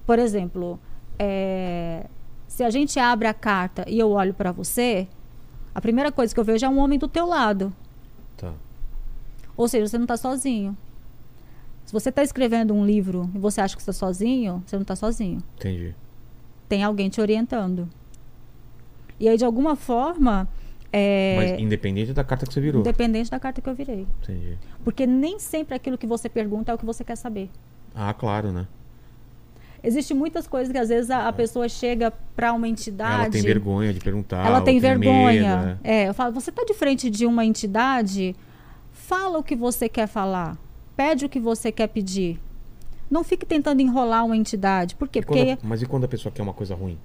[0.05, 0.79] Por exemplo,
[1.17, 2.07] é,
[2.47, 5.07] se a gente abre a carta e eu olho para você,
[5.73, 7.71] a primeira coisa que eu vejo é um homem do teu lado.
[8.37, 8.53] Tá.
[9.55, 10.75] Ou seja, você não está sozinho.
[11.85, 14.95] Se você está escrevendo um livro e você acha que está sozinho, você não está
[14.95, 15.41] sozinho.
[15.57, 15.95] Entendi.
[16.67, 17.89] Tem alguém te orientando.
[19.19, 20.47] E aí, de alguma forma,
[20.91, 22.81] é, Mas independente da carta que você virou.
[22.81, 24.07] independente da carta que eu virei.
[24.23, 24.57] Entendi.
[24.83, 27.49] Porque nem sempre aquilo que você pergunta é o que você quer saber.
[27.93, 28.67] Ah, claro, né?
[29.81, 33.13] Existem muitas coisas que às vezes a, a pessoa chega para uma entidade.
[33.13, 33.21] É.
[33.23, 34.45] Ela tem vergonha de perguntar.
[34.45, 35.31] ela ou tem vergonha.
[35.57, 35.77] medo, né?
[35.83, 38.35] É, eu falo, você está de frente de uma entidade,
[38.91, 40.57] fala o que você quer falar.
[40.97, 42.39] Pede o que você quer pedir.
[43.09, 44.95] Não fique tentando enrolar uma entidade.
[44.95, 45.19] Por quê?
[45.19, 46.97] E Porque a- Mas e quando a pessoa quer uma coisa ruim?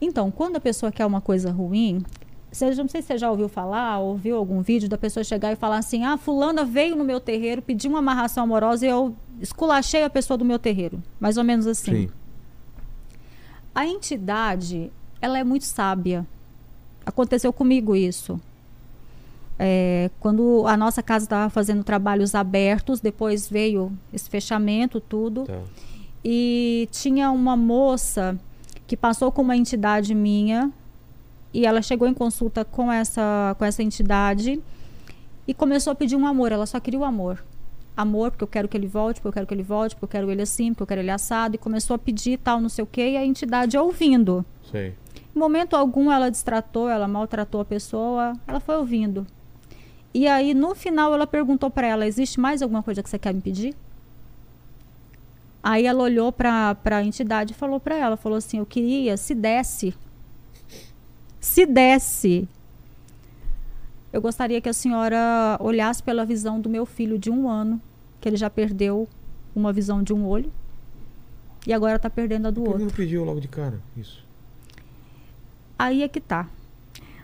[0.00, 2.02] Então, quando a pessoa quer uma coisa ruim,
[2.50, 5.52] você, não sei se você já ouviu falar, ou ouviu algum vídeo da pessoa chegar
[5.52, 9.14] e falar assim: ah, fulana veio no meu terreiro, pediu uma amarração amorosa e eu
[9.40, 11.02] esculachei a pessoa do meu terreiro.
[11.20, 12.08] Mais ou menos assim.
[13.74, 14.90] A entidade,
[15.20, 16.26] ela é muito sábia.
[17.04, 18.40] Aconteceu comigo isso.
[19.58, 25.44] É, quando a nossa casa estava fazendo trabalhos abertos, depois veio esse fechamento, tudo.
[25.44, 25.60] Tá.
[26.24, 28.38] E tinha uma moça
[28.86, 30.72] que passou com uma entidade minha
[31.52, 34.60] e ela chegou em consulta com essa com essa entidade
[35.46, 36.52] e começou a pedir um amor.
[36.52, 37.42] Ela só queria o amor.
[37.96, 40.08] Amor, porque eu quero que ele volte, porque eu quero que ele volte, porque eu
[40.08, 41.56] quero ele assim, porque eu quero ele assado.
[41.56, 44.44] E começou a pedir tal, não sei o quê, e a entidade ouvindo.
[44.70, 44.94] Sei.
[45.34, 49.26] Em momento algum ela distratou, ela maltratou a pessoa, ela foi ouvindo.
[50.12, 53.32] E aí no final ela perguntou para ela: existe mais alguma coisa que você quer
[53.32, 53.74] me pedir?
[55.62, 59.34] Aí ela olhou para a entidade e falou para ela, falou assim: eu queria se
[59.34, 59.94] desse,
[61.48, 62.48] se desse.
[64.12, 67.80] Eu gostaria que a senhora olhasse pela visão do meu filho de um ano,
[68.20, 69.08] que ele já perdeu
[69.54, 70.52] uma visão de um olho
[71.66, 72.84] e agora está perdendo a do Por outro.
[72.84, 73.80] não pediu logo de cara?
[73.96, 74.24] Isso.
[75.78, 76.48] Aí é que tá.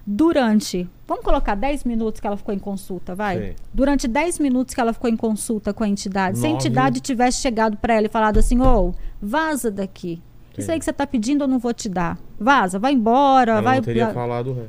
[0.06, 3.38] Durante, vamos colocar 10 minutos que ela ficou em consulta, vai?
[3.38, 3.56] Sei.
[3.72, 6.60] Durante 10 minutos que ela ficou em consulta com a entidade, se a Nove.
[6.60, 10.20] entidade tivesse chegado para ela e falado assim: "Ô, vaza daqui.
[10.60, 12.18] Isso aí que você tá pedindo eu não vou te dar.
[12.38, 14.66] Vaza, vai embora, Ela vai não teria falado o ré.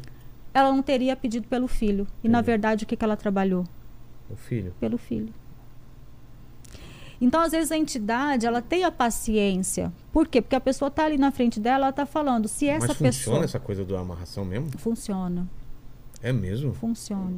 [0.53, 2.07] Ela não teria pedido pelo filho.
[2.23, 2.45] E na Entendi.
[2.47, 3.65] verdade o que que ela trabalhou?
[4.29, 4.73] O filho.
[4.79, 5.33] Pelo filho.
[7.19, 9.91] Então, às vezes, a entidade, ela tem a paciência.
[10.11, 10.41] Por quê?
[10.41, 12.47] Porque a pessoa tá ali na frente dela, ela tá falando.
[12.47, 13.43] Se essa Mas funciona pessoa.
[13.43, 14.69] essa coisa da amarração mesmo?
[14.77, 15.47] Funciona,
[16.21, 16.73] É mesmo?
[16.73, 17.38] funciona.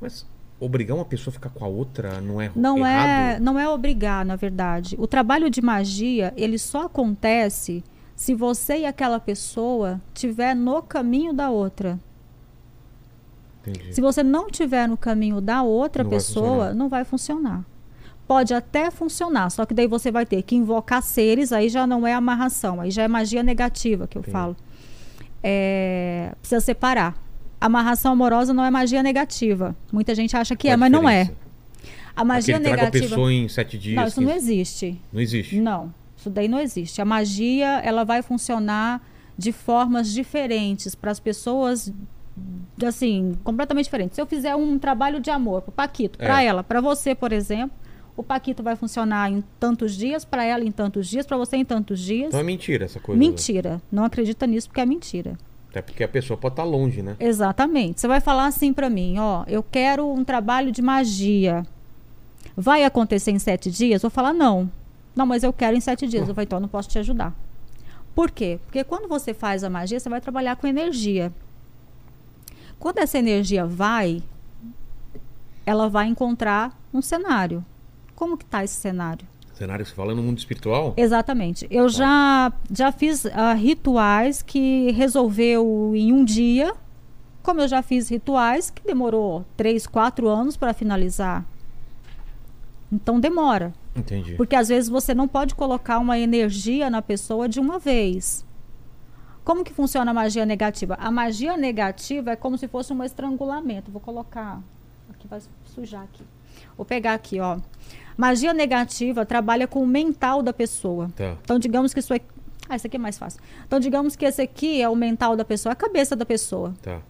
[0.00, 0.26] Mas
[0.64, 3.42] obrigar uma pessoa a ficar com a outra não é Não é, errado?
[3.42, 4.94] não é obrigar, na verdade.
[4.98, 7.82] O trabalho de magia, ele só acontece
[8.14, 11.98] se você e aquela pessoa tiver no caminho da outra.
[13.66, 13.94] Entendi.
[13.94, 16.74] Se você não tiver no caminho da outra Não vai pessoa, funcionar.
[16.74, 17.64] não vai funcionar.
[18.26, 22.06] Pode até funcionar, só que daí você vai ter que invocar seres, aí já não
[22.06, 24.32] é amarração, aí já é magia negativa que eu Entendi.
[24.32, 24.56] falo.
[25.42, 27.16] É, precisa separar.
[27.66, 29.74] Amarração amorosa não é magia negativa.
[29.92, 31.30] Muita gente acha que Qual é, mas não é.
[32.14, 33.08] A magia Aquele negativa.
[33.08, 33.96] pessoa em sete dias.
[33.96, 35.00] Não, isso não 15 existe.
[35.12, 35.60] Não existe.
[35.60, 37.00] Não, isso daí não existe.
[37.00, 39.00] A magia, ela vai funcionar
[39.38, 41.92] de formas diferentes para as pessoas,
[42.84, 44.14] assim, completamente diferentes.
[44.16, 46.46] Se eu fizer um trabalho de amor pro Paquito, para É.
[46.46, 47.76] ela, para você, por exemplo,
[48.16, 51.64] o Paquito vai funcionar em tantos dias, para ela em tantos dias, para você em
[51.64, 52.28] tantos dias.
[52.28, 53.18] Então é mentira essa coisa.
[53.18, 53.26] né?
[53.26, 53.80] mentira.
[53.90, 55.38] Não acredita nisso porque é mentira.
[55.72, 57.16] Até porque a pessoa pode estar longe, né?
[57.18, 57.98] Exatamente.
[57.98, 61.66] Você vai falar assim para mim, ó, eu quero um trabalho de magia.
[62.54, 64.02] Vai acontecer em sete dias?
[64.02, 64.70] Vou falar não.
[65.16, 66.28] Não, mas eu quero em sete dias.
[66.28, 67.34] Eu então não posso te ajudar.
[68.14, 68.60] Por quê?
[68.66, 71.32] Porque quando você faz a magia, você vai trabalhar com energia.
[72.78, 74.22] Quando essa energia vai,
[75.64, 77.64] ela vai encontrar um cenário.
[78.14, 79.26] Como que tá esse cenário?
[79.54, 80.94] Cenário que você fala no mundo espiritual?
[80.96, 81.66] Exatamente.
[81.70, 86.74] Eu já, já fiz ah, rituais que resolveu em um dia,
[87.42, 91.44] como eu já fiz rituais que demorou três, quatro anos para finalizar.
[92.90, 93.72] Então demora.
[93.94, 94.34] Entendi.
[94.34, 98.44] Porque às vezes você não pode colocar uma energia na pessoa de uma vez.
[99.44, 100.96] Como que funciona a magia negativa?
[101.00, 103.90] A magia negativa é como se fosse um estrangulamento.
[103.90, 104.62] Vou colocar.
[105.10, 106.24] Aqui vai sujar aqui.
[106.82, 107.58] Vou pegar aqui, ó.
[108.16, 111.08] Magia negativa trabalha com o mental da pessoa.
[111.14, 111.36] Tá.
[111.40, 112.26] Então, digamos que isso aqui.
[112.68, 113.40] Ah, esse aqui é mais fácil.
[113.64, 116.74] Então, digamos que esse aqui é o mental da pessoa, a cabeça da pessoa.
[116.82, 117.00] Tá.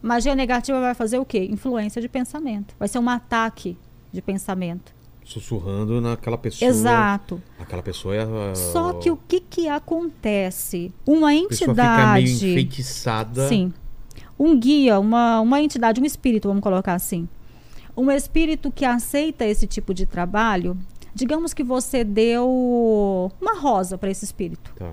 [0.00, 1.46] Magia negativa vai fazer o quê?
[1.50, 2.74] Influência de pensamento.
[2.78, 3.76] Vai ser um ataque
[4.10, 4.94] de pensamento.
[5.22, 6.66] Sussurrando naquela pessoa.
[6.70, 7.42] Exato.
[7.58, 8.22] Aquela pessoa é.
[8.22, 10.90] a- Só que o que que acontece?
[11.06, 12.50] Uma a pessoa fica meio entidade.
[12.50, 13.46] enfeitiçada.
[13.48, 13.74] Sim.
[14.38, 17.28] Um guia, uma, uma entidade, um espírito, vamos colocar assim.
[17.98, 20.78] Um espírito que aceita esse tipo de trabalho,
[21.12, 24.72] digamos que você deu uma rosa para esse espírito.
[24.76, 24.92] Tá.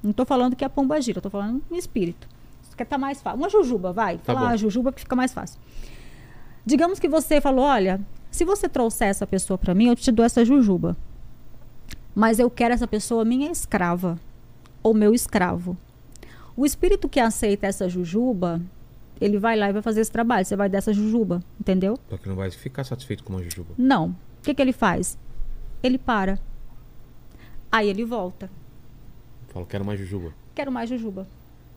[0.00, 2.28] Não estou falando que é pomba gira, estou falando um espírito.
[2.62, 3.40] Isso quer tá mais fácil.
[3.40, 4.18] Uma jujuba, vai.
[4.18, 5.58] Tá Fala a jujuba que fica mais fácil.
[6.64, 10.24] Digamos que você falou, olha, se você trouxer essa pessoa para mim, eu te dou
[10.24, 10.96] essa jujuba.
[12.14, 14.16] Mas eu quero essa pessoa minha escrava
[14.80, 15.76] ou meu escravo.
[16.56, 18.60] O espírito que aceita essa jujuba,
[19.20, 20.44] ele vai lá e vai fazer esse trabalho.
[20.44, 21.98] Você vai dessa jujuba, entendeu?
[22.08, 23.74] Só que não vai ficar satisfeito com uma jujuba.
[23.76, 24.08] Não.
[24.08, 25.18] O que, que ele faz?
[25.82, 26.38] Ele para.
[27.70, 28.50] Aí ele volta.
[29.48, 30.32] Fala, quero mais jujuba.
[30.54, 31.26] Quero mais jujuba.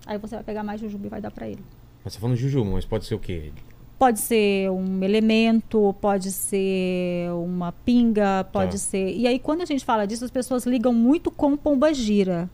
[0.05, 1.63] Aí você vai pegar mais jujuba e vai dar para ele.
[2.03, 3.51] Mas você tá falando de jujuba, mas pode ser o quê?
[3.99, 8.77] Pode ser um elemento, pode ser uma pinga, pode Tá.
[8.79, 9.15] ser.
[9.15, 12.49] E aí, quando a gente fala disso, as pessoas ligam muito com pomba-gira.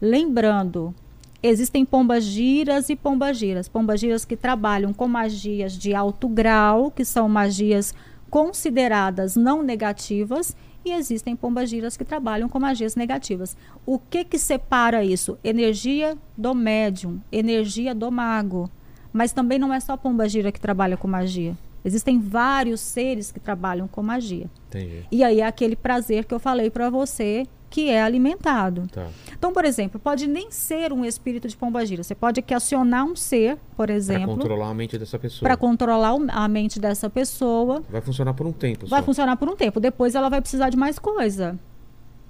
[0.00, 0.94] Lembrando,
[1.42, 3.68] existem pomba-giras e pomba-giras.
[3.68, 7.94] Pomba-giras que trabalham com magias de alto grau, que são magias
[8.30, 13.56] consideradas não negativas, e existem pomba-giras que trabalham com magias negativas.
[13.84, 15.36] O que que separa isso?
[15.42, 18.70] Energia do médium, energia do mago.
[19.12, 21.56] Mas também não é só pomba-gira que trabalha com magia.
[21.84, 24.50] Existem vários seres que trabalham com magia.
[24.68, 25.06] Entendi.
[25.10, 28.86] E aí é aquele prazer que eu falei para você que é alimentado.
[28.92, 29.08] Tá.
[29.32, 32.02] Então, por exemplo, pode nem ser um espírito de pomba-gira.
[32.02, 35.46] Você pode aqui acionar um ser, por exemplo, controlar a mente dessa pessoa.
[35.46, 37.82] para controlar a mente dessa pessoa.
[37.90, 39.06] Vai funcionar por um tempo Vai só.
[39.06, 39.80] funcionar por um tempo.
[39.80, 41.58] Depois ela vai precisar de mais coisa.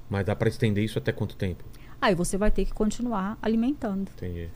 [0.08, 1.64] Mas dá pra estender isso até quanto tempo?
[2.00, 4.10] Aí você vai ter que continuar alimentando.
[4.16, 4.48] Entendi.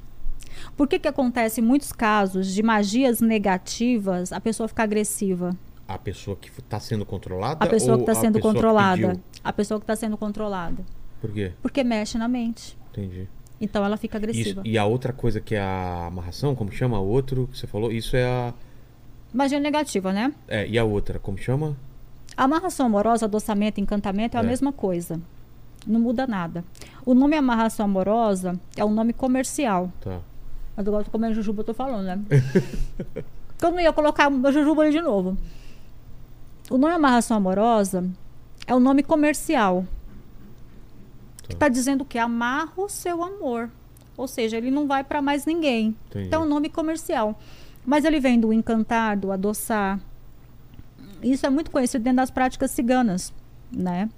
[0.77, 5.57] Por que, que acontece em muitos casos de magias negativas a pessoa ficar agressiva?
[5.95, 9.21] A pessoa que está sendo controlada A pessoa que está sendo controlada.
[9.43, 10.85] A pessoa que está sendo controlada.
[11.21, 11.53] Por quê?
[11.61, 12.79] Porque mexe na mente.
[12.93, 13.29] Entendi.
[13.61, 14.63] Então ela fica Isso, agressiva.
[14.65, 16.99] e a outra coisa que é a amarração, como chama?
[17.01, 18.55] O outro que você falou, isso é a.
[19.35, 20.33] Magia negativa, né?
[20.47, 21.77] É, e a outra, como chama?
[22.37, 24.43] A amarração amorosa, adoçamento, encantamento é, É.
[24.43, 25.21] a mesma coisa.
[25.87, 26.65] Não muda nada.
[27.05, 29.93] O nome amarração amorosa é um nome comercial.
[30.01, 30.21] Tá.
[30.77, 32.21] Mas agora eu tô comendo jujuba, eu tô falando, né?
[33.49, 35.37] Porque eu não ia colocar a jujuba ali de novo.
[36.71, 38.09] O nome amarração amorosa
[38.67, 39.85] é um nome comercial.
[41.43, 41.67] Que Tá.
[41.67, 43.69] tá dizendo que amarra o seu amor.
[44.17, 45.97] Ou seja, ele não vai para mais ninguém.
[46.09, 46.27] Entendi.
[46.29, 47.39] Então é um nome comercial.
[47.85, 49.99] Mas ele vem do encantar, do adoçar.
[51.23, 53.33] Isso é muito conhecido dentro das práticas ciganas,
[53.73, 54.09] né?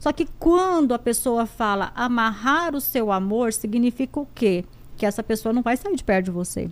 [0.00, 4.64] Só que quando a pessoa fala amarrar o seu amor, significa o quê?
[4.96, 6.68] Que essa pessoa não vai sair de perto de você.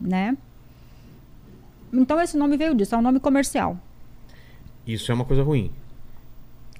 [0.00, 0.36] Né?
[1.92, 3.76] Então esse nome veio disso, é um nome comercial.
[4.86, 5.70] Isso é uma coisa ruim.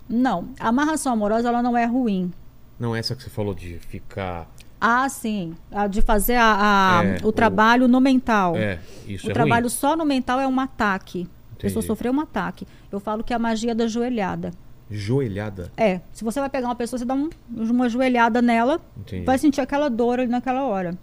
[0.08, 2.32] Não, a amarração amorosa ela não é ruim.
[2.78, 4.48] Não é essa que você falou de ficar.
[4.80, 5.54] Ah, sim,
[5.90, 8.56] de fazer a, a- É, o o- trabalho no mental.
[8.56, 9.70] É, isso o é trabalho ruim.
[9.74, 11.28] só no mental é um ataque.
[11.52, 11.86] A pessoa Entendi.
[11.88, 12.66] sofreu um ataque.
[12.90, 14.52] Eu falo que é a magia da joelhada.
[14.88, 15.70] Joelhada.
[15.76, 19.24] É, se você vai pegar uma pessoa, você dá um- uma joelhada nela, Entendi.
[19.26, 20.96] vai sentir aquela dor ali naquela hora.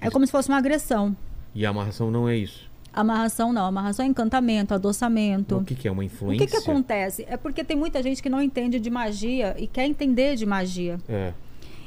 [0.00, 1.14] É como se fosse uma agressão.
[1.56, 2.70] E a amarração não é isso.
[2.92, 5.56] Amarração não, amarração é encantamento, adoçamento.
[5.56, 5.90] O que, que é?
[5.90, 6.46] Uma O influência?
[6.46, 7.24] que, que acontece?
[7.28, 10.98] É porque tem muita gente que não entende de magia e quer entender de magia.
[11.08, 11.32] É.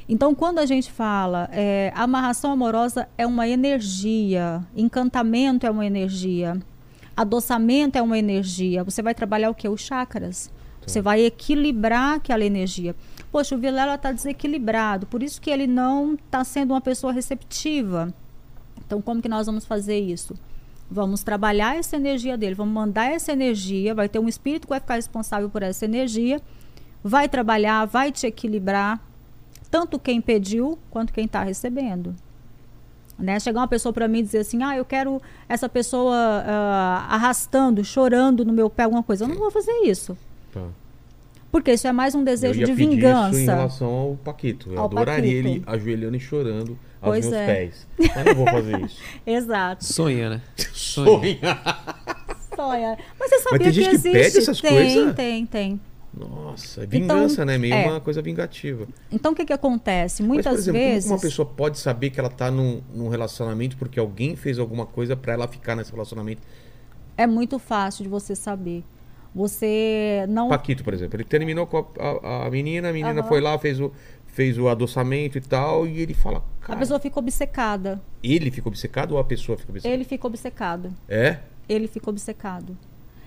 [0.08, 6.60] Então, quando a gente fala é, amarração amorosa é uma energia, encantamento é uma energia,
[7.16, 8.84] adoçamento é uma energia.
[8.84, 9.70] Você vai trabalhar o que?
[9.70, 10.52] Os chakras.
[10.86, 12.96] Você vai equilibrar aquela energia.
[13.32, 18.12] Poxa, o Vilela está desequilibrado, por isso que ele não está sendo uma pessoa receptiva.
[18.86, 20.36] Então, como que nós vamos fazer isso?
[20.90, 24.80] Vamos trabalhar essa energia dele, vamos mandar essa energia, vai ter um espírito que vai
[24.80, 26.42] ficar responsável por essa energia,
[27.04, 29.00] vai trabalhar, vai te equilibrar,
[29.70, 32.16] tanto quem pediu quanto quem está recebendo.
[33.18, 33.40] Né?
[33.40, 37.84] Chegar uma pessoa para mim e dizer assim, ah, eu quero essa pessoa ah, arrastando,
[37.84, 39.26] chorando no meu pé, alguma coisa.
[39.26, 40.18] Eu não vou fazer isso.
[40.52, 40.64] Tá.
[41.52, 43.32] Porque isso é mais um desejo de vingança.
[43.32, 44.72] Isso em relação ao Paquito.
[44.72, 45.48] Eu Ao adoraria Paquito.
[45.48, 47.46] ele ajoelhando e chorando aos Pois meus é.
[47.46, 47.88] pés.
[47.98, 49.02] Mas não vou fazer isso.
[49.26, 49.84] Exato.
[49.86, 50.42] Sonha, né?
[50.74, 51.40] Sonha.
[52.56, 52.98] Sonha.
[53.20, 54.12] Mas você sabia tem gente que existe?
[54.18, 55.16] pede essas tem, coisas?
[55.16, 55.82] Tem, tem.
[56.12, 57.58] Nossa, é vingança, Então, né?
[57.58, 57.88] Meio é.
[57.88, 58.88] uma coisa vingativa.
[59.12, 60.22] Então o que que acontece?
[60.24, 62.82] Mas, Muitas por exemplo, vezes como que uma pessoa pode saber que ela tá num,
[62.94, 66.42] num relacionamento porque alguém fez alguma coisa pra ela ficar nesse relacionamento?
[67.16, 68.84] é muito fácil de você saber.
[69.36, 73.28] Você não Paquito, por exemplo, ele terminou com a, a- a menina, a menina Aham.
[73.28, 73.92] foi lá, fez o,
[74.40, 78.02] fez o adoçamento e tal, e ele fala, a cara, pessoa fica obcecada.
[78.24, 79.94] ele fica obcecado ou a pessoa fica obcecada?
[79.94, 80.94] Ele fica obcecado.
[81.10, 81.40] É?
[81.68, 82.78] Ele fica obcecado.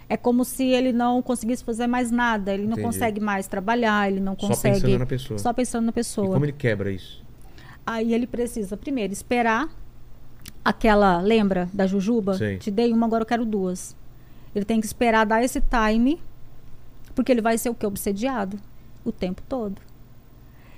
[0.08, 2.86] É como se ele não conseguisse fazer mais nada, ele não Entendi.
[2.86, 4.80] consegue mais trabalhar, ele não Só consegue.
[4.80, 5.38] pensando na pessoa.
[5.38, 6.32] Só pensando na E pessoa.
[6.32, 7.22] como ele quebra isso?
[7.84, 9.68] Aí ele precisa, primeiro, esperar
[10.64, 11.20] aquela.
[11.20, 12.38] Lembra da Jujuba?
[12.38, 12.56] Sei.
[12.56, 13.94] Te dei uma, agora eu quero duas.
[14.54, 16.18] Ele tem que esperar dar esse time,
[17.14, 17.84] porque ele vai ser o que?
[17.84, 18.58] Obsediado
[19.04, 19.76] o tempo todo.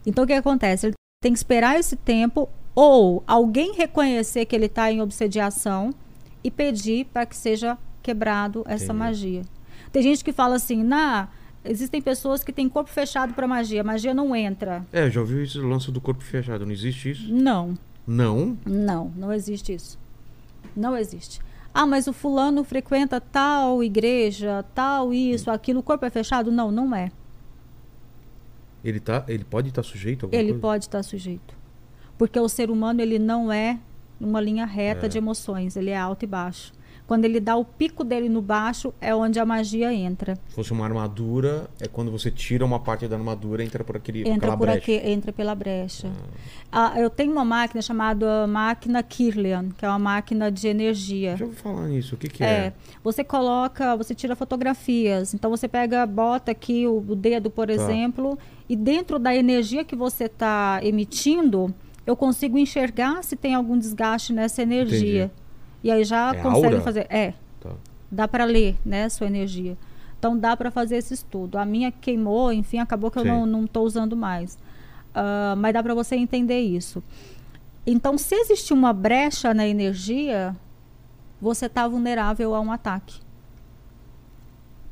[0.06, 0.86] Então o que acontece?
[0.86, 5.94] Ele tem que esperar esse tempo, ou alguém reconhecer que ele está em obsediação
[6.43, 8.98] e pedir para que seja quebrado essa Entendi.
[8.98, 9.43] magia.
[9.93, 11.28] Tem gente que fala assim, na.
[11.64, 14.85] Existem pessoas que têm corpo fechado para magia, magia não entra.
[14.93, 16.66] É, já ouvi esse lance do corpo fechado.
[16.66, 17.32] Não existe isso?
[17.32, 18.59] Não, Não?
[18.66, 19.98] Não, não existe isso.
[20.76, 21.40] Não existe.
[21.72, 26.52] Ah, mas o fulano frequenta tal igreja, tal isso, aquilo, o corpo é fechado?
[26.52, 27.10] Não, não é.
[28.85, 30.61] Ele, tá, ele pode estar sujeito a alguma Ele coisa?
[30.61, 31.56] pode estar sujeito.
[32.19, 33.78] Porque o ser humano, ele não é
[34.20, 35.09] uma linha reta É.
[35.09, 36.73] de emoções, ele é alto e baixo.
[37.06, 40.36] Quando ele dá o pico dele no baixo, é onde a magia entra.
[40.48, 43.97] Se fosse uma armadura, é quando você tira uma parte da armadura e entra por
[43.98, 44.78] aquele, Entra por brecha.
[44.78, 46.10] aqui, entra pela brecha.
[46.72, 51.36] Ah, eu tenho uma máquina chamada máquina Kirlian, que é uma máquina de energia.
[51.36, 52.14] Já ouvi falar nisso.
[52.14, 52.72] O que, que É, é?
[53.02, 55.35] você coloca, você tira fotografias.
[55.35, 57.74] Então você pega, bota aqui o, o dedo, por Tá.
[57.74, 61.72] exemplo, e dentro da energia que você está emitindo,
[62.06, 65.31] eu consigo enxergar se tem algum desgaste nessa energia.
[65.85, 66.81] E aí já É consegue aura?
[66.81, 67.06] fazer.
[67.11, 67.70] É, Tá.
[68.11, 69.77] dá para ler, né, sua energia.
[70.19, 71.59] Então dá para fazer esse estudo.
[71.59, 73.28] A minha queimou, enfim, acabou que eu Sim.
[73.28, 74.59] não não estou usando mais.
[75.15, 77.02] Ah, mas dá para você entender isso.
[77.86, 80.56] Então, se existir uma brecha na energia,
[81.39, 83.20] você está vulnerável a um ataque.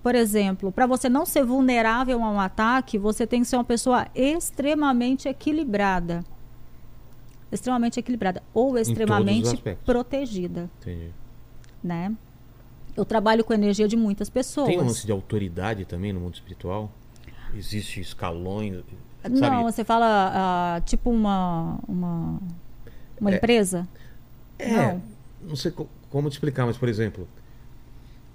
[0.02, 3.64] Por exemplo, para você não ser vulnerável a um ataque, você tem que ser uma
[3.64, 6.23] pessoa extremamente equilibrada.
[7.53, 8.43] Extremamente equilibrada.
[8.55, 11.11] Ou extremamente protegida, Entendi.
[11.85, 12.12] né?
[12.97, 14.69] Eu trabalho com a energia de muitas pessoas.
[14.69, 16.91] Tem um lance de autoridade também no mundo espiritual?
[17.55, 18.83] Existe escalões?
[19.31, 19.62] Não, sabe?
[19.62, 22.41] você fala ah, tipo uma uma,
[23.20, 23.37] uma É.
[23.37, 23.87] empresa?
[24.59, 25.03] É, Não.
[25.49, 27.29] não sei co- como te explicar, mas por exemplo,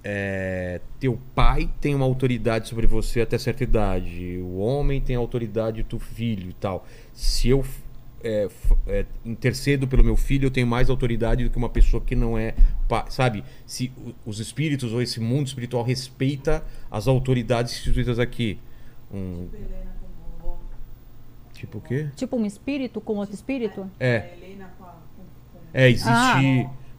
[0.03, 5.83] é, teu pai tem uma autoridade sobre você até certa idade, o homem tem autoridade
[5.83, 6.85] do filho e tal.
[7.13, 7.63] Se eu
[8.23, 8.47] é,
[8.87, 12.37] é, intercedo pelo meu filho, eu tenho mais autoridade do que uma pessoa que não
[12.37, 12.55] é
[13.09, 13.43] sabe?
[13.65, 13.91] Se
[14.25, 18.59] os espíritos ou esse mundo espiritual respeita as autoridades instituídas aqui.
[19.13, 19.47] Um,
[21.53, 22.09] tipo o quê?
[22.15, 23.89] Tipo um espírito com outro espírito?
[23.99, 24.29] É.
[25.73, 26.39] É, existe Ah,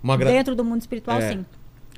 [0.02, 0.30] uma gra...
[0.30, 1.32] Dentro do mundo espiritual, É.
[1.32, 1.46] sim.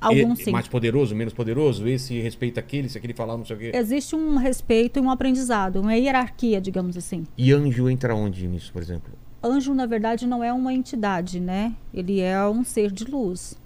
[0.00, 0.50] Alguns E- sim.
[0.50, 1.86] Mais poderoso, menos poderoso?
[1.86, 3.72] Esse respeita aquele, se aquele falar não sei o quê.
[3.74, 7.26] Existe um respeito e um aprendizado, uma hierarquia, digamos assim.
[7.36, 9.12] E anjo entra onde nisso, por exemplo?
[9.42, 11.74] Anjo, na verdade, não é uma entidade, né?
[11.92, 13.58] Ele é um ser de luz.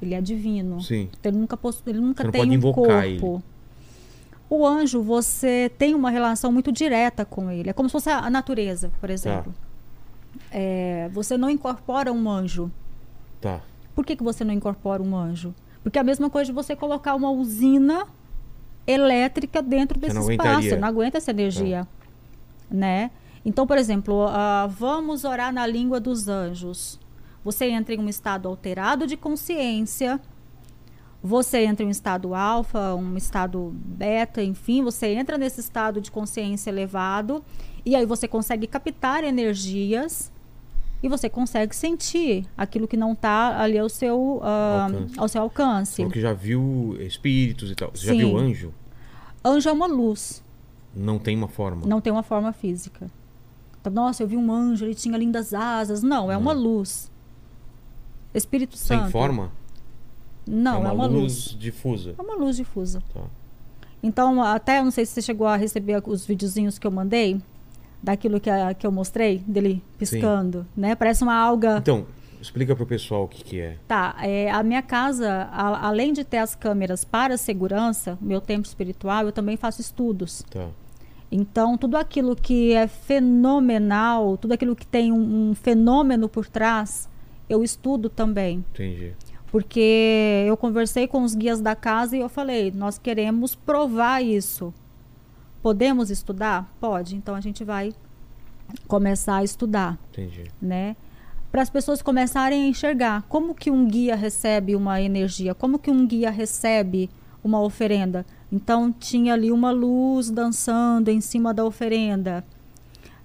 [0.00, 0.80] Ele é divino.
[0.80, 1.08] Sim.
[1.18, 3.42] Então, ele nunca, possu- ele nunca Você não tem pode um invocar corpo.
[4.50, 7.68] O anjo, você tem uma relação muito direta com ele.
[7.70, 9.52] É como se fosse a natureza, por exemplo.
[10.50, 12.70] É, você não incorpora um anjo.
[13.40, 13.60] Tá.
[13.94, 15.54] Por que, que você não incorpora um anjo?
[15.88, 18.06] Porque é a mesma coisa de você colocar uma usina
[18.86, 20.50] elétrica dentro desse não espaço.
[20.50, 20.76] aguentaria.
[20.78, 21.88] Não aguenta essa energia.
[22.70, 23.10] Né?
[23.42, 27.00] Então, por exemplo, ah, vamos orar na língua dos anjos.
[27.42, 30.20] Você entra em um estado alterado de consciência.
[31.22, 36.10] Você entra em um estado alfa, um estado beta, enfim, você entra nesse estado de
[36.10, 37.42] consciência elevado
[37.82, 40.30] e aí você consegue captar energias
[41.02, 45.14] e você consegue sentir aquilo que não está ali ao seu, ah, Alcance.
[45.20, 45.96] ao seu alcance.
[45.96, 47.90] Falou que já viu espíritos e tal.
[47.94, 48.18] Você já Sim.
[48.18, 48.74] viu anjo?
[49.44, 50.42] Anjo é uma luz,
[50.94, 51.86] Não tem uma forma.
[51.86, 53.10] não tem uma forma física.
[53.80, 56.02] Então, Nossa, eu vi um anjo, ele tinha lindas asas.
[56.02, 57.10] Não, é uma luz.
[58.34, 59.10] Espírito Sem Santo.
[59.10, 59.50] forma?
[60.46, 61.56] Não, é uma, luz, luz.
[61.58, 62.14] difusa.
[62.18, 63.02] É uma luz difusa.
[63.14, 63.20] Tá.
[64.02, 67.40] Então, até eu não sei se você chegou a receber os videozinhos que eu mandei,
[68.02, 70.94] daquilo que, a- que eu mostrei, dele piscando, né?
[70.94, 71.78] Parece uma alga.
[71.78, 72.06] Então,
[72.40, 73.76] explica pro pessoal o que, que é.
[73.88, 78.66] Tá, é, a minha casa, a- além de ter as câmeras para segurança, meu templo
[78.66, 80.44] espiritual, eu também faço estudos.
[80.50, 80.68] Tá.
[81.30, 87.08] Então, tudo aquilo que é fenomenal, tudo aquilo que tem um, um fenômeno por trás,
[87.48, 88.64] eu estudo também.
[88.72, 89.12] Entendi.
[89.50, 94.72] Porque eu conversei com os guias da casa e eu falei, nós queremos provar isso.
[95.68, 96.74] Podemos estudar?
[96.80, 97.14] Pode.
[97.14, 97.92] Então a gente vai
[98.86, 100.44] começar a estudar, Entendi.
[100.62, 100.96] né?
[101.52, 105.90] Para as pessoas começarem a enxergar como que um guia recebe uma energia, como que
[105.90, 107.10] um guia recebe
[107.44, 108.24] uma oferenda.
[108.50, 112.42] Então tinha ali uma luz dançando em cima da oferenda,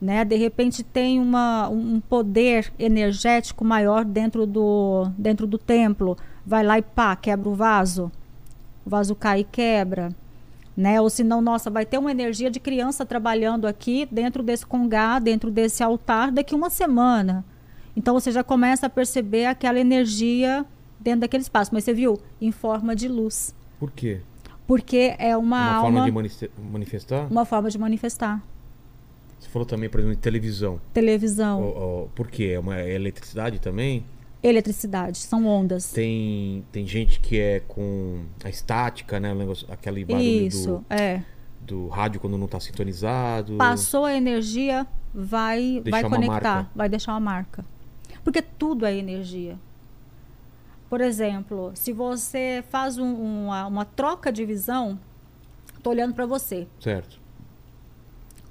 [0.02, 0.26] né?
[0.26, 6.78] De repente tem uma, um poder energético maior dentro do dentro do templo, vai lá
[6.78, 8.12] e pá, quebra o vaso.
[8.86, 10.14] o vaso cai e quebra.
[10.76, 11.00] Né?
[11.00, 15.52] Ou senão, nossa, vai ter uma energia de criança trabalhando aqui dentro desse congá, dentro
[15.52, 17.46] desse altar, daqui uma semana.
[17.96, 20.66] Então você já começa a perceber aquela energia
[21.00, 21.72] dentro daquele espaço.
[21.74, 22.20] Mas você viu?
[22.42, 23.54] Em forma de luz.
[23.80, 24.22] Por quê?
[24.66, 25.82] Porque é uma, Uma alma.
[25.82, 26.06] forma
[26.40, 27.28] de manifestar?
[27.30, 28.42] Uma forma de manifestar.
[29.40, 30.80] Você falou também, por exemplo, de televisão.
[30.94, 32.52] Televisão, Ó, ó, por quê?
[32.56, 34.06] É uma é eletricidade também?
[34.44, 35.92] Eletricidade, são ondas.
[35.92, 39.34] Tem, tem gente que é com a estática, né?
[39.34, 41.22] negócio- aquele barulho Isso, é.
[41.62, 43.56] do, do rádio quando não tá sintonizado.
[43.58, 47.66] Passou a energia, vai, Deixar vai conectar, vai deixar uma marca.
[48.24, 49.58] Porque tudo é energia.
[50.90, 55.00] Por exemplo, se você faz um- uma, uma troca de visão,
[55.82, 57.20] tô olhando para você, Certo.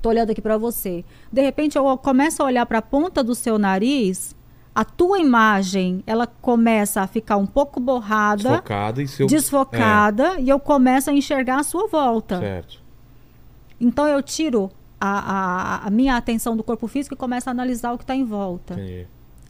[0.01, 1.05] tô olhando aqui para você.
[1.31, 4.35] De repente eu começo a olhar para a ponta do seu nariz,
[4.75, 9.27] a tua imagem, ela começa a ficar um pouco borrada, Desfocada e seu.
[9.27, 12.37] desfocada, e eu começo a enxergar a sua volta.
[12.37, 12.81] É, certo.
[13.81, 14.71] Então eu tiro
[15.01, 18.15] a, a, a minha atenção do corpo físico e começo a analisar o que está
[18.15, 18.75] em volta.
[18.75, 19.07] Entendi.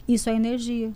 [0.07, 0.91] Isso é energia.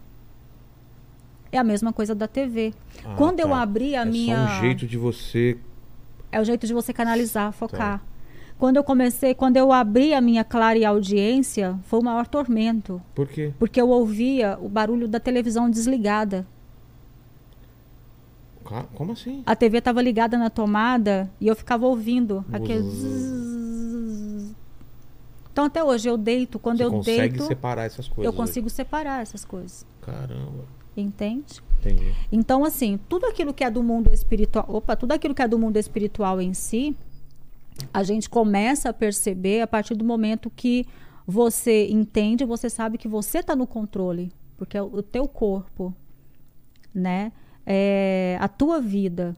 [1.52, 2.74] É a mesma coisa da TV.
[3.06, 3.62] Ah, Quando eu tá.
[3.62, 4.36] abri a é minha.
[4.48, 5.58] só um jeito de você.
[6.32, 8.00] É o jeito de você canalizar, focar.
[8.00, 8.06] Tá.
[8.58, 13.02] Quando eu comecei, quando eu abri a minha clara e audiência, foi o maior tormento.
[13.14, 13.54] Por quê?
[13.60, 16.46] Porque eu ouvia o barulho da televisão desligada.
[18.96, 19.44] Como assim?
[19.46, 22.86] A TV estava ligada na tomada e eu ficava ouvindo aquele.
[25.52, 28.26] Então até hoje eu deito, quando você eu consegue deito, separar essas coisas.
[28.26, 28.38] eu hoje.
[28.38, 29.86] consigo separar essas coisas.
[30.02, 30.66] Caramba.
[30.96, 31.62] Entende?
[31.80, 32.14] Entendi.
[32.32, 35.58] Então, assim, tudo aquilo que é do mundo espiritual, opa, tudo aquilo que é do
[35.58, 36.96] mundo espiritual em si,
[37.94, 40.86] a gente começa a perceber a partir do momento que
[41.26, 45.94] você entende, você sabe que você está no controle, porque é o, teu corpo,
[46.94, 47.32] né?
[47.66, 49.36] É a tua vida.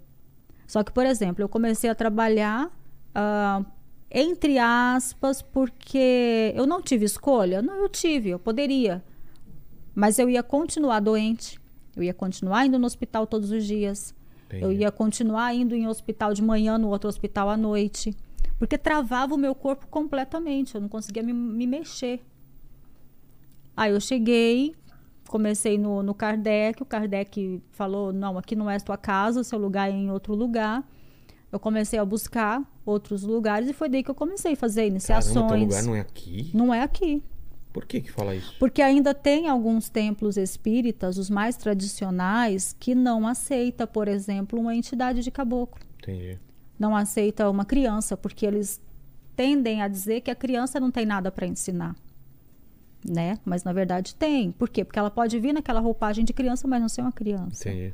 [0.67, 2.71] Só que, por exemplo, eu comecei a trabalhar
[3.15, 3.65] ah,
[4.11, 7.61] entre aspas porque eu não tive escolha.
[7.61, 9.03] Não, eu tive, eu poderia.
[9.93, 11.59] Mas eu ia continuar doente.
[11.95, 14.15] Eu ia continuar indo no hospital todos os dias.
[14.45, 14.63] Entendi.
[14.63, 18.15] Eu ia continuar indo em hospital de manhã, no outro hospital à noite.
[18.59, 20.75] Porque travava o meu corpo completamente.
[20.75, 22.21] Eu não conseguia me, me mexer.
[23.75, 24.75] Aí eu cheguei,
[25.29, 26.83] comecei no, no Kardec.
[26.83, 30.11] O Kardec falou: não, aqui não é a tua casa, o seu lugar é em
[30.11, 30.85] outro lugar.
[31.51, 35.33] Eu comecei a buscar outros lugares e foi daí que eu comecei a fazer iniciações.
[35.33, 36.51] Caramba, teu lugar não é aqui?
[36.53, 37.23] não é aqui.
[37.71, 38.55] Por que que fala isso?
[38.59, 44.75] Porque ainda tem alguns templos espíritas, os mais tradicionais, que não aceita, por exemplo, uma
[44.75, 45.79] entidade de caboclo.
[45.99, 46.37] Entendi.
[46.79, 48.81] Não aceita uma criança, porque eles
[49.35, 51.95] tendem a dizer que a criança não tem nada para ensinar.
[53.07, 53.37] Né?
[53.45, 54.51] Mas na verdade tem.
[54.51, 54.83] Por quê?
[54.83, 57.93] Porque ela pode vir naquela roupagem de criança, mas não ser uma criança Entendi.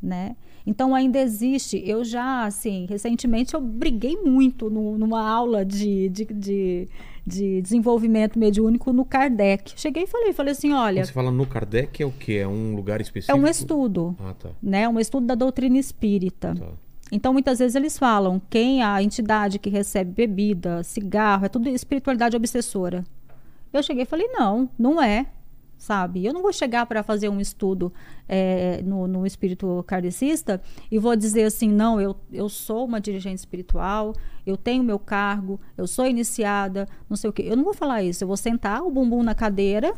[0.00, 0.36] né?
[0.64, 1.82] Então ainda existe.
[1.84, 6.88] Eu já, assim, recentemente eu briguei muito no- numa aula de, de, de,
[7.26, 9.72] de desenvolvimento mediúnico no Kardec.
[9.76, 12.34] Cheguei e falei, falei assim, olha, Quando você fala no Kardec, é o quê?
[12.34, 13.36] É um lugar é específico?
[13.38, 14.50] um estudo, Ah, tá.
[14.62, 14.88] né?
[14.88, 16.54] Um estudo da doutrina espírita.
[16.56, 16.68] tá.
[17.10, 22.36] Então muitas vezes eles falam quem a entidade que recebe bebida, cigarro, é tudo espiritualidade
[22.36, 23.04] obsessora.
[23.72, 25.26] Eu cheguei e falei, não, não é.
[25.78, 26.24] Sabe?
[26.24, 27.92] Eu não vou chegar para fazer um estudo
[28.26, 30.58] é, no, no espírito kardecista
[30.90, 34.14] e vou dizer assim, não, eu, eu sou uma dirigente espiritual,
[34.46, 37.44] eu tenho meu cargo, eu sou iniciada, não sei o quê.
[37.46, 38.24] Eu não vou falar isso.
[38.24, 39.94] Eu vou sentar o bumbum na cadeira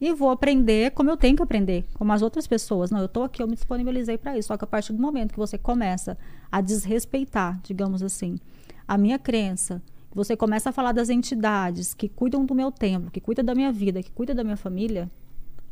[0.00, 2.90] e vou aprender como eu tenho que aprender, como as outras pessoas.
[2.90, 4.48] Não, eu estou aqui, eu me disponibilizei para isso.
[4.48, 6.16] Só que a partir do momento que você começa
[6.50, 8.38] a desrespeitar, digamos assim,
[8.86, 9.82] a minha crença,
[10.14, 13.72] você começa a falar das entidades que cuidam do meu templo, que cuidam da minha
[13.72, 15.10] vida, que cuidam da minha família,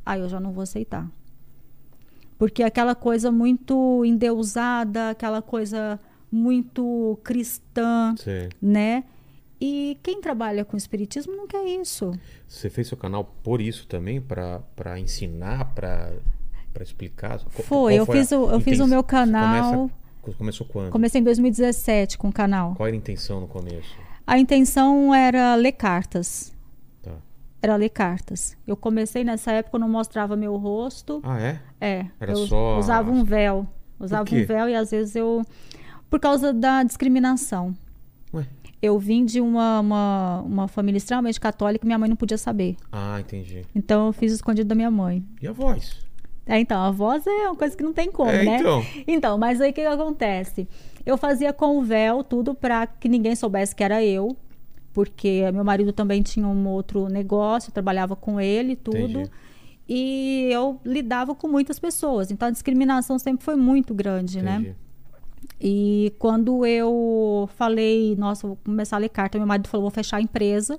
[0.05, 1.09] aí eu já não vou aceitar.
[2.39, 5.98] Porque aquela coisa muito endeusada, aquela coisa
[6.31, 8.51] muito cristã, Sei.
[8.61, 9.05] né?
[9.61, 12.12] E quem trabalha com espiritismo não quer isso.
[12.47, 14.20] Você fez seu canal por isso também?
[14.20, 16.12] Pra, pra ensinar, pra,
[16.74, 17.39] pra explicar?
[17.55, 19.89] Qu- Foi, eu fiz o- eu fiz o meu canal-
[20.20, 20.91] começa- começou quando?
[20.91, 22.74] Comecei em 2017 com o canal.
[22.74, 23.97] Qual era a intenção no começo?
[24.27, 26.53] A intenção era ler cartas.
[27.03, 27.12] Tá.
[27.62, 28.57] Era ler cartas.
[28.66, 31.20] Eu comecei nessa época, eu não mostrava meu rosto.
[31.24, 31.61] Ah, é?
[31.81, 32.07] É.
[32.20, 33.66] Era eu só usava um véu.
[33.99, 35.43] Usava um véu e às vezes eu.
[36.11, 37.74] Por causa da discriminação.
[38.35, 38.47] Ué?
[38.86, 42.76] Eu vim de uma, uma, uma família extremamente católica e minha mãe não podia saber.
[42.90, 43.62] Ah, entendi.
[43.74, 45.24] Então eu fiz escondido da minha mãe.
[45.40, 46.06] E a voz?
[46.46, 48.58] É, então, a voz é uma coisa que não tem como, É, né?
[48.60, 48.86] então.
[49.06, 50.68] Então, mas aí o que, acontece?
[51.04, 54.36] Eu fazia com o véu tudo para que ninguém soubesse que era eu,
[54.92, 58.98] porque meu marido também tinha um outro negócio, eu trabalhava com ele, tudo.
[58.98, 59.30] Entendi.
[59.88, 64.74] E eu lidava com muitas pessoas, então a discriminação sempre foi muito grande, né?
[65.60, 70.18] E quando eu falei, nossa, vou começar a ler carta, meu marido falou, vou fechar
[70.18, 70.78] a empresa,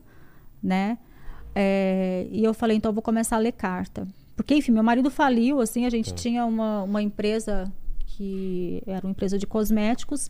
[0.62, 0.98] né?
[1.56, 4.08] É, e eu falei, então eu vou começar a ler carta.
[4.36, 6.16] Porque, enfim, meu marido faliu, assim, a gente Tá.
[6.16, 7.72] tinha uma, uma empresa
[8.06, 10.30] que era uma empresa de cosméticos.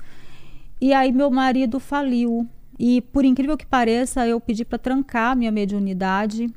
[0.80, 2.48] E aí meu marido faliu.
[2.80, 6.50] E por incrível que pareça, eu pedi para trancar minha mediunidade.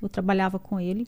[0.00, 1.06] Eu trabalhava com ele.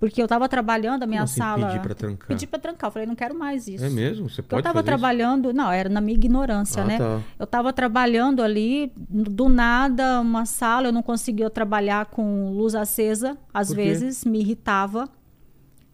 [0.00, 1.66] Porque eu estava trabalhando a minha assim, sala.
[1.68, 2.26] pedir pra trancar?
[2.28, 2.88] Pedi para trancar.
[2.88, 3.84] Eu falei, não quero mais isso.
[3.84, 4.30] É mesmo?
[4.30, 6.96] Você pode eu estava trabalhando, não, era na minha ignorância, Ah, né?
[6.96, 7.20] tá.
[7.38, 13.36] Eu estava trabalhando ali, do nada, uma sala, eu não conseguia trabalhar com luz acesa,
[13.52, 15.06] às vezes me irritava.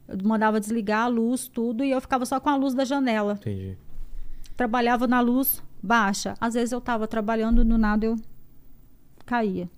[0.07, 3.33] Eu mandava desligar a luz, tudo, e eu ficava só com a luz da janela.
[3.33, 3.49] isso?
[3.49, 3.77] Entendi.
[4.57, 6.35] Trabalhava na luz baixa.
[6.41, 8.17] Às vezes eu estava trabalhando, do nada eu
[9.27, 9.69] caía.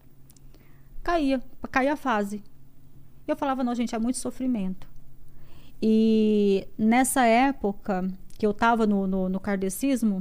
[1.02, 1.40] Caía,
[1.70, 2.42] caía a fase.
[3.28, 4.88] E eu falava, não, gente, é muito sofrimento.
[5.82, 10.20] E nessa época que eu estava no, no, no kardecismo,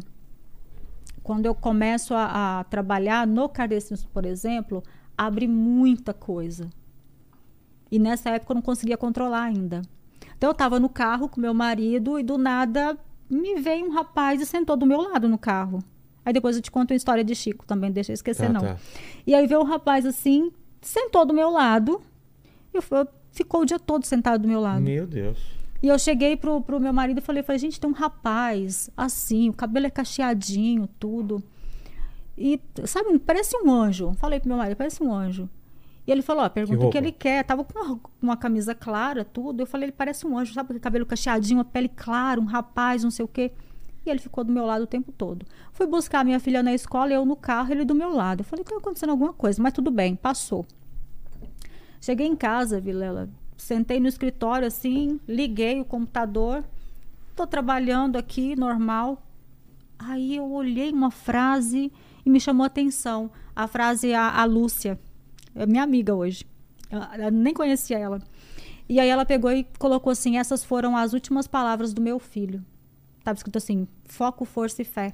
[1.23, 4.83] quando eu começo a, a trabalhar no kardecismo, por exemplo,
[5.17, 6.69] abre muita coisa.
[7.89, 9.81] E nessa época eu não conseguia controlar ainda.
[10.37, 12.97] Então eu estava no carro com meu marido e do nada
[13.29, 15.79] me veio um rapaz e sentou do meu lado no carro.
[16.25, 18.61] Aí depois eu te conto uma história de Chico também, deixa eu esquecer Tá, não.
[18.61, 18.77] tá.
[19.25, 20.51] E aí veio um rapaz assim,
[20.81, 22.01] sentou do meu lado.
[22.77, 24.81] Eu, eu- ficou o dia todo sentado do meu lado.
[24.81, 25.37] Meu Deus.
[25.81, 29.49] E eu cheguei pro, pro meu marido e falei, falei, gente, tem um rapaz assim,
[29.49, 31.41] o cabelo é cacheadinho, tudo.
[32.37, 34.13] E, sabe, parece um anjo.
[34.17, 35.49] Falei pro meu marido, parece um anjo.
[36.05, 36.91] E ele falou, ó, pergunta o roupa?
[36.93, 37.43] que ele quer.
[37.43, 39.61] Tava com uma, uma camisa clara, tudo.
[39.61, 40.79] Eu falei, ele parece um anjo, sabe?
[40.79, 43.51] Cabelo cacheadinho, uma pele clara, um rapaz, não sei o quê.
[44.05, 45.45] E ele ficou do meu lado o tempo todo.
[45.73, 48.39] Fui buscar minha filha na escola, eu no carro, ele do meu lado.
[48.41, 50.65] Eu falei, tá acontecendo alguma coisa, mas tudo bem, passou.
[51.99, 56.63] Cheguei em casa, Vilela, sentei no escritório assim, liguei o computador,
[57.35, 59.23] tô trabalhando aqui, normal.
[59.99, 61.91] Aí eu olhei uma frase
[62.25, 63.31] e me chamou a atenção.
[63.55, 64.99] A frase a, a Lúcia,
[65.55, 66.45] é minha amiga hoje.
[66.91, 68.21] Eu, eu nem conhecia ela.
[68.87, 72.63] E aí ela pegou e colocou assim: essas foram as últimas palavras do meu filho.
[73.23, 75.13] Tava escrito assim: foco, força e fé.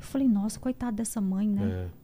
[0.00, 1.88] Eu falei, nossa, coitada dessa mãe, né?
[1.94, 1.99] É.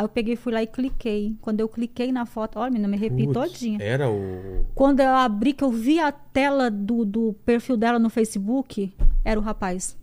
[0.00, 1.36] Aí eu peguei, fui lá e cliquei.
[1.42, 3.78] Quando eu cliquei na foto, olha, menina, me arrepi Putz, todinha.
[3.82, 4.64] Era o.
[4.74, 9.38] Quando eu abri, que eu vi a tela do, do perfil dela no Facebook, era
[9.38, 9.98] o rapaz.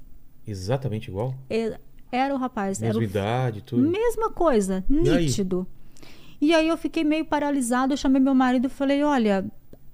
[0.46, 1.34] Exatamente igual?
[1.50, 1.76] E-
[2.12, 2.80] Era o rapaz.
[2.80, 3.04] Era Mesma o...
[3.04, 3.82] idade, tudo.
[3.90, 5.26] Mesma coisa, E aí?
[5.26, 5.66] nítido.
[6.40, 9.50] E aí eu fiquei meio paralisado, eu chamei meu marido e falei, olha,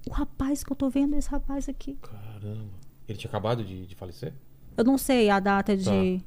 [0.06, 1.96] o rapaz que eu tô vendo é esse rapaz aqui.
[2.02, 2.74] Caramba.
[3.08, 4.34] Ele tinha acabado de, de falecer?
[4.76, 6.20] Eu não sei a data de.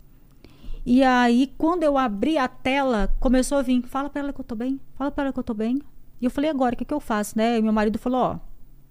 [0.89, 3.81] E aí, quando eu abri a tela, começou a vir.
[3.81, 4.79] Fala pra ela que eu tô bem.
[4.95, 5.81] Fala pra ela que eu tô bem.
[6.21, 7.57] E eu falei, agora, o que, que eu faço, né?
[7.57, 8.39] E meu marido falou, ó,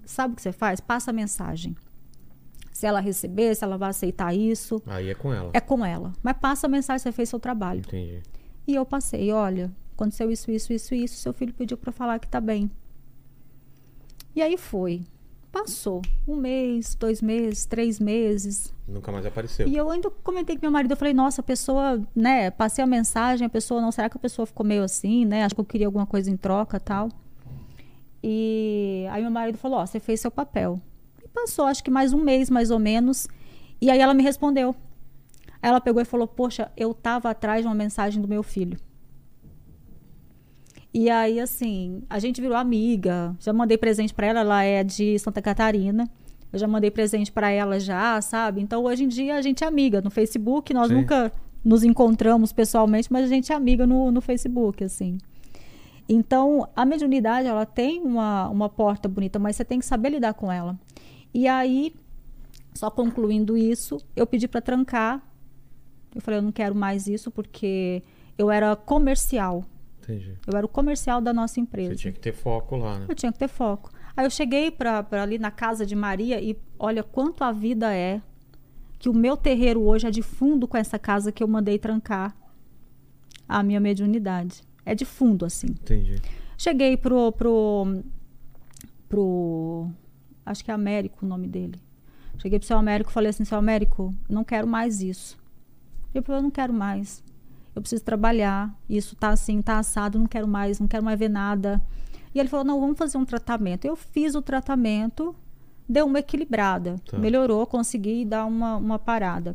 [0.05, 0.79] sabe o que você faz?
[0.79, 1.75] Passa a mensagem.
[2.71, 5.51] Se ela receber, se ela vai aceitar isso, Aí é com ela.
[5.55, 6.13] é com ela.
[6.23, 7.79] Mas passa a mensagem, você fez seu trabalho.
[7.81, 8.23] Entendi.
[8.69, 12.29] E eu passei, olha, aconteceu isso, isso, isso, isso, seu filho pediu pra falar que
[12.29, 12.71] tá bem.
[14.35, 15.03] E aí foi.
[15.57, 16.03] Passou.
[16.29, 18.75] Um mês, dois meses, três meses.
[18.87, 19.67] Nunca mais apareceu.
[19.67, 22.87] E eu ainda comentei com meu marido, eu falei, nossa, a pessoa, né, passei a
[22.87, 25.45] mensagem, a pessoa, não, será que a pessoa ficou meio assim, né?
[25.45, 27.09] Acho que eu queria alguma coisa em troca tal.
[28.23, 30.79] E aí meu marido falou, ó, você fez seu papel.
[31.25, 33.27] E passou, acho que mais um mês, mais ou menos.
[33.81, 34.77] E aí ela me respondeu.
[35.63, 38.79] Ela pegou e falou, poxa, eu tava atrás de uma mensagem do meu filho.
[40.93, 43.37] E aí, assim, a gente virou amiga.
[43.39, 46.09] Já mandei presente pra ela, ela é de Santa Catarina.
[46.53, 48.61] Eu já mandei presente pra ela já, sabe?
[48.63, 50.73] Então, hoje em dia, a gente é amiga no Facebook.
[50.73, 50.95] Nós Sim.
[50.95, 51.33] nunca
[51.65, 55.19] nos encontramos pessoalmente, mas a gente é amiga no, no Facebook, assim.
[56.09, 60.35] Então, a mediunidade, ela tem uma, uma porta bonita, mas você tem que saber lidar
[60.35, 60.79] com ela.
[61.35, 61.93] E aí,
[62.73, 65.21] só concluindo isso, eu pedi para trancar.
[66.15, 68.03] Eu falei, eu não quero mais isso porque
[68.39, 69.65] eu era comercial.
[70.07, 70.37] Entendi.
[70.47, 71.95] Eu era o comercial da nossa Você empresa.
[71.97, 73.07] tinha que ter foco lá, né?
[73.09, 73.91] Eu tinha que ter foco.
[74.17, 78.23] Aí eu cheguei para ali na casa de Maria e olha quanto a vida é.
[78.99, 82.35] Que o meu terreiro hoje é de fundo com essa casa que eu mandei trancar
[83.49, 84.63] a minha mediunidade.
[84.85, 85.67] É de fundo, assim.
[85.67, 86.17] Entendi.
[86.57, 87.33] Cheguei pro.
[87.33, 88.03] pro.
[89.09, 89.91] pro.
[90.47, 91.79] Acho que é Américo o nome dele.
[92.39, 95.37] Cheguei pro seu Américo e falei assim: seu Américo, não quero mais isso.
[96.15, 97.23] Ele falou: eu não quero mais.
[97.77, 98.75] Eu preciso trabalhar.
[98.89, 101.81] Isso tá assim, tá assado, não quero mais, não quero mais ver nada.
[102.35, 103.85] E ele falou: não, vamos fazer um tratamento.
[103.85, 105.37] Eu fiz o tratamento,
[105.87, 106.97] deu uma equilibrada.
[107.05, 107.19] Tá.
[107.19, 109.55] Melhorou, consegui dar uma, uma parada.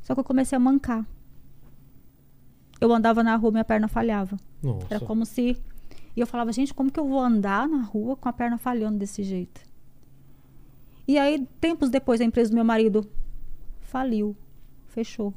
[0.00, 1.04] Só que eu comecei a mancar.
[2.80, 4.36] Eu andava na rua, minha perna falhava.
[4.62, 4.86] Nossa.
[4.88, 5.60] Era como se.
[6.14, 8.96] E eu falava, gente, como que eu vou andar na rua com a perna falhando
[8.96, 9.60] desse jeito?
[11.06, 13.08] E aí, tempos depois, a empresa do meu marido
[13.80, 14.36] faliu,
[14.86, 15.34] fechou.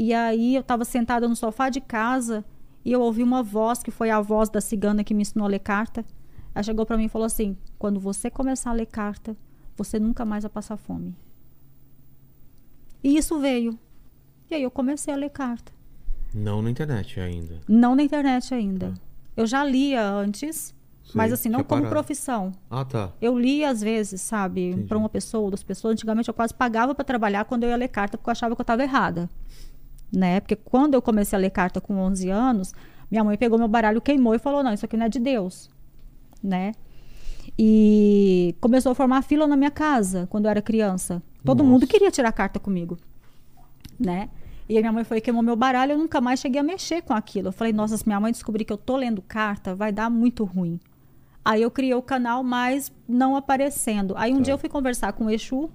[0.00, 2.42] E aí eu estava sentada no sofá de casa
[2.82, 5.50] e eu ouvi uma voz que foi a voz da cigana que me ensinou a
[5.50, 6.02] ler carta.
[6.54, 9.36] Ela chegou para mim e falou assim: "Quando você começar a ler carta,
[9.76, 11.14] você nunca mais vai passar fome".
[13.04, 13.78] E isso veio.
[14.50, 15.70] E aí eu comecei a ler carta.
[16.32, 17.60] Não na internet ainda.
[17.68, 18.94] Não na internet ainda.
[19.36, 21.90] Eu já lia antes, Sei, mas assim, não como parado.
[21.90, 22.52] profissão.
[22.70, 23.12] Ah, tá.
[23.20, 25.92] Eu lia às vezes, sabe, para uma pessoa ou duas pessoas.
[25.92, 28.60] Antigamente eu quase pagava para trabalhar quando eu ia ler carta porque eu achava que
[28.62, 29.28] eu estava errada.
[30.12, 30.40] Né?
[30.40, 32.72] Porque quando eu comecei a ler carta com 11 anos,
[33.10, 35.70] minha mãe pegou meu baralho, queimou e falou: "Não, isso aqui não é de Deus".
[36.42, 36.72] Né?
[37.58, 41.22] E começou a formar fila na minha casa quando eu era criança.
[41.44, 41.70] Todo Nossa.
[41.70, 42.98] mundo queria tirar carta comigo,
[43.98, 44.28] né?
[44.68, 47.02] E a minha mãe foi e queimou meu baralho, eu nunca mais cheguei a mexer
[47.02, 47.48] com aquilo.
[47.48, 50.44] Eu falei, nossa, se minha mãe descobrir que eu tô lendo carta, vai dar muito
[50.44, 50.78] ruim.
[51.44, 54.14] Aí eu criei o canal, mas não aparecendo.
[54.16, 54.42] Aí um Tá.
[54.42, 55.68] dia eu fui conversar com o Exu.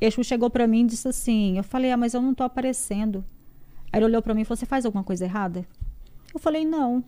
[0.00, 3.24] Exu chegou pra mim e disse assim: Eu falei, ah, mas eu não tô aparecendo.
[3.92, 5.66] Aí ele olhou pra mim e falou: Você faz alguma coisa errada?
[6.32, 7.04] Eu falei, não.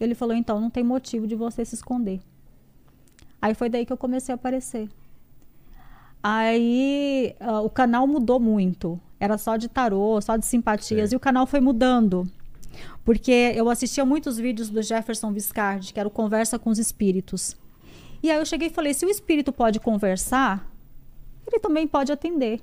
[0.00, 2.20] Ele falou, então, não tem motivo de você se esconder.
[3.40, 4.88] Aí foi daí que eu comecei a aparecer.
[6.22, 9.00] Aí ah, o canal mudou muito.
[9.18, 11.10] Era só de tarô, só de simpatias.
[11.10, 11.14] Sei.
[11.14, 12.30] E o canal foi mudando.
[13.04, 17.56] Porque eu assistia muitos vídeos do Jefferson Viscardi, que era o Conversa com os Espíritos.
[18.22, 20.68] E aí eu cheguei e falei: se o espírito pode conversar,
[21.46, 22.60] ele também pode atender.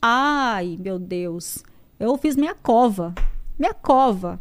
[0.00, 1.62] Ai, meu Deus.
[2.02, 3.14] Eu fiz minha cova.
[3.56, 4.40] Minha cova.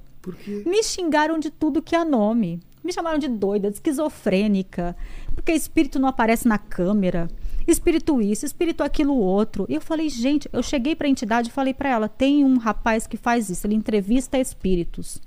[0.65, 2.59] Me xingaram de tudo que é nome.
[2.83, 4.97] Me chamaram de doida, de esquizofrênica,
[5.35, 7.27] porque espírito não aparece na câmera.
[7.67, 9.67] Espírito isso, espírito aquilo outro.
[9.69, 12.57] E eu falei, gente, eu cheguei para a entidade e falei para ela: tem um
[12.57, 15.21] rapaz que faz isso, ele entrevista espíritos.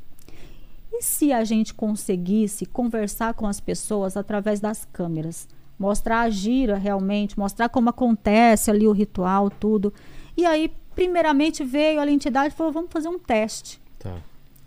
[0.92, 5.46] E se a gente conseguisse conversar com as pessoas através das câmeras?
[5.78, 9.94] Mostrar a gira realmente, mostrar como acontece ali o ritual, tudo.
[10.36, 13.80] E aí, primeiramente, veio a entidade e falou: vamos fazer um teste.
[13.98, 14.14] Tá.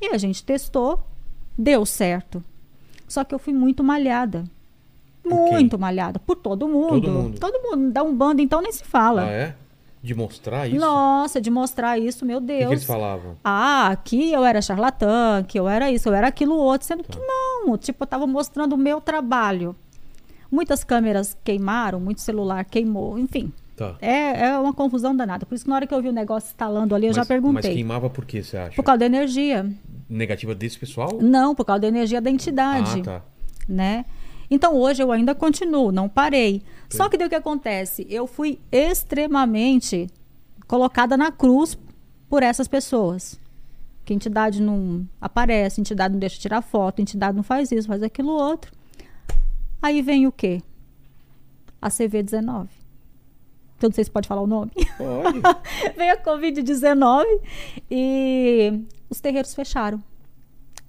[0.02, 1.04] E a gente testou,
[1.58, 2.44] deu certo.
[3.08, 4.44] Só que eu fui muito malhada.
[5.26, 6.20] Muito malhada.
[6.20, 7.02] Por todo mundo.
[7.02, 7.40] Todo mundo.
[7.40, 7.92] Todo mundo.
[7.92, 9.24] Dá um bando, então nem se fala.
[9.24, 9.56] Ah, é?
[10.02, 10.80] De mostrar isso?
[10.80, 12.68] Nossa, de mostrar isso, meu O que, Deus.
[12.68, 13.36] que eles falavam?
[13.44, 16.88] Ah, que eu era charlatã, que eu era isso, eu era aquilo outro.
[16.88, 17.14] Sendo Tá.
[17.14, 17.78] que não.
[17.78, 19.76] Tipo, eu tava mostrando o meu trabalho.
[20.50, 23.52] Muitas câmeras queimaram, muito celular queimou, enfim.
[23.78, 23.96] Tá.
[24.02, 25.46] É, é uma confusão danada.
[25.46, 27.30] Por isso que na hora que eu vi o negócio instalando ali, eu já Mas-
[27.30, 27.74] Mas perguntei.
[27.74, 28.76] queimava por quê, você acha?
[28.76, 29.72] Por causa da energia.
[30.10, 31.20] Negativa desse pessoal?
[31.22, 33.00] Não, por causa da energia da entidade.
[33.02, 33.22] Ah, tá.
[33.70, 34.04] né?
[34.50, 36.62] Então hoje eu ainda continuo, não parei.
[36.90, 38.08] Só que daí o que acontece?
[38.10, 40.08] Eu fui extremamente
[40.68, 41.78] colocada na cruz
[42.30, 43.40] por essas pessoas.
[44.06, 48.32] Que entidade não aparece, entidade não deixa tirar foto, entidade não faz isso, faz aquilo
[48.32, 48.72] outro.
[49.82, 50.62] Aí vem o quê?
[51.82, 52.70] A CV-19.
[53.82, 54.72] Eu não sei se pode falar o nome.
[54.98, 55.42] Pode.
[55.96, 57.26] Veio a Covid-19
[57.92, 60.02] e os terreiros fecharam.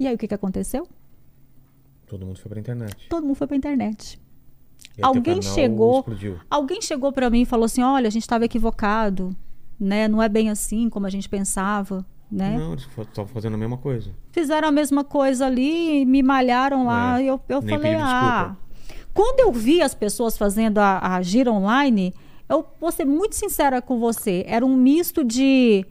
[0.00, 0.86] E aí o que, que aconteceu?
[2.06, 3.08] Todo mundo foi pra internet.
[3.08, 4.18] Todo mundo foi pra internet.
[4.96, 6.38] E Alguém chegou- Explodiu.
[6.50, 9.36] Alguém chegou pra mim e falou assim: olha, a gente estava equivocado,
[9.78, 10.08] né?
[10.08, 12.56] Não é bem assim como a gente pensava, né?
[12.56, 14.10] Não, eles estavam fazendo a mesma coisa.
[14.32, 17.20] Fizeram a mesma coisa ali, me malharam lá.
[17.20, 18.56] É, e eu, eu nem falei: ah.
[19.12, 22.14] Quando eu vi as pessoas fazendo a, a gira online,
[22.48, 24.44] eu vou ser muito sincera com você.
[24.46, 25.84] Era um misto de.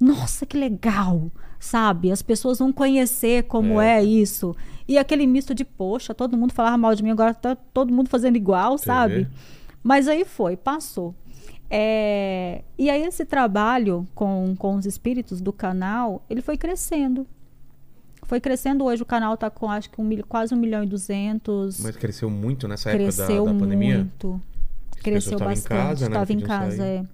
[0.00, 1.30] Nossa, que legal!
[1.58, 2.12] Sabe?
[2.12, 3.98] As pessoas vão conhecer como É.
[4.00, 4.54] é, isso.
[4.86, 8.08] E aquele misto de, poxa, todo mundo falava mal de mim, agora tá todo mundo
[8.08, 9.14] fazendo igual, Você sabe?
[9.24, 9.26] vê?
[9.82, 11.14] Mas aí foi, passou.
[11.68, 17.26] É, e aí esse trabalho com, com os espíritos do canal, ele foi crescendo.
[18.22, 21.80] Foi crescendo hoje, o canal está com acho que um, quase um milhão e duzentos.
[21.80, 23.98] Mas cresceu muito nessa época da, Cresceu da pandemia?
[23.98, 24.40] muito.
[25.12, 25.66] Cresceu bastante.
[25.66, 26.14] em casa, né?
[26.16, 26.88] Estava em casa, sair.
[26.88, 27.04] é.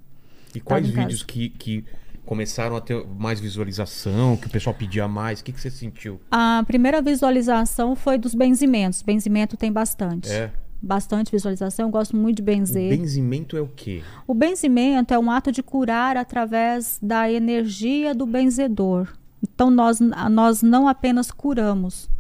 [0.55, 1.85] E quais vídeos que, que
[2.27, 5.41] começaram a ter mais visualização, que o pessoal pedia mais?
[5.41, 6.21] O que, que você sentiu?
[6.31, 9.03] A primeira visualização foi dos benzimentos.
[9.03, 10.31] Benzimento tem bastante.
[10.31, 10.51] É.
[10.81, 11.87] Bastante visualização.
[11.87, 12.91] Eu gosto muito de O benzer.
[12.97, 14.03] benzimento é o quê?
[14.27, 19.09] O benzimento é um ato de curar através da energia do benzedor.
[19.43, 22.11] Então, nós, nós não apenas curamos,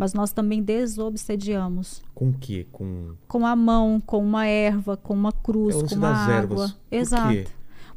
[0.00, 2.02] mas nós também desobsediamos.
[2.14, 2.66] Com o quê?
[2.72, 3.12] Com.
[3.28, 6.34] Com a mão, com uma erva, com uma cruz, É com uma água.
[6.34, 6.72] ervas.
[6.72, 7.28] Por Exato.
[7.28, 7.46] quê?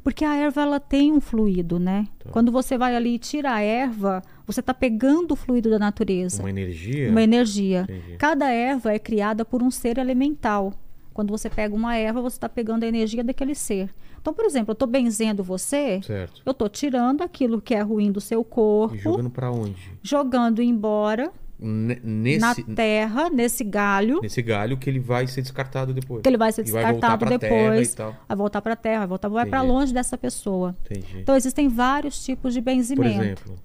[0.03, 2.05] Porque a erva ela tem um fluido, né?
[2.19, 2.29] Tá.
[2.29, 6.41] Quando você vai ali e tira a erva, você está pegando o fluido da natureza
[6.43, 7.09] Uma energia?
[7.09, 7.83] uma energia.
[7.83, 8.17] Entendi.
[8.17, 10.73] Cada erva é criada por um ser elemental.
[11.13, 13.89] Quando você pega uma erva, você está pegando a energia daquele ser.
[14.19, 16.41] Então, por exemplo, eu estou benzendo você, Certo.
[16.45, 19.91] eu estou tirando aquilo que é ruim do seu corpo, E jogando pra onde?
[20.01, 21.31] jogando embora
[21.63, 26.21] nesse, na terra, nesse galho, nesse galho que ele vai ser descartado depois.
[26.21, 29.45] que ele vai ser vai descartado depois, vai voltar para a terra, vai voltar, vai
[29.45, 30.75] para longe dessa pessoa.
[30.85, 31.19] Entendi.
[31.19, 33.21] Então existem vários tipos de Por benzimento.
[33.23, 33.55] exemplo.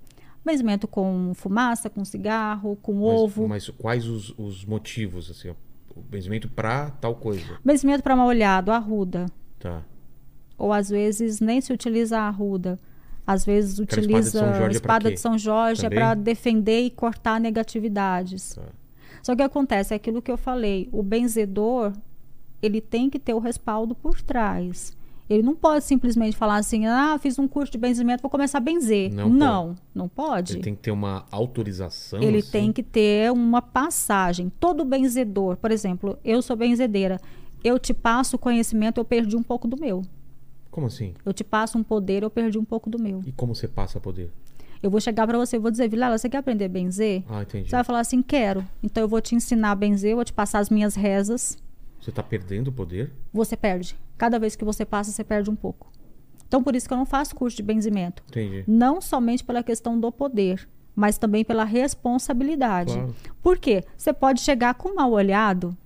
[0.44, 3.48] Benzimento com fumaça, com cigarro, com Mas, ovo.
[3.48, 5.54] mas quais os, os motivos, assim, ó?
[5.94, 7.58] O benzimento pra tal coisa.
[7.64, 9.26] Benzimento para mal olhado, arruda.
[9.58, 9.82] Tá.
[10.56, 12.78] Ou às vezes nem se utiliza a arruda.
[13.28, 15.98] Às vezes utiliza é pra espada de São Jorge é Também?
[15.98, 18.54] para defender e cortar negatividades.
[18.54, 18.62] Tá.
[19.22, 21.92] Só que acontece é aquilo que eu falei, o benzedor,
[22.62, 24.96] ele tem que ter o respaldo por trás.
[25.28, 28.62] Ele não pode simplesmente falar assim: "Ah, fiz um curso de benzimento, vou começar a
[28.62, 29.12] benzer".
[29.12, 30.54] Não Não, não, pode.
[30.54, 32.22] Ele tem que ter uma autorização.
[32.22, 32.50] Ele assim?
[32.50, 34.50] tem que ter uma passagem.
[34.58, 37.20] Todo benzedor, por exemplo, eu sou benzedeira,
[37.62, 40.00] eu te passo o conhecimento, eu perdi um pouco do meu.
[40.78, 41.12] Como assim?
[41.24, 43.20] Eu te passo um poder, eu perdi um pouco do meu.
[43.26, 44.30] E como você passa poder?
[44.80, 47.24] Eu vou chegar pra você e vou dizer, Vilela, você quer aprender a benzer?
[47.28, 47.68] Ah, entendi.
[47.68, 48.64] Você vai falar assim, quero.
[48.80, 51.58] Então eu vou te ensinar a benzer, eu vou te passar as minhas rezas.
[52.00, 53.10] Você tá perdendo o poder?
[53.32, 53.98] Você perde.
[54.16, 55.90] Cada vez que você passa, você perde um pouco.
[56.46, 58.22] Então por isso que eu não faço curso de benzimento.
[58.28, 58.62] Entendi.
[58.68, 62.92] Não somente pela questão do poder, mas também pela responsabilidade.
[62.92, 63.16] Claro.
[63.42, 63.82] Por quê?
[63.96, 65.76] Você pode chegar com mal olhado,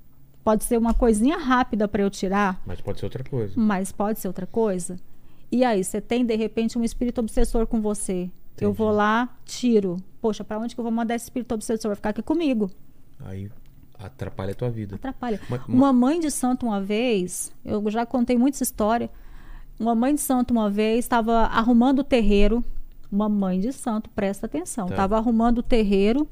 [0.45, 3.53] pode ser uma coisinha rápida para eu tirar, Mas pode ser outra coisa.
[3.57, 4.99] mas pode ser outra coisa.
[5.51, 8.31] E aí, você tem de repente um espírito obsessor com você.
[8.61, 8.79] Eu Entendi.
[8.79, 9.97] vou lá, tiro.
[10.21, 11.89] Poxa, para onde que eu vou mandar esse espírito obsessor?
[11.91, 12.71] Vai ficar aqui comigo.
[13.25, 13.51] Aí
[13.99, 14.95] atrapalha a tua vida.
[14.97, 15.41] Atrapalha.
[15.49, 19.11] Mas- Uma mãe de santo uma vez, eu já contei muito essa história.
[19.79, 22.65] Uma mãe de santo uma vez estava arrumando o terreiro.
[23.11, 24.87] Uma mãe de santo, presta atenção.
[24.87, 24.95] Tá.
[24.95, 26.27] Estava arrumando o terreiro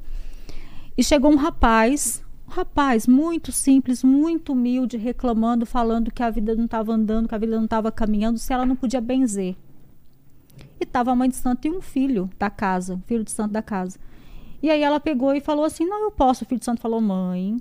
[0.97, 6.55] e chegou um rapaz, um rapaz muito simples, muito humilde, reclamando, falando que a vida
[6.57, 9.55] não estava andando, que a vida não estava caminhando, se ela não podia benzer.
[10.81, 13.53] E estava a mãe de santo e um filho da casa, um filho de santo
[13.53, 13.99] da casa.
[14.63, 16.45] E aí ela pegou e falou assim: Não, eu posso.
[16.45, 17.57] O filho de santo falou: Mãe,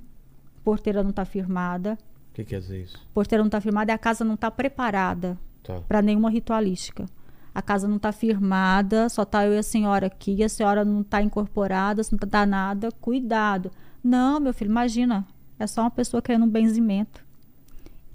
[0.64, 1.98] porteira não está firmada,
[2.32, 2.98] O que quer dizer isso?
[3.14, 5.82] porteira não está firmada e a casa não está preparada Tá.
[5.88, 7.06] para nenhuma ritualística.
[7.54, 11.02] A casa não está firmada, só tá eu e a senhora aqui, a senhora não
[11.02, 13.70] está incorporada, não está nada, cuidado.
[14.04, 15.28] Não, meu filho, imagina,
[15.58, 17.24] é só uma pessoa querendo um benzimento.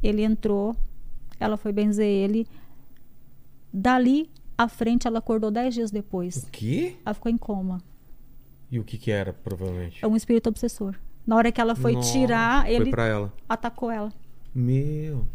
[0.03, 0.75] Ele entrou,
[1.39, 2.47] ela foi benzer ele.
[3.73, 6.37] Dali à frente, ela acordou dez dias depois.
[6.45, 6.97] O quê?
[7.05, 7.83] Ela ficou em coma.
[8.71, 10.05] E o que que era, provavelmente?
[10.05, 10.95] É um espírito obsessor.
[11.27, 13.33] Na hora que ela foi Nossa, tirar, Foi ele pra ela.
[13.49, 14.13] atacou ela.
[14.55, 15.27] Meu.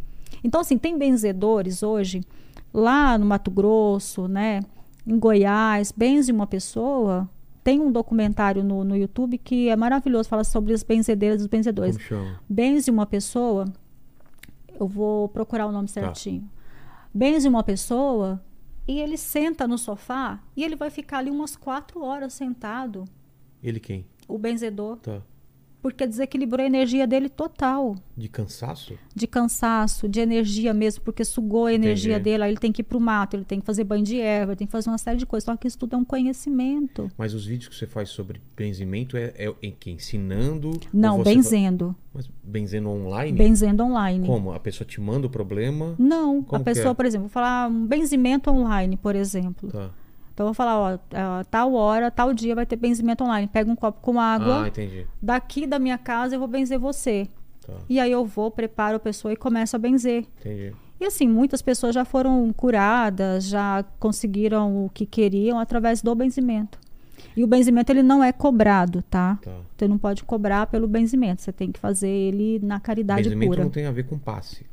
[0.44, 2.22] Então, assim, tem benzedores hoje,
[2.74, 4.62] lá no Mato Grosso, né?
[5.06, 7.30] Em Goiás, benze uma pessoa.
[7.70, 11.48] Tem um documentário no, no YouTube que é maravilhoso, fala sobre as benzedeiras e os
[11.48, 12.00] benzedores.
[12.50, 13.66] Benze uma pessoa,
[14.80, 15.94] eu vou procurar o nome Tá.
[16.02, 16.50] certinho.
[17.14, 18.44] Benze uma pessoa
[18.88, 23.06] e ele senta no sofá e ele vai ficar ali umas quatro horas sentado,
[23.62, 24.04] Ele quem?
[24.28, 25.22] o benzedor, Tá.
[25.82, 27.96] Porque desequilibrou a energia dele total.
[28.18, 28.94] De cansaço?
[29.16, 32.24] de cansaço, de energia mesmo, porque sugou a energia Entendi.
[32.24, 34.52] dele, aí ele tem que ir pro mato, ele tem que fazer banho de erva,
[34.54, 35.44] ele tem que fazer uma série de coisas.
[35.46, 37.12] Só que isso tudo é um conhecimento.
[37.18, 39.92] Mas os vídeos que você faz sobre benzimento é, é em que?
[39.92, 40.72] Ensinando?
[40.94, 41.90] Não, benzendo.
[41.90, 43.38] fa- Mas benzendo online?
[43.38, 44.26] Benzendo online.
[44.26, 44.52] Como?
[44.54, 45.96] A pessoa te manda o problema?
[45.98, 46.94] Não, Como a pessoa, é?
[46.94, 49.70] por exemplo, vou falar um benzimento online, por exemplo.
[49.70, 49.90] Tá.
[50.40, 51.00] Então eu vou falar, ó,
[51.40, 53.46] a tal hora, tal dia vai ter benzimento online.
[53.46, 55.06] Pega um copo com água, Ah, entendi.
[55.22, 57.28] daqui da minha casa eu vou benzer você.
[57.68, 57.74] Tá.
[57.90, 60.26] E aí eu vou, preparo a pessoa e começo a benzer.
[60.40, 60.74] Entendi.
[60.98, 66.80] E assim, muitas pessoas já foram curadas, já conseguiram o que queriam através do benzimento.
[67.36, 69.38] E o benzimento ele não é cobrado, tá?
[69.42, 69.58] Tá.
[69.78, 73.64] Você não pode cobrar pelo benzimento, você tem que fazer ele na caridade Benzimento pura.
[73.66, 74.66] não tem a ver com passe.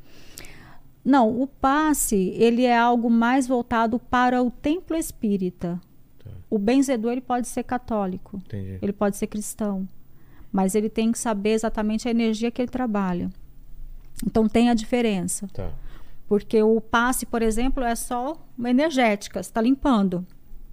[1.06, 5.80] Não, o passe, ele é algo mais voltado para o templo espírita.
[6.18, 6.30] Tá.
[6.50, 8.80] O benzedor ele pode ser católico, Entendi.
[8.82, 9.88] ele pode ser cristão,
[10.50, 13.30] mas ele tem que saber exatamente a energia que ele trabalha.
[14.26, 15.46] Então tem a diferença.
[15.52, 15.70] Tá.
[16.26, 20.26] Porque o passe, por exemplo, é só uma energética, você está limpando.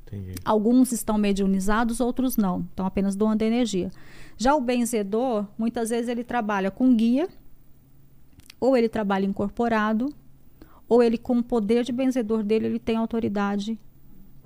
[0.07, 0.33] Entendi.
[0.43, 2.61] Alguns estão mediunizados, outros não.
[2.61, 3.91] Estão apenas doando energia.
[4.35, 7.29] Já o benzedor, muitas vezes ele trabalha com guia,
[8.59, 10.11] ou ele trabalha incorporado,
[10.93, 13.79] ou ele, com o poder de benzedor dele, ele tem autoridade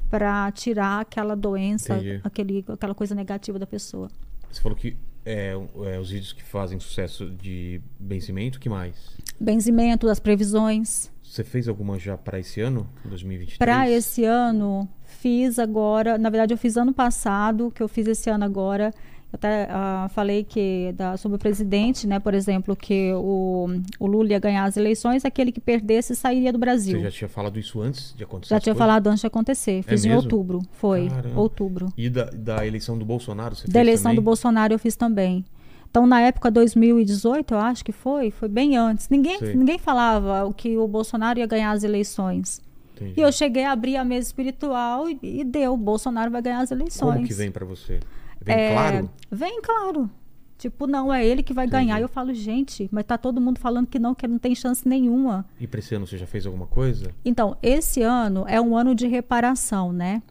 [0.09, 2.21] para tirar aquela doença, Entendi.
[2.23, 4.09] aquele, aquela coisa negativa da pessoa.
[4.49, 4.95] Você falou que
[5.25, 8.95] é, é, os vídeos que fazem sucesso de benzimento, que mais?
[9.37, 11.11] Benzimento, as previsões.
[11.21, 13.57] Você fez alguma já para esse ano, 2023?
[13.57, 18.29] Para esse ano, fiz agora, na verdade eu fiz ano passado, que eu fiz esse
[18.29, 18.93] ano agora,
[19.31, 23.67] até ah, falei que da, sobre o presidente, né, por exemplo, que o,
[23.99, 26.97] o Lula ia ganhar as eleições, aquele que perdesse sairia do Brasil.
[26.97, 28.55] Você já tinha falado isso antes de acontecer?
[28.55, 28.87] Já tinha coisas?
[28.87, 29.83] falado antes de acontecer.
[29.83, 30.23] Fiz em mesmo?
[30.23, 30.61] outubro.
[30.71, 31.09] Foi.
[31.09, 31.39] Caramba.
[31.39, 31.93] Outubro.
[31.97, 33.55] E da, da eleição do Bolsonaro?
[33.55, 34.15] Você Da eleição também?
[34.15, 35.43] do Bolsonaro eu fiz também.
[35.89, 39.09] Então, na época 2018, eu acho que foi, foi bem antes.
[39.09, 42.61] Ninguém, ninguém falava que o Bolsonaro ia ganhar as eleições.
[42.95, 43.13] Entendi.
[43.17, 46.59] E eu cheguei a abrir a mesa espiritual e, e deu, o Bolsonaro vai ganhar
[46.59, 47.15] as eleições.
[47.15, 47.99] Como que vem pra você?
[48.41, 49.09] Vem É, claro?
[49.31, 50.09] Vem claro.
[50.57, 51.85] Tipo, não, é ele que vai Entendi.
[51.85, 52.01] ganhar.
[52.01, 55.45] Eu falo, gente, mas tá todo mundo falando que não, que não tem chance nenhuma.
[55.59, 57.11] E pra esse ano você já fez alguma coisa?
[57.23, 60.21] Então, esse ano é um ano de reparação, né?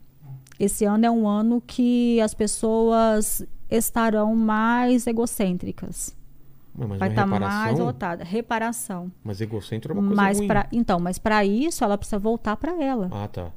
[0.59, 6.17] Esse ano é um ano que as pessoas estarão mais egocêntricas.
[6.75, 8.25] Mas, mas vai estar reparação, mais voltada.
[8.25, 9.13] Reparação.
[9.23, 10.47] Mas egocêntrico é uma coisa Mas ruim.
[10.49, 13.09] pra, então, mas para isso ela precisa voltar para ela.
[13.13, 13.51] Ah, tá.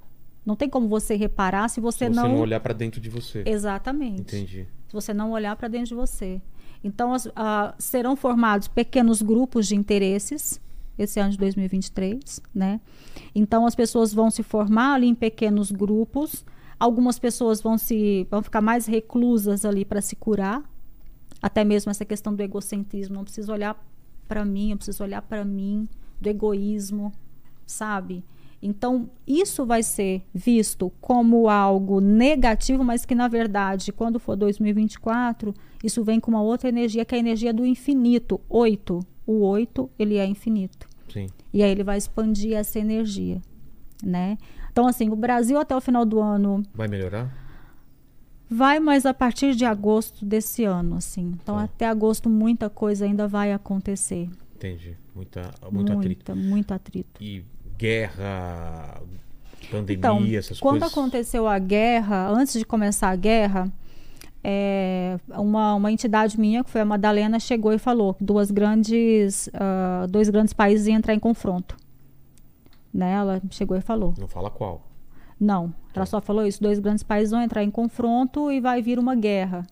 [0.45, 2.29] Não tem como você reparar se você, Se você não...
[2.29, 3.43] não olhar pra dentro de você.
[3.45, 4.21] Exatamente.
[4.21, 4.67] Entendi.
[4.87, 6.41] Se você não olhar para dentro de você.
[6.83, 7.27] Então, as-
[7.77, 10.59] serão formados pequenos grupos de interesses
[10.97, 12.79] esse ano de 2023, né?
[13.35, 16.43] Então, as pessoas vão se formar ali em pequenos grupos.
[16.79, 20.63] Algumas pessoas vão se vão ficar mais reclusas ali para se curar.
[21.41, 23.81] Até mesmo essa questão do egocentrismo, não preciso olhar
[24.27, 25.87] para mim, eu preciso olhar para mim,
[26.19, 27.11] do egoísmo,
[27.65, 28.23] sabe?
[28.61, 35.53] Então, isso vai ser visto como algo negativo, mas que, na verdade, quando for 2024,
[35.84, 38.40] isso vem com uma outra energia, que é a energia do infinito.
[38.49, 38.99] Oito.
[39.26, 40.88] O oito, ele é infinito.
[41.11, 41.27] Sim.
[41.53, 43.41] E aí ele vai expandir essa energia,
[44.03, 44.38] né?
[44.72, 47.34] Então, assim, o Brasil até o final do ano Vai melhorar?
[48.49, 51.38] vai, mas a partir de agosto desse ano, assim.
[51.41, 51.64] Então, Tá.
[51.64, 54.30] até agosto, muita coisa ainda vai acontecer.
[54.56, 54.95] Entendi.
[55.15, 56.36] Muita, muito atrito.
[56.36, 57.23] Muita, muito atrito.
[57.23, 57.44] E
[57.80, 59.01] guerra,
[59.72, 60.91] pandemia, Então, essas quando coisas.
[60.97, 63.72] aconteceu a guerra, antes de começar a guerra,
[64.43, 69.49] é, uma, uma entidade minha, que foi a Madalena, chegou e falou que duas grandes,
[69.53, 71.77] ah, dois grandes países iam entrar em confronto.
[72.93, 73.14] Né?
[73.14, 74.14] Ela chegou e falou.
[74.18, 74.81] Não fala qual.
[75.39, 76.61] Não, ela só falou isso.
[76.61, 79.65] Dois grandes países vão entrar em confronto e vai vir uma guerra,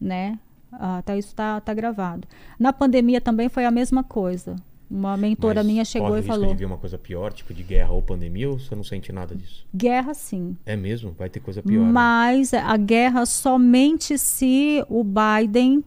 [0.00, 0.38] né?
[0.72, 2.26] Ah, Até isso tá, tá gravado.
[2.58, 4.56] Na pandemia também foi a mesma coisa.
[4.94, 8.02] Uma mentora Mas minha chegou e falou: vir uma coisa pior, tipo de guerra ou
[8.02, 9.66] pandemia, ou você não sente nada disso?
[9.74, 10.54] guerra sim.
[10.66, 11.14] É mesmo?
[11.18, 11.82] Vai ter coisa pior.
[11.82, 11.90] né?
[11.90, 15.82] Mas a guerra somente se o Biden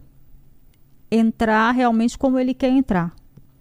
[1.11, 3.13] entrar realmente como ele quer entrar.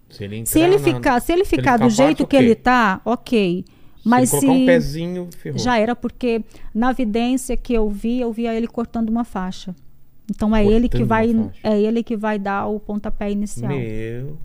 [0.09, 2.35] Se ele, entrar Se ele na- ficar, se ele se ele ficar do jeito que
[2.35, 2.39] ok.
[2.39, 3.65] ele tá, ok.
[4.03, 5.59] Mas se se um pezinho, ferrou.
[5.59, 6.43] já era porque
[6.73, 9.75] na vidência que eu vi, eu via ele cortando uma faixa.
[10.29, 13.71] Então é ele que Cortando vai é ele que vai dar o pontapé inicial.
[13.71, 14.37] Meu.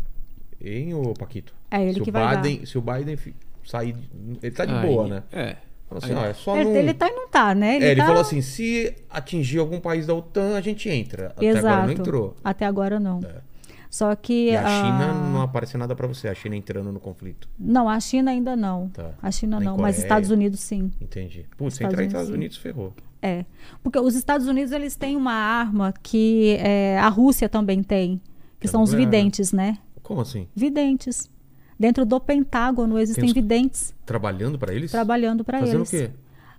[0.62, 1.55] Hein, ô Paquito?
[1.70, 3.19] É ele se que o vai Biden, Se o Biden
[3.65, 3.97] sair.
[4.43, 5.23] Ele tá de Aí, boa, né?
[5.32, 5.57] É.
[5.91, 6.77] Assim, ó, é só Ele, não.
[6.77, 7.78] ele tá e não tá, né?
[7.78, 11.28] É, ele tá- falou assim: se atingir algum país da OTAN, a gente entra.
[11.28, 11.66] Até Exato.
[11.66, 12.37] agora não entrou.
[12.45, 13.20] Até agora não.
[13.24, 13.51] É.
[13.91, 17.01] Só que E a China ah, não aparece nada pra você, a China entrando no
[17.01, 17.49] conflito.
[17.59, 18.89] Não, a China ainda não.
[18.91, 19.11] Tá.
[19.20, 20.07] A China Nem não, mas Coreia.
[20.07, 20.93] Estados Unidos sim.
[21.01, 21.45] Entendi.
[21.57, 22.35] Putz, se Estados entrar nos Unidos, Estados sim.
[22.35, 22.93] Unidos, ferrou.
[23.20, 23.45] É.
[23.82, 28.20] Porque os Estados Unidos eles têm uma arma que é, a Rússia também tem,
[28.61, 28.99] que é são os né?
[28.99, 29.77] videntes, né?
[30.11, 30.49] Como assim?
[30.57, 31.31] Videntes.
[31.78, 34.91] Dentro do Pentágono existem videntes Trabalhando pra eles?
[34.91, 35.89] trabalhando para Fazendo eles.
[35.89, 36.11] o quê?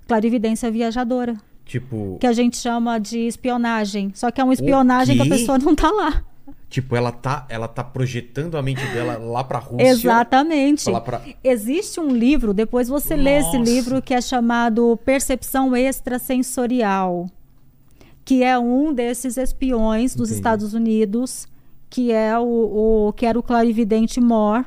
[0.07, 4.13] Clarividência viajadora, Tipo, que a gente chama de espionagem.
[4.15, 6.23] Só que é uma espionagem que a pessoa não tá lá.
[6.69, 9.85] tipo ela tá, ela tá projetando a mente dela lá pra Rússia.
[9.89, 10.85] Exatamente.
[11.03, 11.21] Pra...
[11.43, 13.69] Existe um livro, depois você lê esse Nossa.
[13.69, 17.27] livro que é chamado Percepção Extrasensorial,
[18.23, 20.39] que é um desses espiões dos Entendi.
[20.39, 21.50] Estados Unidos,
[21.91, 24.65] que é o, o que era o clarividente Moore,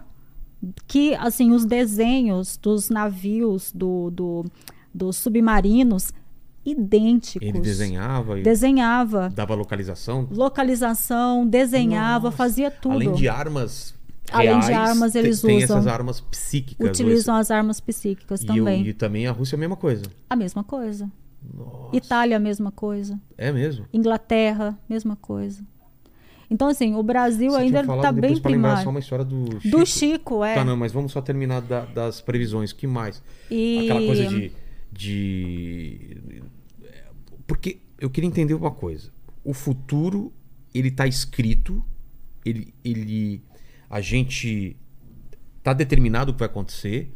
[0.87, 4.45] que assim os desenhos dos navios, do, do-
[4.95, 6.13] dos submarinos,
[6.65, 7.47] idênticos.
[7.47, 10.29] Ele desenhava Desenhava dava localização.
[10.31, 12.37] localização, desenhava, Nossa.
[12.37, 12.95] fazia tudo.
[12.95, 13.95] Além de armas
[14.33, 16.89] Além de reais, armas, eles tem usam- essas armas psíquicas.
[16.89, 18.87] Utilizam as armas psíquicas e, o- também.
[18.87, 20.05] e também a Rússia é a mesma coisa.
[20.31, 21.11] A mesma coisa.
[21.55, 21.95] Nossa.
[21.95, 23.21] Itália, a mesma coisa.
[23.37, 23.85] É mesmo.
[23.93, 25.63] Inglaterra, mesma coisa.
[26.51, 28.91] Então, assim, o Brasil Você ainda está bem pra lembrar só primário.
[28.91, 29.77] uma história do Chico.
[29.79, 30.55] Do Chico, é.
[30.55, 32.73] Tá, não, mas vamos só terminar da- das previsões.
[32.73, 33.23] que mais?
[33.51, 34.53] E- Aquela coisa de,
[34.93, 36.43] de.
[37.47, 39.11] Porque eu queria entender uma coisa.
[39.45, 40.33] O futuro,
[40.75, 41.83] ele tá escrito,
[42.45, 42.73] ele.
[42.85, 43.43] ele
[43.91, 44.77] a gente
[45.63, 47.11] tá determinado o que vai acontecer,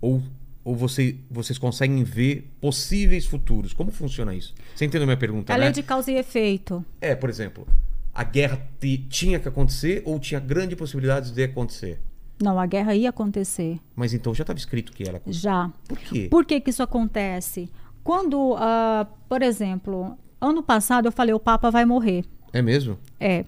[0.00, 0.22] ou,
[0.62, 3.72] ou você, vocês conseguem ver possíveis futuros?
[3.72, 4.54] Como funciona isso?
[4.74, 5.70] Você entendeu a minha pergunta, A né?
[5.72, 6.84] de causa e efeito.
[7.00, 7.66] É, por exemplo,
[8.20, 8.60] a guerra
[9.08, 11.98] tinha que acontecer ou tinha grande possibilidade de acontecer?
[12.42, 13.80] Não, a guerra ia acontecer.
[13.96, 15.40] Mas então já estava escrito que ela acontecer.
[15.40, 15.70] Já.
[15.88, 16.28] Por quê?
[16.30, 17.70] Por que, que isso acontece?
[18.04, 22.24] Quando, ah, por exemplo, Ano passado eu falei, o Papa vai morrer.
[22.52, 22.98] É mesmo?
[23.18, 23.44] É.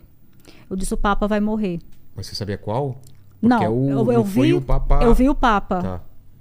[0.69, 1.79] Eu disse, o Papa vai morrer.
[2.15, 3.01] Mas você sabia qual?
[3.41, 5.03] Não, Porque é o- eu, eu não vi, o Papa.
[5.03, 5.81] eu vi o Papa.
[5.83, 6.01] Tá,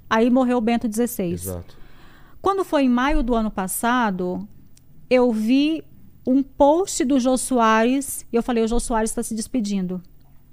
[0.09, 1.31] Aí morreu o Bento XVI.
[1.33, 1.75] exato.
[2.41, 4.45] Quando foi em maio do ano passado,
[5.09, 5.83] eu vi
[6.25, 10.01] um post do Jô Soares e eu falei, o Jô Soares está se despedindo.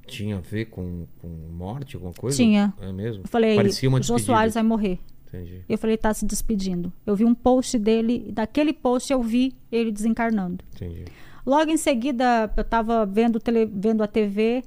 [0.06, 2.36] Tinha a ver com, com morte, alguma coisa?
[2.36, 2.72] Tinha.
[2.80, 3.24] É mesmo?
[3.24, 4.18] Eu falei, Parecia uma o Jô.
[4.18, 4.98] Soares vai morrer.
[5.26, 5.62] Entendi.
[5.68, 6.90] Eu falei, tá se despedindo.
[7.04, 10.64] Eu vi um post dele, e daquele post eu vi ele desencarnando.
[10.74, 11.04] Entendi.
[11.44, 14.62] Logo em seguida, eu estava vendo, tele- vendo a TV,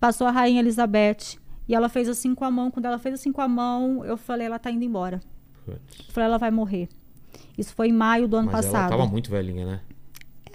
[0.00, 1.38] passou a Rainha Elizabeth.
[1.68, 2.70] E ela fez assim com a mão.
[2.72, 5.20] Quando ela fez assim com a mão, eu falei, ela tá indo embora.
[5.64, 5.78] Putz.
[6.08, 6.88] Eu falei, ela vai morrer.
[7.56, 8.90] Isso foi em maio do ano Mas passado.
[8.92, 9.80] ela tava muito velhinha, né?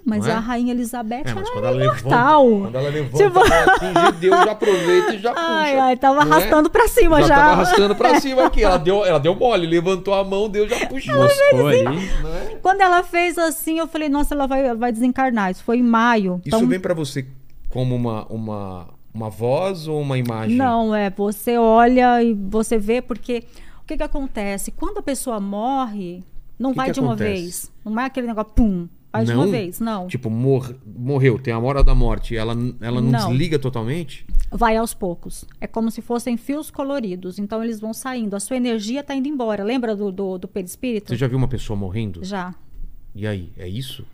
[0.05, 0.31] Mas é?
[0.31, 2.45] a Rainha Elizabeth É, mas quando era ela imortal.
[2.47, 5.45] levanta, quando ela levanta, Tipo- ela atinge Deus, já aproveita e já puxa.
[5.45, 6.21] Ai, ai, tava é?
[6.23, 7.27] arrastando pra cima já.
[7.27, 8.63] Já tava arrastando pra cima aqui.
[8.63, 11.15] Ela deu, ela deu mole, levantou a mão, Deus já puxou.
[11.15, 11.83] Moscou ali.
[11.83, 12.57] Não é?
[12.61, 15.51] Quando ela fez assim, eu falei, nossa, ela vai, ela vai desencarnar.
[15.51, 16.41] Isso foi em maio.
[16.45, 17.27] Isso Então, vem pra você
[17.69, 20.55] como uma, uma, uma voz ou uma imagem?
[20.55, 23.43] Não, é, você olha e você vê, porque
[23.83, 24.71] o que que acontece?
[24.71, 26.23] Quando a pessoa morre,
[26.57, 27.31] não Que vai que de uma acontece?
[27.41, 27.71] vez.
[27.85, 29.51] Não é aquele negócio, pum, vai de uma Não?
[29.51, 30.07] vez, não.
[30.07, 32.35] Tipo, mor morreu, tem a hora da morte.
[32.35, 33.29] Ela, ela não, Não.
[33.29, 34.25] desliga totalmente?
[34.51, 35.45] Vai aos poucos.
[35.59, 37.39] É como se fossem fios coloridos.
[37.39, 38.35] Então eles vão saindo.
[38.35, 39.63] A sua energia tá indo embora.
[39.63, 41.09] Lembra do, do, do perispírito?
[41.09, 42.23] Você já viu uma pessoa morrendo?
[42.23, 42.53] Já.
[43.15, 44.05] E aí, é isso?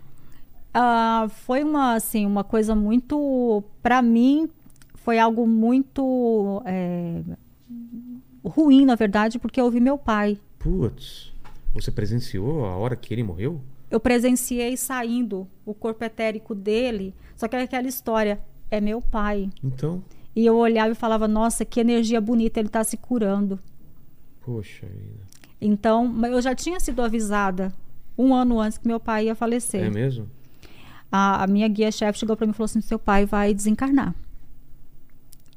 [0.74, 3.64] Ah, foi uma, assim, uma coisa muito.
[3.82, 4.50] Pra mim,
[4.96, 7.22] foi algo muito é,
[8.44, 10.38] ruim, na verdade, porque eu vi meu pai.
[10.60, 11.32] Putz,
[11.74, 13.62] você presenciou a hora que ele morreu?
[13.90, 17.14] Eu presenciei saindo o corpo etérico dele.
[17.36, 18.40] Só que é aquela história.
[18.72, 19.50] É meu pai.
[19.64, 20.04] Então,
[20.36, 23.60] E eu olhava e falava, nossa, que energia bonita, ele tá se curando.
[24.42, 25.24] poxa vida.
[25.62, 27.72] Então, eu já tinha sido avisada
[28.18, 29.84] um ano antes que meu pai ia falecer.
[29.84, 30.28] É mesmo?
[31.12, 34.14] a, a minha guia-chefe chegou para mim e falou assim: seu pai vai desencarnar.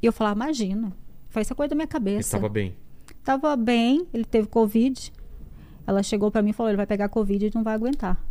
[0.01, 0.93] E eu falava, imagina.
[1.31, 2.37] Foi essa coisa da minha Ele cabeça.
[2.37, 2.75] tava bem.
[3.25, 5.13] Tava bem, ele teve Covid.
[5.89, 8.23] Ela chegou para mim e falou: ele vai pegar Covid e não vai aguentar.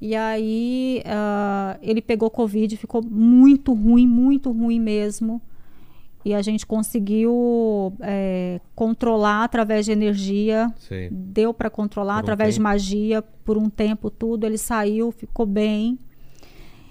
[0.00, 5.42] E aí ah, ele pegou Covid, ficou muito ruim, muito ruim mesmo.
[6.24, 11.08] E a gente conseguiu eh, controlar através de energia Sei.
[11.10, 12.68] deu para controlar um através de tempo.
[12.68, 15.98] magia por um tempo tudo ele saiu ficou bem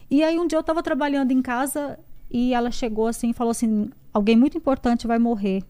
[0.10, 1.99] e aí um dia eu estava trabalhando em casa
[2.32, 5.64] e ela chegou assim e falou assim alguém muito importante vai morrer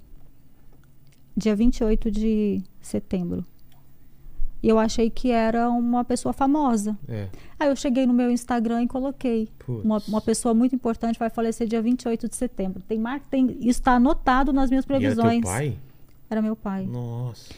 [1.35, 3.43] dia 28 de setembro
[4.61, 7.27] e eu achei que era uma pessoa famosa É.
[7.59, 11.67] aí eu cheguei no meu Instagram e coloquei uma, uma pessoa muito importante vai falecer
[11.67, 13.21] dia 28 de setembro tem mar...
[13.29, 15.77] tem isso está anotado nas minhas E era previsões teu pai?
[16.29, 17.53] era meu pai Nossa.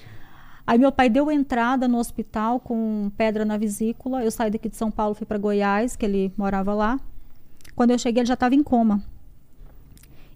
[0.65, 4.23] Aí meu pai deu entrada no hospital com pedra na vesícula.
[4.23, 6.99] Eu saí daqui de São Paulo, fui para Goiás, que ele morava lá.
[7.75, 9.03] Quando eu cheguei, ele já estava em coma.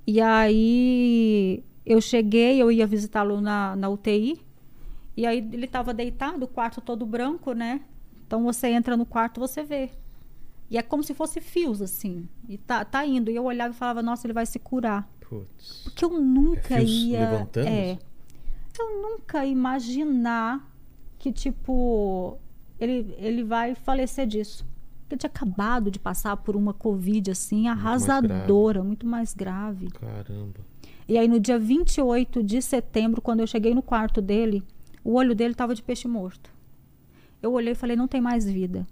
[0.06, 4.42] E aí eu cheguei, eu ia visitá-lo na, na UTI.
[5.18, 7.82] E aí ele estava deitado, o quarto todo branco, né?
[8.28, 9.92] Então você entra no quarto, você vê.
[10.70, 12.28] E é como se fosse fios, assim.
[12.50, 13.30] E tá, tá indo.
[13.30, 15.08] E eu olhava e falava, nossa, ele vai se curar.
[15.22, 15.82] Putz.
[15.84, 17.20] Porque eu nunca É ia.
[17.30, 17.68] levantando?
[17.68, 18.00] É,
[18.80, 20.70] eu nunca ia imaginar
[21.20, 22.38] que, tipo,
[22.80, 24.66] ele, ele vai falecer disso.
[25.10, 29.88] Ele tinha acabado de passar por uma Covid, assim, mais arrasadora, muito mais grave.
[29.92, 30.60] Caramba.
[31.08, 34.64] E aí, no dia 28 de setembro, quando eu cheguei no quarto dele,
[35.06, 36.50] o olho dele estava de peixe morto.
[37.42, 38.86] Eu olhei e falei, não tem mais vida.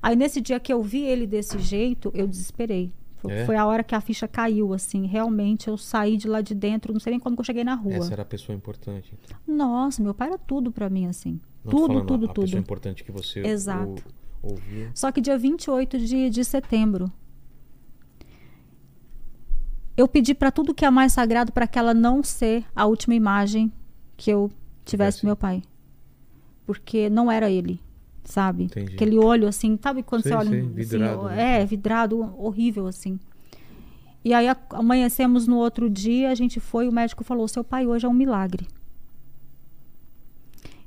[0.00, 2.92] Aí, nesse dia que eu vi ele desse jeito, eu desesperei.
[3.16, 3.44] Foi, É?
[3.44, 5.04] foi a hora que a ficha caiu, assim.
[5.06, 7.74] Realmente, eu saí de lá de dentro, não sei nem como que eu cheguei na
[7.74, 7.94] rua.
[7.94, 9.12] Essa era a pessoa importante.
[9.20, 9.36] então.
[9.46, 11.40] Nossa, meu pai era tudo pra mim, assim.
[11.64, 12.58] Não tudo, falando tudo, a pessoa tudo.
[12.58, 14.04] importante que você Exato.
[14.42, 14.90] ou- ouvia.
[14.94, 17.10] Só que dia 28 de, de setembro,
[19.96, 23.72] eu pedi pra tudo que é mais sagrado para aquela não ser a última imagem
[24.16, 24.50] que eu
[24.86, 25.62] tivesse meu pai.
[26.64, 27.80] Porque não era ele,
[28.24, 28.64] sabe?
[28.64, 28.94] Entendi.
[28.94, 31.60] Aquele olho assim, sabe quando Sei, você olha sei, assim, vidrado, né?
[31.60, 33.18] é, vidrado, horrível assim.
[34.24, 38.06] E aí amanhecemos no outro dia, a gente foi, o médico falou: "Seu pai hoje
[38.06, 38.66] é um milagre".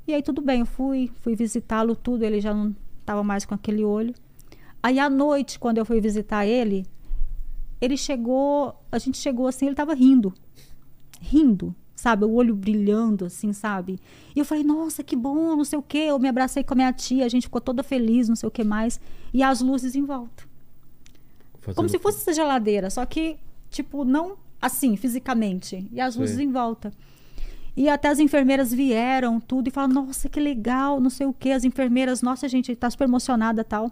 [0.06, 3.54] E aí tudo bem, eu fui, fui visitá-lo tudo, ele já não estava mais com
[3.54, 4.14] aquele olho.
[4.82, 6.86] Aí à noite, quando eu fui visitar ele,
[7.80, 10.34] ele chegou, a gente chegou assim, ele estava rindo.
[11.20, 12.24] Rindo, sabe?
[12.24, 14.00] O olho brilhando assim, sabe?
[14.34, 16.06] E eu falei: "Nossa, que bom, não sei o quê".
[16.08, 18.50] Eu me abracei com a minha tia, a gente ficou toda feliz, não sei o
[18.50, 19.00] que mais,
[19.32, 20.44] e as luzes em volta.
[21.60, 23.36] Fazendo Como se fosse essa geladeira, só que,
[23.70, 25.88] tipo, não assim, fisicamente.
[25.90, 26.92] E as luzes em volta.
[27.76, 31.50] E até as enfermeiras vieram, tudo, e falaram, nossa, que legal, não sei o quê.
[31.50, 33.90] As enfermeiras, nossa, gente, tá super emocionada tal.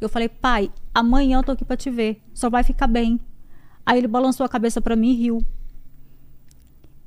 [0.00, 2.22] Eu falei, pai, amanhã eu tô aqui pra te ver.
[2.32, 3.18] Só vai ficar bem.
[3.84, 5.44] Aí ele balançou a cabeça pra mim e riu.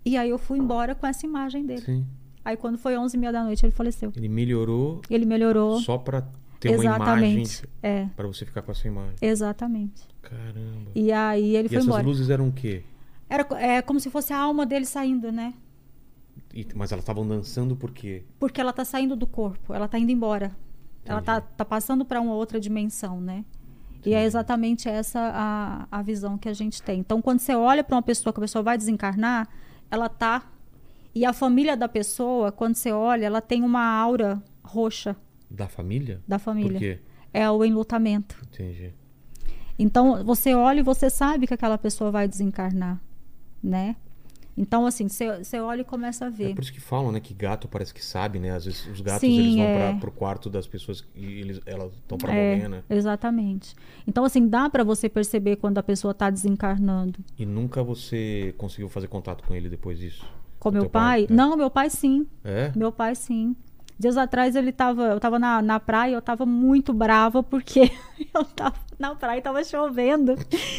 [0.04, 1.82] E aí eu fui embora com essa imagem dele.
[1.82, 2.06] Sim.
[2.44, 4.12] Aí quando foi 11 e meia da noite, ele faleceu.
[4.16, 5.80] Ele melhorou Ele melhorou.
[5.80, 6.24] só pra
[6.60, 7.70] ter uma imagem Exatamente.
[7.84, 9.16] É, pra você ficar com essa imagem.
[9.22, 10.02] exatamente.
[10.22, 10.92] Caramba.
[10.96, 12.04] E aí ele E foi essas embora.
[12.04, 12.84] luzes eram o quê?
[13.30, 15.54] Era é, como se fosse a alma dele saindo, né?
[16.54, 18.24] E- mas elas estavam dançando por quê?
[18.40, 20.52] Porque ela tá saindo do corpo, ela tá indo embora.
[21.06, 21.54] Ela tá, Entendi.
[21.58, 23.44] tá passando para uma outra dimensão, né?
[24.06, 25.20] E é exatamente essa
[25.92, 27.00] a, a visão que a gente tem.
[27.00, 29.48] Então, quando você olha para uma pessoa que a pessoa vai desencarnar,
[29.92, 30.50] ela tá.
[31.14, 35.16] E a família da pessoa, quando você olha, ela tem uma aura roxa
[35.50, 36.22] Da família?
[36.28, 36.80] da Por família.
[36.80, 37.00] quê?
[37.34, 38.38] É o enlutamento.
[38.44, 38.94] Entendi.
[39.78, 43.02] Então, você olha e você sabe que aquela pessoa vai desencarnar,
[43.62, 43.96] né?
[44.58, 46.54] Então, assim, você olha e começa a É ver.
[46.56, 47.20] por isso que falam, né?
[47.20, 48.52] Que gato parece que sabe, né?
[48.52, 49.74] Às vezes os gatos Sim, eles vão é.
[49.92, 52.84] pra, pro quarto das pessoas e eles, elas estão pra É, morrer, né?
[52.90, 53.76] exatamente.
[54.08, 57.20] Então, assim, dá para você perceber quando a pessoa está desencarnando.
[57.38, 60.26] E nunca você conseguiu fazer contato com ele depois disso?
[60.60, 61.26] Com Com meu pai?
[61.26, 61.34] pai, é.
[61.34, 62.28] Não, meu pai sim.
[62.44, 62.72] É?
[62.76, 63.56] Meu pai sim.
[64.02, 67.92] Dias atrás ele tava, eu tava na, na praia, eu tava muito brava porque
[68.34, 70.36] eu tava na praia e tava chovendo.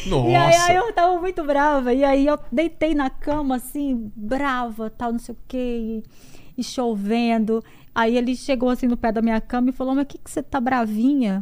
[0.07, 0.29] Nossa!
[0.29, 1.93] E aí, aí eu tava muito brava.
[1.93, 6.03] E aí eu deitei na cama, assim, brava, tal, não sei o quê,
[6.57, 7.63] e, e chovendo.
[7.95, 10.29] Aí ele chegou assim no pé da minha cama e falou: Mas o que, que
[10.29, 11.39] você tá bravinha?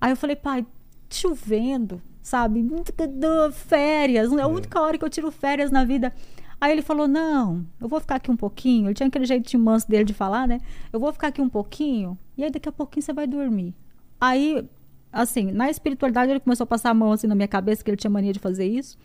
[0.00, 0.66] Aí eu falei, pai,
[1.08, 2.60] chovendo, sabe?
[3.52, 6.12] Férias, é a única hora que eu tiro férias na vida.
[6.60, 8.88] Aí ele falou: Não, eu vou ficar aqui um pouquinho.
[8.88, 10.60] Ele tinha aquele jeitinho manso dele de falar, né?
[10.92, 13.74] Eu vou ficar aqui um pouquinho e aí daqui a pouquinho você vai dormir.
[14.20, 14.68] Aí,
[15.10, 17.96] assim, na espiritualidade ele começou a passar a mão assim na minha cabeça, que ele
[17.96, 18.98] tinha mania de fazer isso.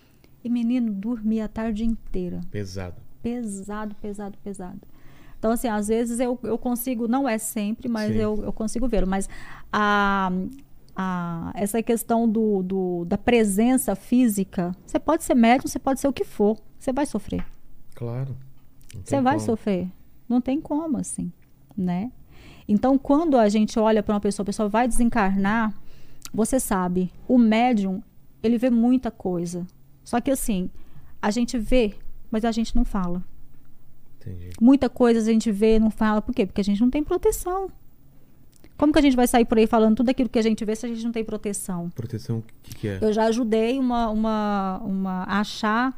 [0.43, 2.41] E menino, dormia a tarde inteira.
[2.51, 3.01] Pesado.
[3.23, 4.81] Pesado, pesado, pesado.
[5.39, 8.19] Então, assim, às vezes eu, eu consigo, não é sempre, mas Sim.
[8.19, 9.05] eu, eu consigo ver.
[9.05, 9.29] Mas
[9.71, 10.31] a,
[10.95, 16.07] a, essa questão do, do, da presença física, você pode ser médium, você pode ser
[16.07, 16.57] o que for.
[16.79, 17.45] Você vai sofrer.
[17.93, 18.35] Claro.
[19.03, 19.45] Você vai como.
[19.45, 19.87] sofrer.
[20.29, 21.31] Não tem como, assim,
[21.75, 22.11] né?
[22.67, 25.73] Então, quando a gente olha para uma pessoa, a pessoa vai desencarnar,
[26.33, 28.01] você sabe, o médium,
[28.41, 29.65] ele vê muita coisa.
[30.03, 30.69] Só que, assim,
[31.21, 31.95] a gente vê,
[32.31, 33.23] mas a gente não fala.
[34.19, 34.49] Entendi.
[34.59, 36.21] Muita coisa a gente vê e não fala.
[36.21, 36.45] Por quê?
[36.45, 37.69] Porque a gente não tem proteção.
[38.77, 40.75] Como que a gente vai sair por aí falando tudo aquilo que a gente vê
[40.75, 41.89] se a gente não tem proteção?
[41.91, 42.99] Proteção, o que, que é?
[43.01, 45.97] Eu já ajudei uma, uma, uma a achar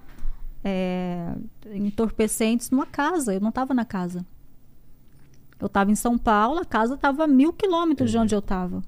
[0.63, 1.33] é,
[1.73, 3.33] entorpecentes numa casa.
[3.33, 4.25] Eu não estava na casa.
[5.59, 8.25] Eu estava em São Paulo, a casa estava a mil quilômetros de Entendi.
[8.25, 8.83] onde eu estava.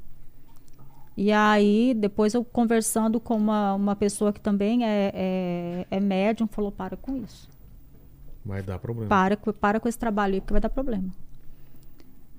[1.17, 6.47] E aí, depois eu conversando com uma, uma pessoa que também é, é, é médium,
[6.47, 7.49] falou: para com isso.
[8.45, 9.09] Vai dar problema.
[9.09, 11.09] Para, para com esse trabalho aí, porque vai dar problema.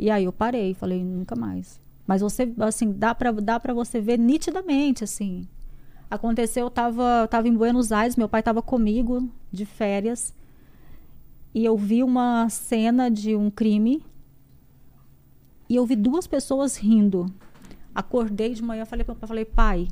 [0.00, 1.78] E aí eu parei, falei, nunca mais.
[2.06, 5.46] Mas você, assim, dá pra, dá pra você ver nitidamente, assim.
[6.10, 10.34] Aconteceu, eu tava, tava em Buenos Aires, meu pai tava comigo de férias.
[11.54, 14.02] E eu vi uma cena de um crime.
[15.68, 17.26] E eu vi duas pessoas rindo.
[17.94, 19.86] Acordei de manhã, falei falei, pai,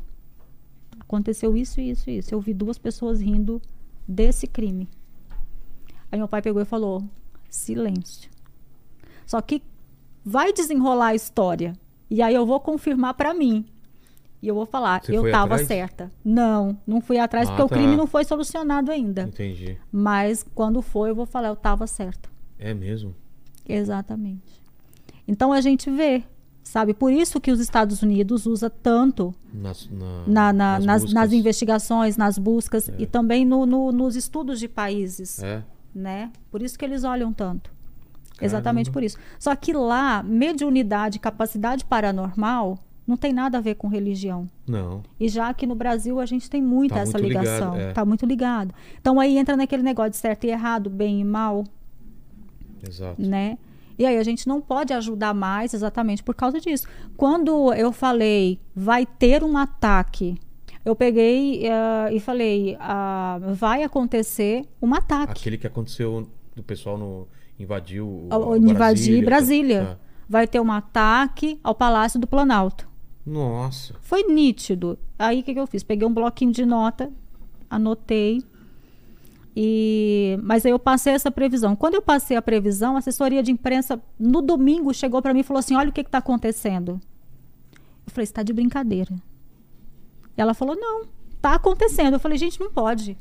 [0.98, 2.34] aconteceu isso, isso, isso.
[2.34, 3.60] Eu vi duas pessoas rindo
[4.08, 4.88] desse crime.
[6.10, 7.04] Aí meu pai pegou e falou:
[7.50, 8.30] silêncio.
[9.26, 9.62] Só que
[10.28, 11.72] vai desenrolar a história.
[12.10, 13.64] E aí eu vou confirmar pra mim.
[14.42, 16.12] E eu vou falar, Você eu tava certa.
[16.24, 17.74] Não, não fui atrás Ah, porque o tá.
[17.74, 19.22] crime não foi solucionado ainda.
[19.22, 19.76] Entendi.
[19.90, 22.28] Mas quando foi, eu vou falar, eu tava certa.
[22.58, 23.14] É mesmo?
[23.68, 24.62] Exatamente.
[25.26, 26.22] Então a gente vê,
[26.62, 26.94] sabe?
[26.94, 31.32] Por isso que os Estados Unidos usa tanto Nas, na- na- na- nas, nas, buscas.
[31.32, 35.62] investigações, nas buscas e também no- no- nos estudos de países É.
[35.94, 36.30] né?
[36.50, 37.70] Por isso que eles olham tanto.
[38.40, 39.16] Exatamente por isso.
[39.38, 44.46] Só que lá, mediunidade, capacidade paranormal, não tem nada a ver com religião.
[44.66, 45.02] Não.
[45.18, 47.76] E já aqui no Brasil a gente tem muito Tá essa muito ligado, ligação.
[47.76, 47.92] é.
[47.92, 48.74] Tá muito ligado.
[49.00, 51.64] Então aí entra naquele negócio de certo e errado, bem e mal,
[52.86, 53.20] Exato.
[53.20, 53.58] né?
[53.98, 56.86] E aí a gente não pode ajudar mais exatamente por causa disso.
[57.16, 60.38] Quando eu falei vai ter um ataque,
[60.84, 65.32] eu peguei eh, e falei ah, vai acontecer um ataque.
[65.32, 67.26] Aquele que aconteceu do pessoal no
[67.58, 69.26] invadiu o, invadir tá?
[69.26, 69.98] Brasília.
[70.28, 72.84] Vai ter um ataque ao Palácio do Planalto.
[72.84, 72.90] Tá.
[73.26, 73.94] Nossa.
[74.00, 74.98] Foi nítido.
[75.18, 75.82] Aí o que, que eu fiz?
[75.82, 77.10] Peguei um bloquinho de nota,
[77.68, 78.42] anotei.
[79.56, 80.38] E...
[80.42, 81.74] Mas aí eu passei essa previsão.
[81.74, 85.44] Quando eu passei a previsão, a assessoria de imprensa, no domingo, chegou para mim e
[85.44, 87.00] falou assim: olha o que está acontecendo.
[88.06, 89.14] Eu falei, está de brincadeira.
[90.36, 91.02] Ela falou, não,
[91.34, 92.14] está acontecendo.
[92.14, 93.16] Eu falei, gente, não pode.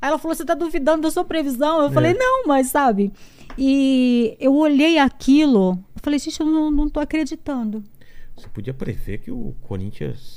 [0.00, 1.80] Aí ela falou: Você tá duvidando da sua previsão?
[1.82, 1.90] Eu É.
[1.90, 3.12] falei: Não, mas sabe?
[3.62, 7.84] E eu olhei aquilo, eu falei: Gente, eu não, não tô acreditando.
[8.34, 10.34] Você podia prever que o Corinthians.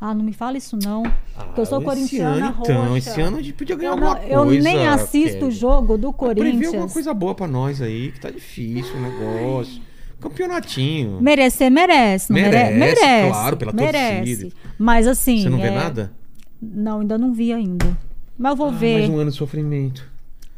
[0.00, 1.04] Ah, não me fala isso não.
[1.36, 2.98] Ah, porque eu sou esse corintiana ano, então, roxa.
[3.10, 4.62] esse ano a gente podia ganhar eu, não- alguma eu coisa.
[4.64, 6.92] nem assisto o jogo do Prever alguma Corinthians.
[6.92, 9.80] coisa boa pra nós aí, que tá difícil o negócio.
[10.18, 11.20] Campeonatinho.
[11.20, 12.32] Merecer, merece.
[12.32, 13.30] Não mere- Merece, merece.
[13.30, 14.16] claro, pela merece.
[14.44, 14.56] torcida.
[14.78, 15.42] Mas assim.
[15.42, 16.12] Você não vê é- nada?
[16.60, 17.96] Não, ainda não vi ainda.
[18.36, 18.98] Mas eu vou Ah, ver.
[19.00, 20.09] mais um ano de sofrimento.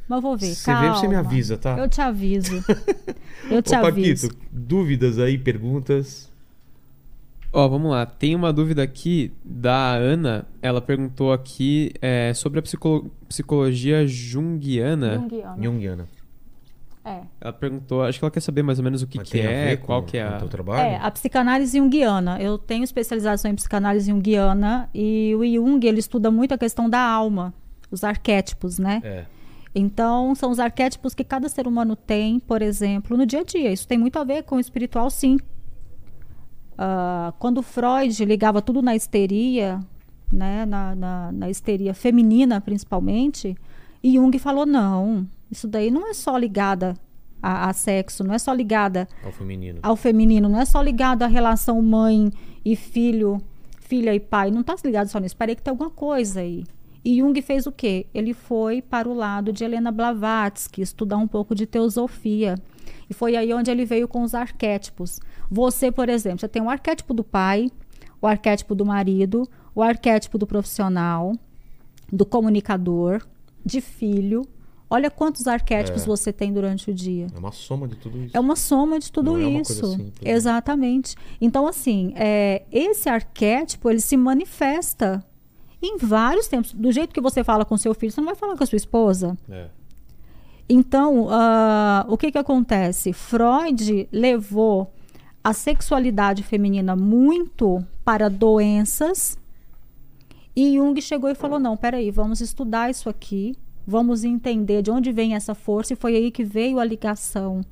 [0.09, 0.55] Mas eu vou ver.
[0.55, 1.79] Você vê, você me avisa, tá?
[1.79, 2.63] Eu te aviso.
[3.51, 4.29] Eu te Ô, aviso.
[4.29, 6.31] Paquito, dúvidas aí, perguntas?
[7.53, 8.07] Ó, vamos lá.
[8.07, 10.47] Tem uma dúvida aqui da Ana.
[10.63, 15.17] Ela perguntou aqui é, sobre a psicolo- psicologia junguiana.
[15.19, 15.63] Junguiana.
[15.63, 16.09] Jungiana.
[17.05, 17.21] É.
[17.41, 19.71] Ela perguntou, acho que ela quer saber mais ou menos o que, Mas que é,
[19.71, 20.39] ver qual que é a...
[20.39, 20.81] teu trabalho?
[20.89, 22.41] É, a psicanálise junguiana.
[22.41, 27.01] Eu tenho especialização em psicanálise junguiana e o Jung, ele estuda muito a questão da
[27.01, 27.53] alma,
[27.91, 29.01] os arquétipos, né?
[29.05, 29.25] É.
[29.75, 33.73] Então, são os arquétipos que cada ser humano tem, por exemplo, no dia a dia.
[33.73, 35.39] Isso tem muito a ver com o espiritual, sim.
[36.77, 39.81] Ah, quando Freud ligava tudo na histeria,
[40.33, 43.57] né, na, na, na histeria feminina principalmente,
[44.03, 46.95] e Jung falou: não, isso daí não é só ligada
[47.43, 49.79] a, a sexo, não é só ligada Ao feminino.
[49.83, 52.31] ao feminino, não é só ligado à relação mãe
[52.65, 53.41] e filho,
[53.81, 55.37] filha e pai, não está ligado só nisso.
[55.37, 56.65] Parei que tem alguma coisa aí.
[57.05, 58.07] E Jung fez o quê?
[58.15, 62.55] Ele foi para o lado de Helena Blavatsky, estudar um pouco de teosofia.
[63.11, 65.19] E foi aí onde ele veio com os arquétipos.
[65.51, 67.71] Você, por exemplo, você tem o arquétipo do pai,
[68.21, 71.33] o arquétipo do marido, o arquétipo do profissional,
[72.13, 73.21] do comunicador,
[73.65, 74.43] de filho.
[74.89, 76.07] Olha quantos arquétipos É.
[76.07, 77.27] você tem durante o dia.
[77.35, 78.37] É uma soma de tudo isso.
[78.37, 79.99] É uma soma de tudo Não é isso.
[79.99, 80.11] né?
[80.23, 81.17] Exatamente.
[81.41, 85.25] Então, assim, é, esse arquétipo ele se manifesta
[85.83, 86.73] em vários tempos.
[86.73, 88.77] Do jeito que você fala com seu filho, você não vai falar com a sua
[88.77, 89.37] esposa.
[89.51, 89.67] É.
[90.69, 93.13] Então, ah, o que, que acontece?
[93.13, 94.93] Freud levou
[95.43, 99.37] a sexualidade feminina muito para doenças
[100.55, 103.57] e Jung chegou e falou: não, peraí, vamos estudar isso aqui,
[103.87, 105.95] vamos entender de onde vem essa força.
[105.95, 107.63] E foi aí que veio a ligação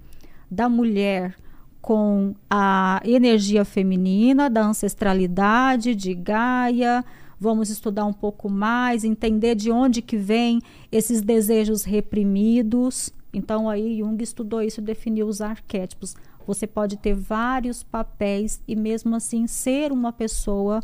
[0.50, 1.36] da mulher
[1.80, 7.04] com a energia feminina, da ancestralidade, de Gaia.
[7.40, 10.60] Vamos estudar um pouco mais, entender de onde que vem
[10.92, 13.10] esses desejos reprimidos.
[13.32, 16.14] Então aí Jung estudou isso, definiu os arquétipos.
[16.46, 20.82] Você pode ter vários papéis e mesmo assim ser uma pessoa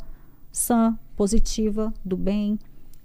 [0.50, 2.58] sã, positiva, do bem,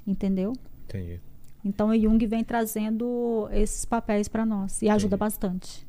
[0.07, 0.53] entendeu?
[0.85, 1.19] Entendi.
[1.63, 5.85] Então o Jung vem trazendo esses papéis para nós e ajuda bastante.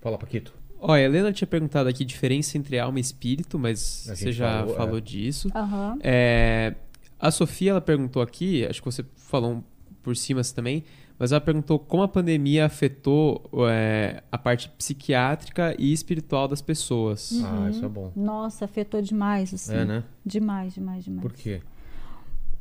[0.00, 0.52] Fala, Paquito.
[0.78, 4.60] Ó, a Helena tinha perguntado aqui diferença entre alma e espírito, mas A você já
[4.60, 5.00] falou, falou, é.
[5.00, 5.48] disso.
[5.54, 5.98] Aham.
[6.02, 6.74] É,
[7.18, 9.64] a Sofia, ela perguntou aqui, acho que você falou
[10.02, 10.84] por cima assim também,
[11.18, 17.32] mas ela perguntou como a pandemia afetou é, a parte psiquiátrica e espiritual das pessoas.
[17.42, 18.12] Ah, isso é bom.
[18.14, 19.74] Nossa, afetou demais, assim.
[19.74, 20.04] É, né?
[20.24, 21.22] Demais, demais, demais.
[21.22, 21.62] Por quê?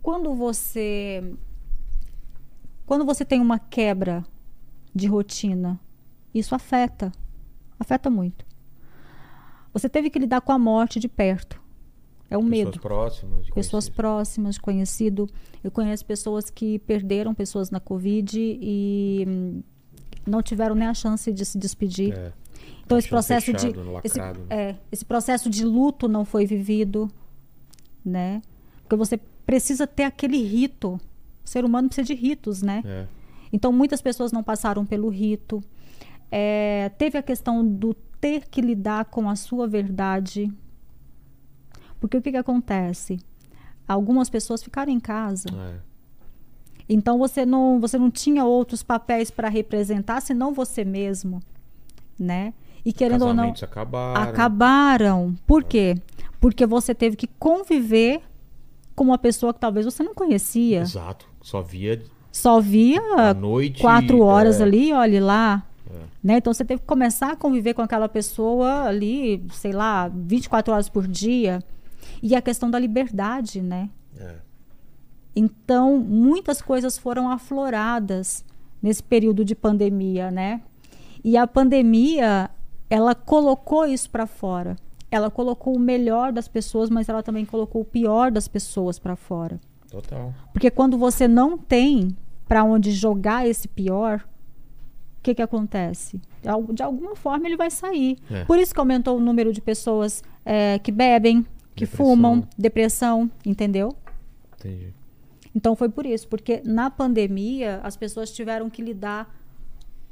[0.02, 1.36] Quando você
[2.86, 4.23] quando você tem uma quebra
[4.94, 5.80] de rotina,
[6.34, 7.11] isso afeta,
[7.80, 8.45] afeta muito.
[9.73, 11.61] Você teve que lidar com a morte de perto.
[12.30, 12.80] É o Pessoas medo.
[12.80, 13.45] próximas.
[13.45, 15.30] de Pessoas próximas, conhecido.
[15.64, 19.61] Eu conheço pessoas que perderam pessoas na Covid e hum,
[20.26, 22.14] não tiveram nem a chance de se despedir.
[22.14, 22.34] É.
[22.84, 24.45] Então esse processo de fechado, esse, lacrado, né?
[24.49, 27.10] é, esse processo de luto não foi vivido,
[28.03, 28.41] né?
[28.81, 30.99] Porque você precisa ter aquele rito.
[31.43, 32.84] O ser humano precisa de ritos, né?
[32.85, 33.07] É.
[33.52, 35.64] Então muitas pessoas não passaram pelo rito.
[36.31, 40.52] É, teve a questão do ter que lidar com a sua verdade.
[42.06, 43.19] Porque o que, que acontece?
[43.88, 45.49] Algumas pessoas ficaram em casa.
[45.49, 45.80] É.
[46.88, 51.41] Então você não, você não tinha outros papéis para representar senão você mesmo,
[52.19, 52.53] né?
[52.86, 54.22] E querendo ou não, acabaram.
[54.22, 55.36] acabaram.
[55.48, 55.98] Por quê?
[56.40, 58.22] Porque você teve que conviver
[58.95, 60.82] com uma pessoa que talvez você não conhecia.
[60.82, 61.27] Exato.
[61.41, 63.82] Só via Só via à noite.
[63.82, 64.64] quatro horas é.
[64.64, 65.65] ali, olhe lá.
[65.90, 66.03] É.
[66.23, 66.38] Né?
[66.38, 70.88] Então você teve que começar a conviver com aquela pessoa ali, sei lá, 24 horas
[70.88, 71.64] por dia.
[72.21, 73.89] E a questão da liberdade, né?
[74.17, 74.35] É.
[75.35, 78.45] Então, muitas coisas foram afloradas
[78.81, 80.61] nesse período de pandemia, né?
[81.23, 82.49] E a pandemia,
[82.89, 84.75] ela colocou isso para fora.
[85.11, 89.15] Ela colocou o melhor das pessoas, mas ela também colocou o pior das pessoas para
[89.15, 89.59] fora.
[89.89, 90.33] Total.
[90.53, 92.15] Porque quando você não tem
[92.47, 94.23] para onde jogar esse pior,
[95.19, 96.21] o que que acontece?
[96.41, 98.17] De al- De alguma forma ele vai sair.
[98.29, 98.43] É.
[98.45, 101.45] Por isso que aumentou o número de pessoas eh, que bebem,
[101.76, 102.06] que Depressão.
[102.06, 103.95] fumam, depressão, entendeu?
[104.57, 104.93] Entendi.
[105.53, 109.34] Então foi por isso, porque na pandemia as pessoas tiveram que lidar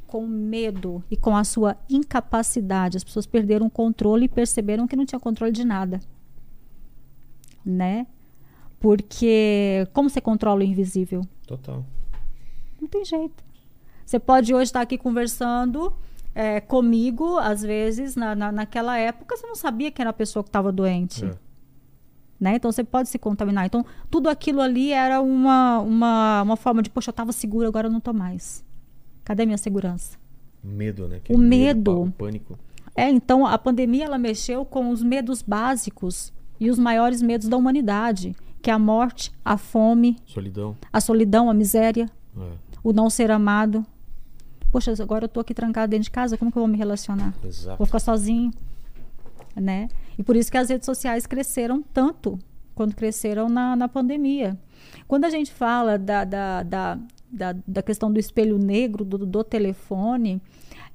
[0.07, 2.97] com medo e com a sua incapacidade.
[2.97, 5.99] As pessoas perderam o controle e perceberam que não tinha controle de nada.
[7.65, 8.05] Né?
[8.79, 11.21] Porque como você controla o invisível?
[11.47, 11.83] Total.
[12.79, 13.43] Não tem jeito.
[14.05, 15.93] Você pode hoje estar aqui conversando
[16.35, 20.43] é, comigo, às vezes, na, na, naquela época, você não sabia quem era a pessoa
[20.43, 21.25] que estava doente.
[21.25, 21.42] É.
[22.43, 22.55] Né?
[22.57, 23.65] Então você pode se contaminar.
[23.65, 27.87] Então, tudo aquilo ali era uma, uma, uma forma de, poxa, eu estava seguro, agora
[27.87, 28.65] eu não estou mais.
[29.23, 30.17] Cadê minha segurança?
[30.61, 31.21] Medo, né?
[31.29, 32.01] O medo.
[32.01, 32.59] O pânico.
[32.97, 37.55] É, então a pandemia ela mexeu com os medos básicos e os maiores medos da
[37.55, 40.75] humanidade, que é a morte, a fome, Solidão.
[40.91, 42.51] a solidão, a miséria, É,
[42.83, 43.85] o não ser amado.
[44.69, 47.33] Poxa, agora eu tô aqui trancado dentro de casa, como que eu vou me relacionar?
[47.45, 47.77] exato.
[47.77, 48.51] Vou ficar sozinho,
[49.55, 49.87] né?
[50.17, 52.37] E por isso que as redes sociais cresceram tanto
[52.75, 54.57] quando cresceram na, na pandemia.
[55.07, 56.99] Quando a gente fala da, da, da,
[57.31, 60.41] da, da questão do espelho negro, do, do telefone,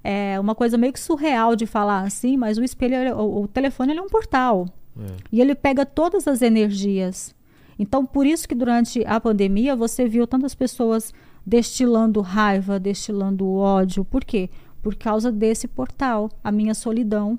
[0.03, 3.49] é uma coisa meio que surreal de falar assim, mas o espelho, ele- o, o
[3.49, 4.67] telefone ele é um portal.
[4.99, 5.07] É.
[5.31, 7.35] E ele pega todas as energias.
[7.79, 11.13] Então, por isso que durante a pandemia você viu tantas pessoas
[11.47, 14.05] destilando raiva, destilando ódio.
[14.05, 14.51] Por quê?
[14.83, 16.29] Por causa desse portal.
[16.43, 17.39] A minha solidão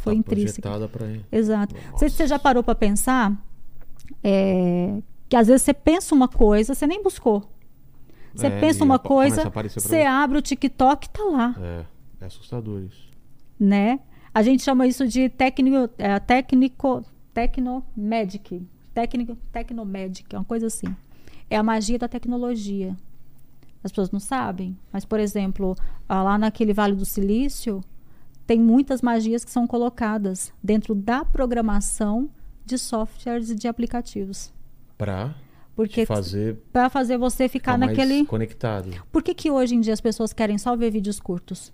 [0.00, 0.88] foi Tá intrínseca.
[0.88, 1.06] pra...
[1.32, 1.74] Exato.
[1.92, 3.32] Não sei se você já parou para pensar
[4.22, 7.42] é, que às vezes você pensa uma coisa, você nem buscou.
[8.34, 10.02] Você É, pensa uma coisa, você.
[10.02, 11.84] abre o TikTok e tá lá É,
[12.20, 13.10] é assustador isso.
[13.58, 14.00] né?
[14.32, 17.04] A gente chama isso de técnico, é, técnico,
[17.34, 18.62] tecnomedic,
[18.94, 20.94] técnico, tecnomedic, é uma coisa assim.
[21.48, 22.96] É a magia da tecnologia.
[23.82, 25.74] As pessoas não sabem, mas por exemplo,
[26.08, 27.82] ah, lá naquele Vale do Silício
[28.50, 32.28] tem muitas magias que são colocadas dentro da programação
[32.66, 34.52] de softwares e de aplicativos,
[34.98, 35.36] Pra
[35.76, 38.26] porque fazer para fazer você ficar ficar naquele.
[38.26, 38.90] conectado.
[39.12, 41.72] Por que que hoje em dia as pessoas querem só ver vídeos curtos?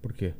[0.00, 0.32] Por quê?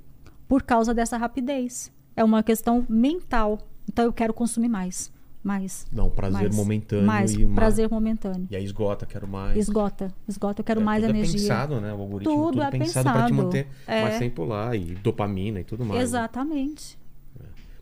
[0.46, 1.90] por causa dessa rapidez.
[2.14, 3.58] É uma questão mental.
[3.88, 5.11] Então eu quero consumir mais,
[5.42, 5.86] mais.
[5.92, 8.46] Um prazer mais, momentâneo mais e prazer momentâneo.
[8.50, 9.56] E aí esgota, quero mais.
[9.56, 11.38] Esgota, esgota, eu quero É, mais tudo energia.
[11.38, 11.92] É pensado, né?
[11.92, 13.34] O algoritmo Tudo tudo, é pensado, pra te pensado.
[13.34, 14.02] manter É.
[14.02, 14.74] mais tempo lá.
[14.76, 15.98] E dopamina e tudo mais.
[15.98, 16.04] né?
[16.04, 16.98] Exatamente.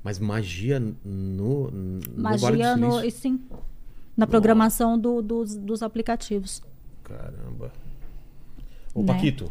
[0.03, 1.71] Mas magia no.
[1.71, 3.39] no Magia no, e sim,
[4.17, 6.63] na programação do- dos, dos aplicativos.
[7.05, 7.71] Caramba.
[8.95, 9.07] Ô, Né?
[9.09, 9.51] Paquito,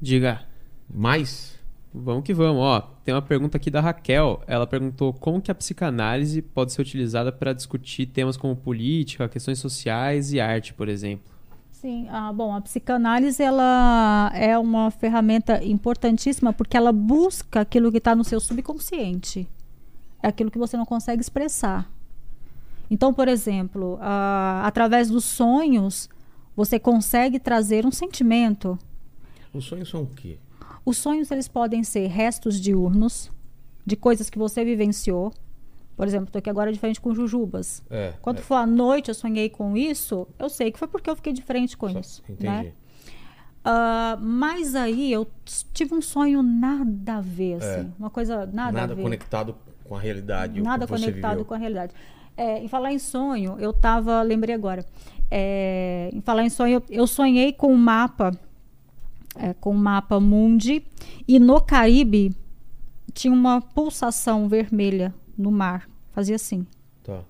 [0.00, 0.42] Diga.
[0.88, 1.57] mais?
[1.92, 2.60] Vamos que vamos.
[2.60, 4.42] Ó, tem uma pergunta aqui da Raquel.
[4.46, 9.58] Ela perguntou como que a psicanálise pode ser utilizada para discutir temas como política, questões
[9.58, 11.32] sociais e arte, por exemplo.
[11.70, 17.98] Sim, ah, bom, a psicanálise ela é uma ferramenta importantíssima porque ela busca aquilo que
[17.98, 19.48] está no seu subconsciente.
[20.22, 21.88] É aquilo que você não consegue expressar.
[22.90, 26.08] Então, por exemplo, ah, através dos sonhos,
[26.56, 28.76] você consegue trazer um sentimento.
[29.54, 30.38] Os sonhos são o quê?
[30.88, 33.30] Os sonhos eles podem ser restos diurnos
[33.84, 35.32] de coisas que você vivenciou.
[35.96, 37.82] Por exemplo, estou aqui agora de frente com jujubas.
[37.90, 38.12] É.
[38.22, 41.16] Quando é, for à noite eu sonhei com isso, eu sei que foi porque eu
[41.16, 42.22] fiquei de frente com só- isso.
[42.28, 42.44] Entendi.
[42.46, 42.72] Né?
[43.64, 45.26] Ah, mas aí eu
[45.74, 47.92] tive um sonho nada a ver, assim.
[47.98, 49.02] Uma coisa nada, Nada a ver.
[49.02, 50.60] conectado com a realidade.
[50.62, 51.44] Nada conectado viveu.
[51.44, 51.92] com a realidade.
[52.36, 54.84] É, em falar em sonho, eu tava, lembrei agora.
[55.30, 58.30] É, em falar em sonho, eu, eu sonhei com um mapa,
[59.38, 60.82] é, com um mapa mundi,
[61.26, 62.34] e no Caribe
[63.14, 65.88] tinha uma pulsação vermelha no mar.
[66.12, 66.66] Fazia assim.
[67.02, 67.20] Tá.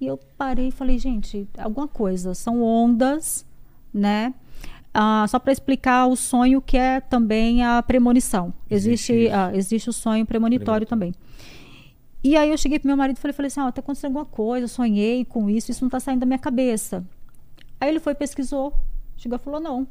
[0.00, 2.34] E eu parei e falei, gente, alguma coisa.
[2.34, 3.44] São ondas,
[3.92, 4.32] né?
[4.94, 8.52] Ah, só para explicar o sonho que é também a premonição.
[8.70, 11.12] Existe Existe, ah, existe o sonho premonitório também.
[12.24, 14.24] E aí eu cheguei pro meu marido e falei, falei assim, ó, tá acontecendo alguma
[14.24, 17.04] coisa, eu sonhei com isso, isso não tá saindo da minha cabeça.
[17.80, 18.72] Aí ele foi pesquisou,
[19.16, 19.86] chegou e falou, não.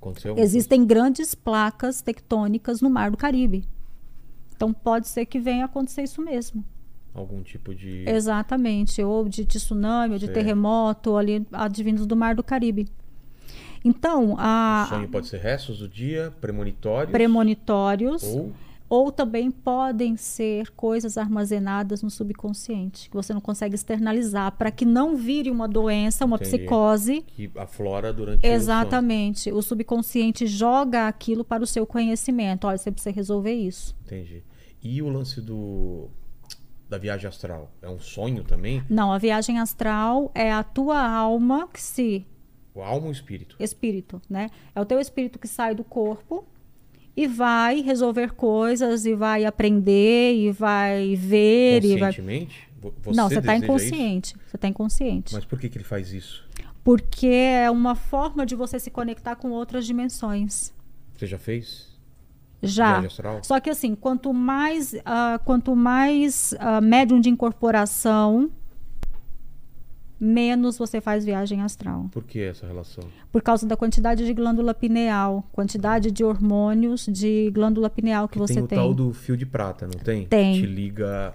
[0.00, 3.64] Aconteceu Existem grandes placas tectônicas no Mar do Caribe.
[4.54, 6.64] Então pode ser que venha acontecer isso mesmo.
[7.14, 8.04] Algum tipo de.
[8.08, 12.88] Exatamente, ou de tsunami, ou de terremoto, ali advindos do Mar do Caribe.
[13.84, 17.12] Então, O a sonho pode ser restos do dia, premonitórios.
[17.12, 18.52] premonitórios ou...
[18.90, 24.84] Ou também podem ser coisas armazenadas no subconsciente que você não consegue externalizar para que
[24.86, 26.56] não vire uma doença, uma Entendi.
[26.58, 27.22] psicose.
[27.26, 28.50] que aflora durante o.
[28.50, 29.52] Exatamente.
[29.52, 32.66] O subconsciente joga aquilo para o seu conhecimento.
[32.66, 33.94] Olha, você precisa resolver isso.
[34.06, 34.42] Entendi.
[34.82, 36.08] E o lance do
[36.88, 37.70] da viagem astral?
[37.82, 38.82] É um sonho também?
[38.88, 42.26] Não, a viagem astral é a tua alma que se
[42.74, 43.56] O alma ou o espírito?
[43.60, 44.48] espírito, né?
[44.74, 46.46] É o teu espírito que sai do corpo
[47.18, 53.40] e vai resolver coisas e vai aprender e vai ver e vai Você não, você
[53.40, 54.36] está inconsciente.
[54.46, 55.26] Você está inconsciente.
[55.26, 55.34] isso?
[55.34, 56.48] Mas por que, que ele faz isso?
[56.84, 60.72] Porque é uma forma de você se conectar com outras dimensões.
[61.16, 61.88] Você já fez?
[62.62, 63.02] Já.
[63.42, 68.48] Só que assim, quanto mais, ah, quanto mais ah, médium de incorporação,
[70.20, 72.08] menos você faz viagem astral.
[72.10, 73.04] Por que essa relação?
[73.30, 78.38] Por causa da quantidade de glândula pineal, quantidade de hormônios de glândula pineal que, Que
[78.38, 78.78] você tem o tem.
[78.78, 80.26] tal do fio de prata, não tem?
[80.26, 80.54] Tem.
[80.54, 81.34] Que te liga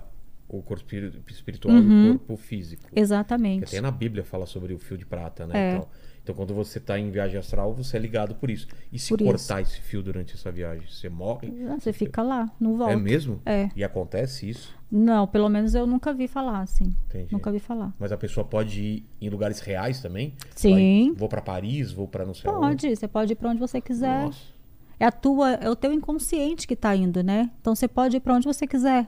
[0.50, 2.84] o corpo espiri- espiritual e o corpo físico.
[2.92, 3.64] Que Exatamente.
[3.66, 5.54] até na Bíblia fala sobre o fio de prata, né?
[5.56, 5.72] É.
[5.76, 5.90] e tal.
[6.22, 8.66] Então, quando você está em viagem astral, você é ligado por isso.
[8.94, 9.26] E se Por isso.
[9.30, 11.52] cortar esse fio durante essa viagem, você morre?
[11.78, 12.94] Você fica lá, não volta.
[12.94, 13.42] É mesmo?
[13.46, 13.70] É.
[13.76, 14.74] E acontece isso?
[14.96, 16.96] Não, pelo menos eu nunca vi falar assim.
[17.08, 17.34] Entendi.
[17.34, 17.92] Nunca vi falar.
[17.98, 20.36] Mas a pessoa pode ir em lugares reais também?
[20.56, 21.08] Sim.
[21.10, 22.52] Vai- vou para Paris, vou para não sei.
[22.52, 24.26] Pode, você pode ir para onde você quiser.
[24.26, 24.54] Nossa.
[25.00, 27.50] É a tua, é o teu inconsciente que está indo, né?
[27.60, 29.08] Então você pode ir para onde você quiser.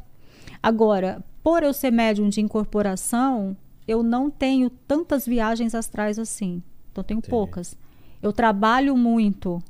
[0.61, 3.55] Agora, por eu ser médium de incorporação,
[3.87, 6.63] eu não tenho tantas viagens astrais assim.
[6.91, 7.29] Então eu tenho Entendi.
[7.29, 7.77] poucas.
[8.23, 9.61] Eu trabalho muito,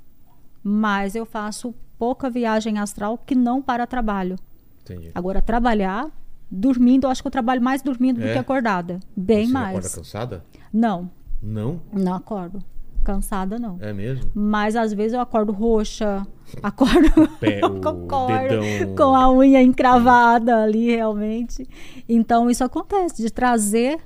[0.63, 4.37] mas eu faço pouca viagem astral que não para trabalho.
[4.86, 5.12] Entendi.
[5.16, 6.10] Agora trabalhar
[6.49, 8.34] dormindo, eu acho que eu trabalho mais dormindo do É?
[8.34, 8.99] que acordada.
[9.18, 9.78] Bem Você mais.
[9.78, 10.45] acorda cansada?
[10.72, 11.10] Não,
[11.41, 11.82] Não?
[11.91, 12.64] não acordo.
[13.03, 13.78] Cansada não.
[13.82, 14.32] É mesmo?
[14.34, 16.26] Mas às vezes eu acordo roxa,
[16.64, 21.68] acordo Pé, o concordo, dedão- com a unha encravada ali realmente.
[22.10, 23.99] Então isso acontece, de trazer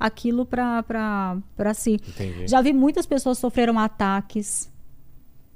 [0.00, 1.42] aquilo para
[1.74, 1.94] si.
[2.08, 2.46] Entendi.
[2.46, 4.70] Já vi muitas pessoas sofreram ataques,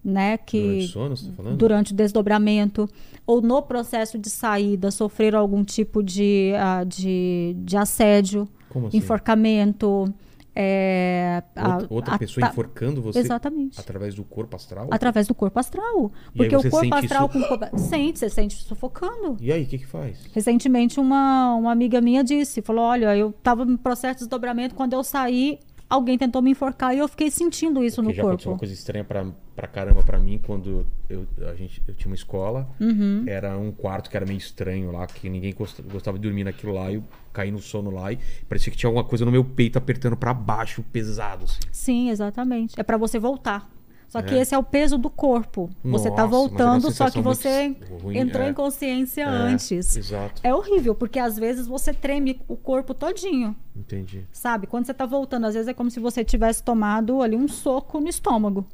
[0.05, 0.39] né?
[0.39, 2.89] Que Durante o sono, tá durante o desdobramento
[3.27, 8.97] ou no processo de saída sofreram algum tipo de, ah, de, de assédio, Como assim?
[8.97, 10.13] enforcamento.
[10.55, 13.79] é, a- Outra, outra a- pessoa ta- enforcando você Exatamente.
[13.81, 14.89] através do corpo astral?
[14.91, 16.11] Através do corpo astral.
[16.35, 17.49] E Porque o corpo astral isso?
[17.71, 17.79] com.
[17.79, 19.37] Sente, você sente sufocando.
[19.41, 20.19] E aí, o que que faz?
[20.33, 24.93] Recentemente, uma, uma amiga minha disse: falou, olha, eu estava em processo de desdobramento, quando
[24.93, 25.61] eu saí,
[25.91, 28.51] alguém tentou me enforcar e eu fiquei sentindo isso Porque no já aconteceu corpo.
[28.53, 29.27] uma coisa estranha pra,
[29.57, 32.69] pra caramba pra mim quando eu, a gente, eu tinha uma escola.
[32.81, 33.25] Uhum.
[33.27, 36.73] Era um quarto que era meio estranho lá, que ninguém gosta- gostava de dormir naquilo
[36.73, 36.91] lá.
[36.91, 38.19] E eu caí no sono lá e
[38.49, 41.45] parecia que tinha alguma coisa no meu peito apertando pra baixo, pesado.
[41.45, 41.59] Assim.
[41.73, 42.79] Sim, exatamente.
[42.79, 43.69] É para você voltar.
[44.11, 44.41] Só que É.
[44.41, 45.71] esse é o peso do corpo.
[45.85, 48.51] Você Nossa, tá mas é uma voltando, só que você ruim, entrou é.
[48.51, 49.97] em consciência É, antes.
[49.97, 50.41] Exato.
[50.43, 53.55] É horrível, porque às vezes você treme o corpo todinho.
[53.75, 54.27] Entendi.
[54.33, 54.67] Sabe?
[54.67, 58.01] Quando você tá voltando, às vezes é como se você tivesse tomado ali um soco
[58.01, 58.67] no estômago.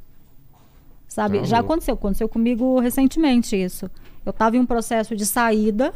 [1.07, 1.37] Sabe?
[1.39, 1.71] Tá Já louco.
[1.73, 3.91] aconteceu, aconteceu comigo recentemente isso.
[4.25, 5.93] Eu tava em um processo de saída.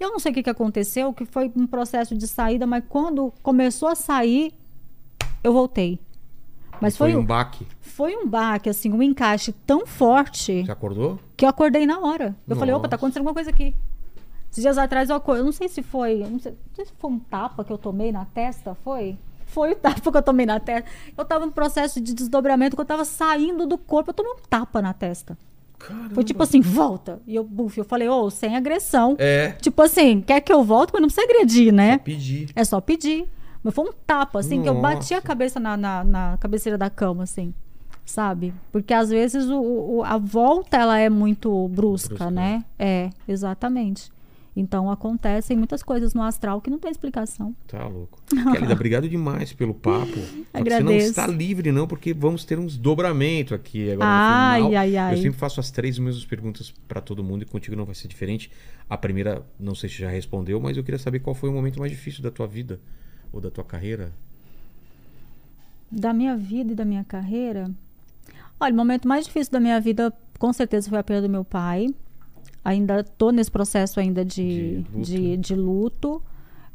[0.00, 3.32] Eu não sei o que, que aconteceu, que foi um processo de saída, mas quando
[3.44, 4.52] começou a sair,
[5.44, 6.00] eu voltei.
[6.80, 7.66] Mas foi, um um baque.
[8.00, 11.18] Foi um baque, assim, um encaixe tão forte Você acordou?
[11.36, 12.34] que eu acordei na hora.
[12.48, 12.88] Eu falei, opa, Nossa.
[12.88, 13.74] tá acontecendo alguma coisa aqui.
[14.50, 16.92] Esses dias atrás eu acordei, eu não sei se foi, não sei, não sei se
[16.96, 19.18] foi um tapa que eu tomei na testa, foi?
[19.44, 20.88] Foi o tapa que eu tomei na testa.
[21.14, 24.38] Eu tava no processo de desdobramento, que eu tava saindo do corpo, eu tomei um
[24.48, 25.36] tapa na testa.
[25.78, 26.14] Caramba.
[26.14, 27.20] Foi tipo assim, volta.
[27.26, 29.14] E eu, buf, eu falei, ô, sem agressão.
[29.18, 29.50] É.
[29.60, 31.98] Tipo assim, quer que eu volte, mas não precisa agredir, né?
[31.98, 32.48] Pedir.
[32.56, 33.28] É só pedir.
[33.62, 35.26] Mas foi um tapa, assim, que eu bati a Nossa.
[35.26, 37.52] cabeça na, na, na cabeceira da cama, assim.
[38.10, 38.52] Sabe?
[38.72, 39.60] Porque às vezes o,
[39.98, 42.30] o- a volta ela é muito brusca, Brusca.
[42.30, 42.64] né?
[42.76, 44.10] É, exatamente.
[44.56, 47.54] Então acontecem muitas coisas no astral que não tem explicação.
[47.68, 48.20] Tá louco.
[48.52, 50.06] Kelly, obrigado demais pelo papo.
[50.10, 51.06] Que você não Agradeço.
[51.10, 54.82] está livre, não, porque vamos ter uns dobramento aqui agora Ai, no final.
[54.82, 55.12] ai, ai.
[55.14, 58.08] Eu sempre faço as três mesmas perguntas para todo mundo e contigo não vai ser
[58.08, 58.50] diferente.
[58.88, 61.78] A primeira, não sei se já respondeu, mas eu queria saber qual foi o momento
[61.78, 62.80] mais difícil da tua vida
[63.32, 64.10] ou da tua carreira.
[65.92, 67.70] Da minha vida e da minha carreira.
[68.60, 71.44] Olha, o momento mais difícil da minha vida, com certeza, foi a perda do meu
[71.44, 71.86] pai.
[72.64, 75.00] Ainda tô nesse processo ainda de, De luto.
[75.00, 76.22] de, de luto.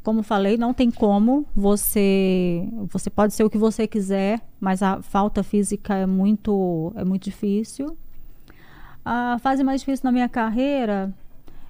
[0.03, 1.45] Como falei, não tem como.
[1.55, 7.03] Você você pode ser o que você quiser, mas a falta física é muito é
[7.03, 7.95] muito difícil.
[9.03, 11.13] A fase mais difícil na minha carreira,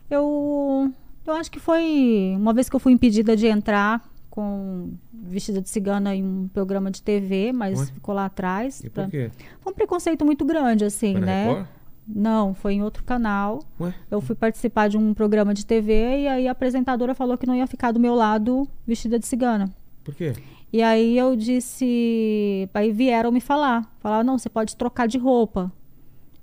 [0.10, 0.92] eu
[1.26, 4.02] eu acho que foi uma vez que eu fui impedida de entrar
[4.36, 7.86] com vestida de cigana em um programa de TV, mas Ué?
[7.88, 8.84] ficou lá atrás.
[8.84, 9.32] E pra- por quê?
[9.62, 11.48] Foi um preconceito muito grande, assim, Foi né?
[11.48, 11.68] Record?
[12.07, 13.64] Não, foi em outro canal.
[13.80, 13.94] Ué?
[14.12, 17.56] Eu fui participar de um programa de TV e aí a apresentadora falou que não
[17.56, 19.74] ia ficar do meu lado vestida de cigana.
[20.03, 20.34] Por quê?
[20.72, 22.70] E aí eu disse.
[22.74, 23.90] Aí vieram me falar.
[23.99, 25.72] Falaram, não, você pode trocar de roupa.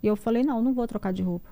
[0.02, 1.48] E eu falei, não, não vou trocar de roupa.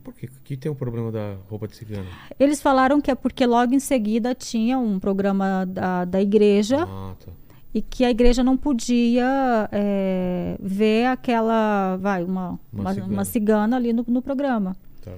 [0.00, 0.28] Por quê?
[0.44, 2.06] Que tem o problema da roupa de cigana?
[2.38, 7.14] Eles falaram que é porque logo em seguida tinha um programa da, da igreja Ah,
[7.24, 7.30] tá.
[7.74, 13.12] e que a igreja não podia é, ver aquela, vai, uma, Uma uma, cigana.
[13.12, 14.74] uma cigana ali no, no programa.
[15.02, 15.12] tá.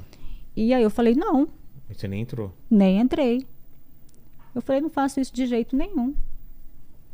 [0.57, 1.49] E aí eu falei, não,
[1.89, 2.53] você nem entrou.
[2.71, 3.47] nem entrei.
[4.55, 6.15] Eu falei, não faço isso de jeito nenhum,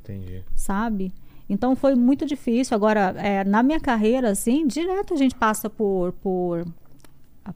[0.03, 0.43] Entendi.
[0.55, 1.12] sabe?
[1.49, 2.74] Então foi muito difícil.
[2.77, 6.65] Agora, é, na minha carreira, assim, direto a gente passa por, por,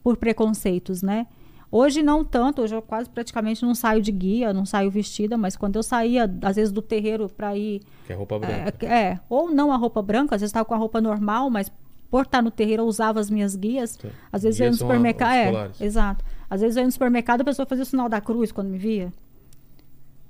[0.02, 1.26] por preconceitos, né?
[1.70, 5.56] Hoje não tanto, hoje eu quase praticamente não saio de guia, não saio vestida, mas
[5.56, 8.86] quando eu saía, às vezes, do terreiro para ir Que é roupa branca.
[8.86, 11.72] É, é, ou não a roupa branca, às vezes estava com a roupa normal, mas
[12.08, 13.98] por estar no terreiro eu usava as minhas guias.
[14.32, 15.56] Às vezes Guias eu ia no supermercado.
[15.56, 16.24] É, exato.
[16.48, 18.78] Às vezes eu ia no supermercado a pessoa fazia o sinal da cruz quando me
[18.78, 19.12] via.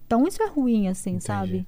[0.06, 1.24] Então isso é ruim, assim, Entendi.
[1.24, 1.66] sabe?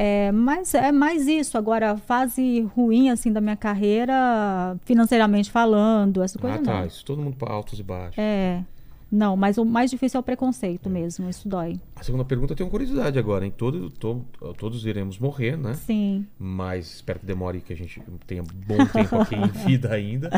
[0.00, 1.58] É, mas é mais isso.
[1.58, 6.80] Agora, a fase ruim, assim, da minha carreira, financeiramente falando, essa coisa Ah, tá.
[6.80, 6.86] não.
[6.86, 8.16] Isso todo mundo pra altos e baixos.
[8.16, 8.62] É.
[9.10, 11.30] Não, mas o mais difícil é o preconceito mesmo.
[11.30, 11.80] Isso dói.
[11.96, 13.52] A segunda pergunta eu tenho curiosidade agora, hein?
[13.56, 14.22] Todo, to-
[14.58, 15.72] todos iremos morrer, né?
[15.74, 16.26] Sim.
[16.38, 20.30] Mas espero que demore, que a gente tenha bom tempo aqui em vida ainda.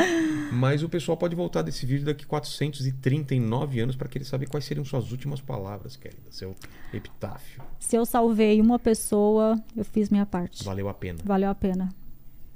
[0.53, 4.85] Mas o pessoal pode voltar desse vídeo daqui 439 anos para querer saber quais seriam
[4.85, 6.21] suas últimas palavras, querida.
[6.29, 6.55] Seu
[6.93, 7.61] epitáfio.
[7.77, 10.63] Se eu salvei uma pessoa, eu fiz minha parte.
[10.63, 11.19] Valeu a pena.
[11.25, 11.89] Valeu a pena.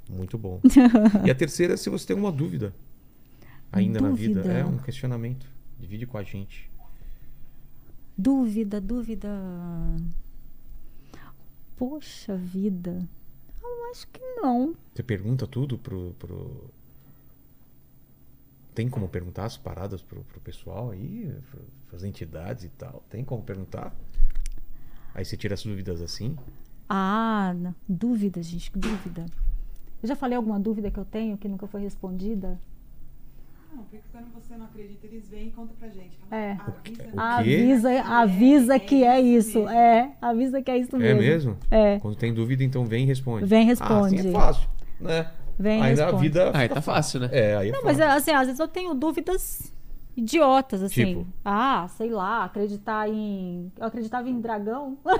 [0.08, 0.60] Muito bom.
[1.26, 2.72] e a terceira é se você tem uma dúvida
[3.72, 4.40] ainda na vida.
[4.40, 4.58] Dúvida?
[4.60, 5.46] É um questionamento.
[5.78, 6.70] Divide com a gente.
[8.16, 9.28] Dúvida, dúvida.
[11.76, 13.06] Poxa vida.
[13.62, 14.74] Eu acho que não.
[14.94, 16.14] Você pergunta tudo pro.
[16.18, 16.70] pro...
[18.74, 21.34] Tem como perguntar as paradas pro, pro pessoal aí,
[21.88, 23.02] pras entidades e tal?
[23.08, 23.94] Tem como perguntar?
[25.14, 26.36] Aí você tira as dúvidas assim?
[26.88, 27.54] Ah,
[27.88, 29.26] dúvida, gente, dúvida.
[30.02, 32.60] Eu já falei alguma dúvida que eu tenho que nunca foi respondida?
[33.76, 36.16] Não, porque quando você não acredita, eles vêm e contam pra gente.
[36.28, 36.56] Fala, É.
[36.58, 37.04] Avisa, quê?
[37.16, 39.58] Avisa, avisa que é isso.
[39.58, 39.70] mesmo.
[39.70, 41.20] É, avisa que é isso É mesmo.
[41.20, 41.56] mesmo?
[41.70, 41.98] É.
[41.98, 43.44] Quando tem dúvida, então vem e responde.
[43.44, 44.28] Vem e Ah, assim responde.
[44.28, 45.30] é fácil, né?
[45.58, 46.22] Vem e aí a responde.
[46.22, 46.50] vida.
[46.54, 47.28] Aí tá fácil, né?
[47.32, 48.16] É, aí é Não, mas fácil.
[48.16, 49.72] assim, às vezes eu tenho dúvidas
[50.16, 51.06] idiotas, assim.
[51.06, 51.26] Tipo?
[51.44, 53.70] Ah, sei lá, acreditar em.
[53.78, 54.96] Eu acreditava em dragão.
[55.04, 55.12] eu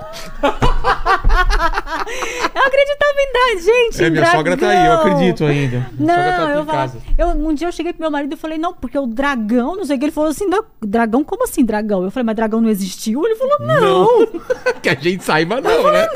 [2.65, 4.03] acreditava em dragão, gente.
[4.03, 5.01] É, minha sogra tá aí, eu dragão.
[5.11, 5.85] acredito ainda.
[5.97, 7.01] Minha sogra tá Não, eu em falava, casa.
[7.17, 9.85] eu Um dia eu cheguei pro meu marido e falei, não, porque o dragão, não
[9.85, 10.05] sei o que.
[10.05, 12.03] Ele falou assim, "Não, dragão, como assim dragão?
[12.03, 13.25] Eu falei, mas dragão não existiu?
[13.25, 14.27] Ele falou, não.
[14.81, 16.07] que a gente saiba, não, né?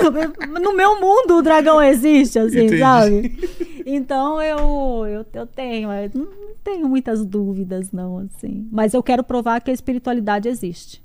[0.62, 2.80] No meu mundo o dragão existe, assim, Entendi.
[2.80, 3.81] sabe?
[3.86, 8.68] Então eu, eu, eu tenho, eu não tenho muitas dúvidas, não, assim.
[8.72, 11.04] Mas eu quero provar que a espiritualidade existe.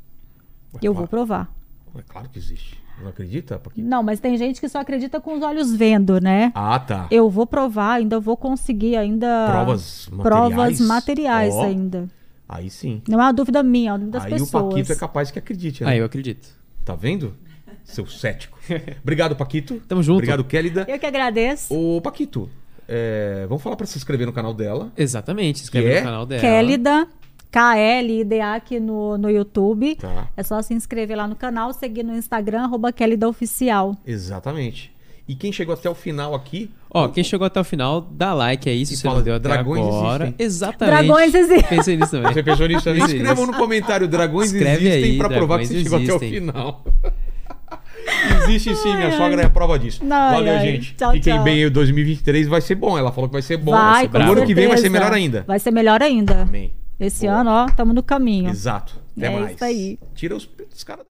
[0.75, 1.53] Ué, Eu vou claro, provar.
[1.97, 2.79] É claro que existe.
[3.01, 3.59] Não acredita?
[3.59, 3.83] Porque...
[3.83, 6.51] Não, mas tem gente que só acredita com os olhos vendo, né?
[6.55, 7.07] Ah, tá.
[7.11, 10.81] Eu vou provar, ainda vou conseguir ainda Provas provas materiais?
[10.81, 11.65] materiais Ó.
[11.65, 12.09] ainda.
[12.49, 13.03] Aí sim.
[13.09, 14.65] Não é uma dúvida minha, é uma dúvida das aí pessoas.
[14.65, 15.91] o Paquito é capaz que acredite, né?
[15.91, 16.49] Aí eu acredito.
[16.85, 17.35] Tá vendo?
[17.85, 18.59] Seu cético.
[19.03, 19.81] Obrigado, Paquito.
[19.87, 20.17] Tamo junto.
[20.17, 20.87] Obrigado, Kélida.
[20.89, 21.75] Eu que agradeço.
[21.75, 22.49] Ô, Paquito,
[22.89, 24.91] é, vamos falar pra se inscrever no canal dela.
[24.97, 25.59] Exatamente.
[25.59, 25.99] Se inscreve Que é?
[26.01, 26.41] no canal dela.
[26.41, 27.09] Kélida,
[27.51, 29.97] K-L-I-D-A aqui no, no YouTube.
[29.97, 30.29] Tá.
[30.37, 33.97] É só se inscrever lá no canal, seguir no Instagram, arroba Kélida Oficial.
[34.07, 34.93] Exatamente.
[35.29, 38.69] E quem chegou até o final aqui, Ó, quem chegou até o final, dá like
[38.71, 40.25] aí se E você fala, não deu até dragões agora.
[40.27, 40.47] existem.
[40.47, 40.97] Exatamente.
[40.97, 41.69] Dragões existem.
[41.69, 42.33] Pensei nisso também.
[42.33, 43.05] você pensou nisso também?
[43.05, 46.31] Escrevam no comentário, dragões Escreve existem aí, pra provar que você chegou até o existem.
[46.41, 46.85] final.
[48.43, 50.01] Existe sim, minha sogra é a prova disso.
[50.03, 50.61] Ai, Valeu, ai.
[50.61, 50.95] gente.
[50.95, 51.45] Tchau, Fiquem tão.
[51.45, 52.97] bem aí, o 2023 vai ser bom.
[52.97, 53.73] Ela falou que vai ser bom.
[53.73, 54.19] vai, ser com.
[54.19, 55.45] O ano que vem vai ser melhor ainda.
[55.47, 56.43] Vai ser melhor ainda.
[56.43, 56.73] Amém.
[56.99, 57.41] Esse Boa.
[57.41, 58.49] ano, ó, estamos no caminho.
[58.51, 58.99] Exato.
[59.17, 59.55] Até É mais.
[59.55, 59.99] isso aí.
[60.15, 61.05] Tira os, os caras.